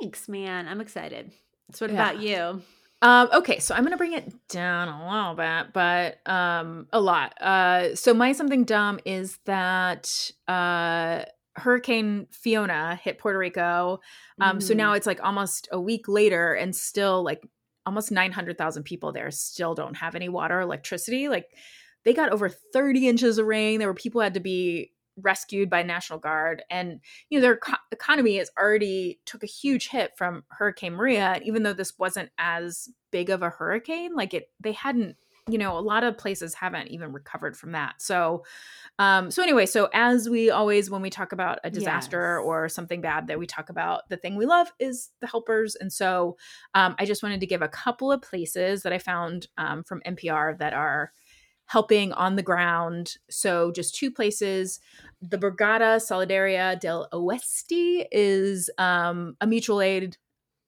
Thanks, 0.00 0.28
man. 0.28 0.68
I'm 0.68 0.80
excited. 0.80 1.32
So 1.72 1.86
what 1.86 1.94
Yeah. 1.94 2.10
about 2.10 2.20
you? 2.20 2.62
Um, 3.02 3.28
okay, 3.32 3.58
so 3.58 3.74
I'm 3.74 3.84
gonna 3.84 3.96
bring 3.98 4.14
it 4.14 4.32
down 4.48 4.88
a 4.88 5.10
little 5.14 5.34
bit, 5.34 5.72
but 5.74 6.26
um 6.30 6.86
a 6.92 7.00
lot. 7.00 7.34
Uh 7.40 7.94
so 7.94 8.14
my 8.14 8.32
something 8.32 8.64
dumb 8.64 9.00
is 9.04 9.38
that 9.44 10.30
uh 10.48 11.24
Hurricane 11.56 12.26
Fiona 12.32 12.96
hit 12.96 13.18
Puerto 13.18 13.38
Rico. 13.38 14.00
Um 14.40 14.60
so 14.60 14.72
Mm. 14.72 14.76
now 14.78 14.92
it's 14.94 15.06
like 15.06 15.22
almost 15.22 15.68
a 15.72 15.80
week 15.80 16.08
later 16.08 16.54
and 16.54 16.74
still 16.74 17.22
like 17.22 17.42
almost 17.84 18.10
900,000 18.10 18.82
people 18.84 19.12
there 19.12 19.30
still 19.30 19.74
don't 19.74 19.94
have 19.96 20.14
any 20.14 20.28
water, 20.28 20.58
or 20.58 20.62
electricity. 20.62 21.28
Like 21.28 21.46
they 22.04 22.14
got 22.14 22.32
over 22.32 22.48
30 22.48 23.08
inches 23.08 23.36
of 23.38 23.46
rain. 23.46 23.78
There 23.78 23.88
were 23.88 23.94
people 23.94 24.20
had 24.22 24.34
to 24.34 24.40
be 24.40 24.92
rescued 25.16 25.70
by 25.70 25.82
National 25.82 26.18
Guard 26.18 26.62
and 26.70 27.00
you 27.30 27.38
know 27.38 27.42
their 27.42 27.56
co- 27.56 27.76
economy 27.92 28.36
has 28.36 28.50
already 28.58 29.18
took 29.24 29.42
a 29.42 29.46
huge 29.46 29.88
hit 29.88 30.12
from 30.16 30.44
hurricane 30.48 30.94
maria 30.94 31.40
even 31.44 31.62
though 31.62 31.72
this 31.72 31.98
wasn't 31.98 32.30
as 32.38 32.88
big 33.10 33.30
of 33.30 33.42
a 33.42 33.48
hurricane 33.50 34.14
like 34.14 34.34
it 34.34 34.50
they 34.60 34.72
hadn't 34.72 35.16
you 35.48 35.58
know 35.58 35.78
a 35.78 35.80
lot 35.80 36.02
of 36.02 36.18
places 36.18 36.54
haven't 36.54 36.88
even 36.88 37.12
recovered 37.12 37.56
from 37.56 37.72
that 37.72 37.94
so 38.02 38.44
um 38.98 39.30
so 39.30 39.42
anyway 39.42 39.64
so 39.64 39.88
as 39.94 40.28
we 40.28 40.50
always 40.50 40.90
when 40.90 41.02
we 41.02 41.08
talk 41.10 41.32
about 41.32 41.60
a 41.64 41.70
disaster 41.70 42.38
Yes. 42.40 42.44
or 42.46 42.68
something 42.68 43.00
bad 43.00 43.28
that 43.28 43.38
we 43.38 43.46
talk 43.46 43.68
about 43.70 44.08
the 44.08 44.16
thing 44.16 44.34
we 44.36 44.44
love 44.44 44.72
is 44.78 45.10
the 45.20 45.26
helpers 45.26 45.76
and 45.76 45.92
so 45.92 46.36
um 46.74 46.96
i 46.98 47.04
just 47.04 47.22
wanted 47.22 47.40
to 47.40 47.46
give 47.46 47.62
a 47.62 47.68
couple 47.68 48.10
of 48.10 48.20
places 48.20 48.82
that 48.82 48.92
i 48.92 48.98
found 48.98 49.46
um, 49.56 49.84
from 49.84 50.02
npr 50.06 50.58
that 50.58 50.72
are 50.72 51.12
helping 51.66 52.12
on 52.12 52.36
the 52.36 52.42
ground 52.42 53.14
so 53.28 53.72
just 53.72 53.94
two 53.94 54.10
places 54.10 54.80
the 55.22 55.38
Brigada 55.38 55.96
Solidaria 55.96 56.78
del 56.78 57.08
Oeste 57.12 58.06
is 58.12 58.70
um, 58.78 59.36
a 59.40 59.46
mutual 59.46 59.80
aid 59.80 60.16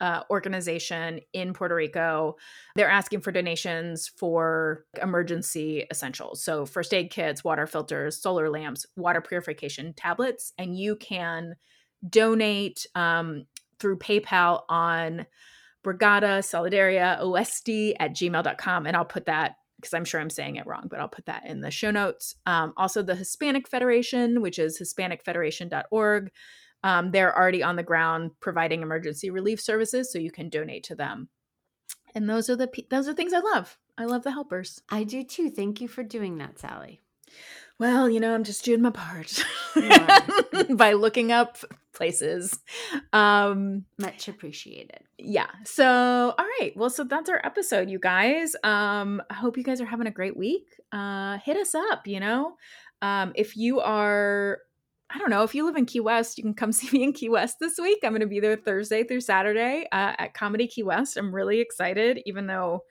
uh, 0.01 0.23
organization 0.31 1.21
in 1.33 1.53
Puerto 1.53 1.75
Rico. 1.75 2.37
They're 2.77 2.91
asking 2.91 3.21
for 3.21 3.33
donations 3.33 4.09
for 4.09 4.85
emergency 5.03 5.85
essentials. 5.91 6.43
So, 6.43 6.67
first 6.67 6.95
aid 6.95 7.11
kits, 7.11 7.43
water 7.43 7.67
filters, 7.67 8.21
solar 8.21 8.49
lamps, 8.51 8.87
water 8.97 9.21
purification 9.21 9.93
tablets. 9.95 10.53
And 10.57 10.79
you 10.79 10.97
can 10.97 11.55
donate 12.09 12.87
um, 12.95 13.47
through 13.81 13.99
PayPal 13.99 14.63
on 14.69 15.27
Brigada 15.85 16.43
Solidaria 16.43 17.21
Oeste 17.21 17.95
at 17.99 18.13
gmail.com. 18.13 18.87
And 18.87 18.97
I'll 18.97 19.05
put 19.05 19.27
that 19.27 19.57
because 19.79 19.95
I'm 19.95 20.05
sure 20.05 20.21
I'm 20.21 20.31
saying 20.31 20.57
it 20.57 20.67
wrong, 20.67 20.89
but 20.91 21.01
I'll 21.01 21.09
put 21.09 21.27
that 21.27 21.47
in 21.47 21.61
the 21.61 21.71
show 21.71 21.91
notes. 21.91 22.35
Um, 22.47 22.73
also, 22.77 23.03
the 23.03 23.15
Hispanic 23.15 23.69
Federation, 23.69 24.43
which 24.43 24.59
is 24.59 24.79
HispanicFederation.org. 24.81 26.31
Um, 26.83 27.11
they're 27.11 27.37
already 27.37 27.63
on 27.63 27.77
the 27.77 27.83
ground 27.83 28.33
providing 28.41 28.83
emergency 28.83 29.31
relief 29.31 29.61
services, 29.61 30.13
so 30.13 30.19
you 30.19 30.31
can 30.31 30.49
donate 30.49 30.85
to 30.85 30.95
them. 30.95 31.29
And 32.15 32.29
those 32.29 32.49
are 32.51 32.57
the 32.57 32.71
those 32.91 33.09
are 33.09 33.15
things 33.15 33.33
I 33.33 33.41
love. 33.41 33.79
I 33.97 34.05
love 34.05 34.23
the 34.23 34.33
helpers. 34.33 34.81
I 34.89 35.05
do 35.05 35.25
too. 35.25 35.51
Thank 35.51 35.81
you 35.81 35.89
for 35.89 36.03
doing 36.03 36.39
that, 36.39 36.59
Sally. 36.59 37.01
Well, 37.79 38.11
you 38.11 38.19
know, 38.19 38.35
I'm 38.35 38.45
just 38.45 38.65
doing 38.65 38.83
my 38.83 38.91
part 38.91 39.45
by 40.71 40.95
looking 40.95 41.31
up 41.31 41.59
places. 41.95 42.59
Um, 43.13 43.85
Much 43.99 44.29
appreciated. 44.29 45.01
Yeah. 45.17 45.51
So, 45.65 45.87
all 46.37 46.47
right. 46.61 46.73
Well, 46.77 46.91
so 46.91 47.05
that's 47.05 47.31
our 47.31 47.41
episode, 47.45 47.89
you 47.89 47.99
guys. 48.01 48.57
Um, 48.65 49.23
I 49.31 49.35
hope 49.35 49.57
you 49.57 49.63
guys 49.63 49.81
are 49.81 49.87
having 49.87 50.09
a 50.09 50.13
great 50.13 50.37
week. 50.37 50.67
Uh, 50.91 51.39
hit 51.39 51.57
us 51.57 51.75
up, 51.75 52.07
you 52.07 52.19
know. 52.19 52.57
Um, 53.01 53.33
if 53.37 53.57
you 53.57 53.81
are 53.81 54.59
I 55.11 55.19
don't 55.19 55.31
know, 55.31 55.43
if 55.43 55.55
you 55.55 55.65
live 55.65 55.77
in 55.77 55.87
Key 55.87 56.01
West, 56.01 56.37
you 56.37 56.45
can 56.45 56.55
come 56.55 56.73
see 56.73 56.97
me 56.97 57.05
in 57.05 57.13
Key 57.13 57.31
West 57.31 57.57
this 57.61 57.79
week. 57.79 58.01
I'm 58.03 58.11
going 58.11 58.21
to 58.21 58.27
be 58.27 58.41
there 58.41 58.57
Thursday 58.57 59.05
through 59.05 59.21
Saturday 59.21 59.87
uh, 59.93 60.15
at 60.19 60.35
Comedy 60.35 60.67
Key 60.67 60.83
West. 60.83 61.17
I'm 61.17 61.35
really 61.35 61.61
excited, 61.61 62.21
even 62.27 62.47
though 62.47 62.83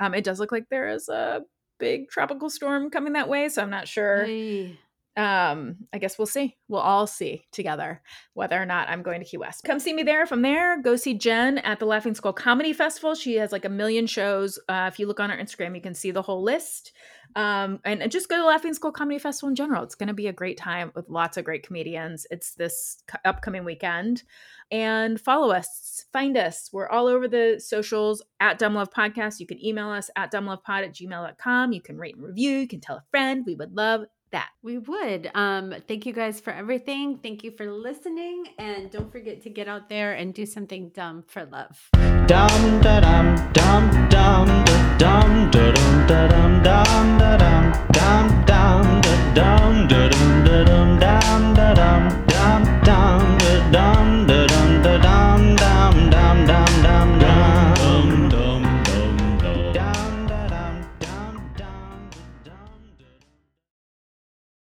um, 0.00 0.14
it 0.14 0.24
does 0.24 0.40
look 0.40 0.52
like 0.52 0.68
there 0.70 0.88
is 0.88 1.08
a 1.08 1.42
big 1.78 2.08
tropical 2.08 2.50
storm 2.50 2.90
coming 2.90 3.14
that 3.14 3.28
way. 3.28 3.48
So 3.48 3.62
I'm 3.62 3.70
not 3.70 3.88
sure. 3.88 4.24
Hey. 4.24 4.78
Um, 5.18 5.74
I 5.92 5.98
guess 5.98 6.16
we'll 6.16 6.26
see. 6.26 6.56
We'll 6.68 6.80
all 6.80 7.08
see 7.08 7.44
together 7.50 8.00
whether 8.34 8.60
or 8.60 8.64
not 8.64 8.88
I'm 8.88 9.02
going 9.02 9.20
to 9.20 9.26
Key 9.26 9.38
West. 9.38 9.64
Come 9.64 9.80
see 9.80 9.92
me 9.92 10.04
there. 10.04 10.26
From 10.26 10.42
there, 10.42 10.80
go 10.80 10.94
see 10.94 11.12
Jen 11.12 11.58
at 11.58 11.80
the 11.80 11.86
Laughing 11.86 12.14
Skull 12.14 12.32
Comedy 12.32 12.72
Festival. 12.72 13.16
She 13.16 13.34
has 13.34 13.50
like 13.50 13.64
a 13.64 13.68
million 13.68 14.06
shows. 14.06 14.60
Uh, 14.68 14.88
if 14.92 15.00
you 15.00 15.08
look 15.08 15.18
on 15.18 15.30
her 15.30 15.36
Instagram, 15.36 15.74
you 15.74 15.82
can 15.82 15.92
see 15.92 16.12
the 16.12 16.22
whole 16.22 16.44
list. 16.44 16.92
Um, 17.34 17.80
and, 17.84 18.00
and 18.00 18.12
just 18.12 18.28
go 18.28 18.36
to 18.36 18.44
Laughing 18.44 18.72
Skull 18.72 18.92
Comedy 18.92 19.18
Festival 19.18 19.48
in 19.48 19.56
general. 19.56 19.82
It's 19.82 19.96
going 19.96 20.06
to 20.06 20.14
be 20.14 20.28
a 20.28 20.32
great 20.32 20.56
time 20.56 20.92
with 20.94 21.08
lots 21.08 21.36
of 21.36 21.44
great 21.44 21.66
comedians. 21.66 22.24
It's 22.30 22.54
this 22.54 23.02
upcoming 23.24 23.64
weekend. 23.64 24.22
And 24.70 25.20
follow 25.20 25.50
us, 25.50 26.06
find 26.12 26.36
us. 26.36 26.70
We're 26.72 26.88
all 26.88 27.08
over 27.08 27.26
the 27.26 27.58
socials 27.58 28.22
at 28.38 28.60
Dumb 28.60 28.74
Love 28.74 28.90
Podcast. 28.92 29.40
You 29.40 29.46
can 29.48 29.64
email 29.64 29.88
us 29.88 30.10
at 30.14 30.30
dumblovepod 30.30 30.84
at 30.84 30.94
gmail.com. 30.94 31.72
You 31.72 31.80
can 31.80 31.98
rate 31.98 32.14
and 32.14 32.24
review. 32.24 32.58
You 32.58 32.68
can 32.68 32.80
tell 32.80 32.96
a 32.96 33.04
friend. 33.10 33.44
We 33.44 33.56
would 33.56 33.74
love 33.74 34.04
that. 34.30 34.50
We 34.62 34.78
would. 34.78 35.30
Um, 35.34 35.74
thank 35.86 36.06
you 36.06 36.12
guys 36.12 36.40
for 36.40 36.52
everything. 36.52 37.18
Thank 37.18 37.44
you 37.44 37.50
for 37.50 37.70
listening. 37.70 38.44
And 38.58 38.90
don't 38.90 39.10
forget 39.10 39.42
to 39.42 39.50
get 39.50 39.68
out 39.68 39.88
there 39.88 40.14
and 40.14 40.34
do 40.34 40.46
something 40.46 40.90
dumb 40.90 41.24
for 41.26 41.44
love. 41.46 41.88
Dum 42.26 42.80
da 42.80 43.00
dum 43.00 43.52
dum 43.52 44.08
dum 44.08 44.64
dum 44.98 45.50
dum 45.50 45.74
dum 46.06 46.62
dum 46.62 46.62
dum 46.62 47.18
dum 47.18 47.72
dum 47.92 48.42
dum 48.54 49.88
dum 49.88 49.88
dum 49.88 50.98
dum 50.98 52.26
dum 52.26 52.80
dum 52.84 53.17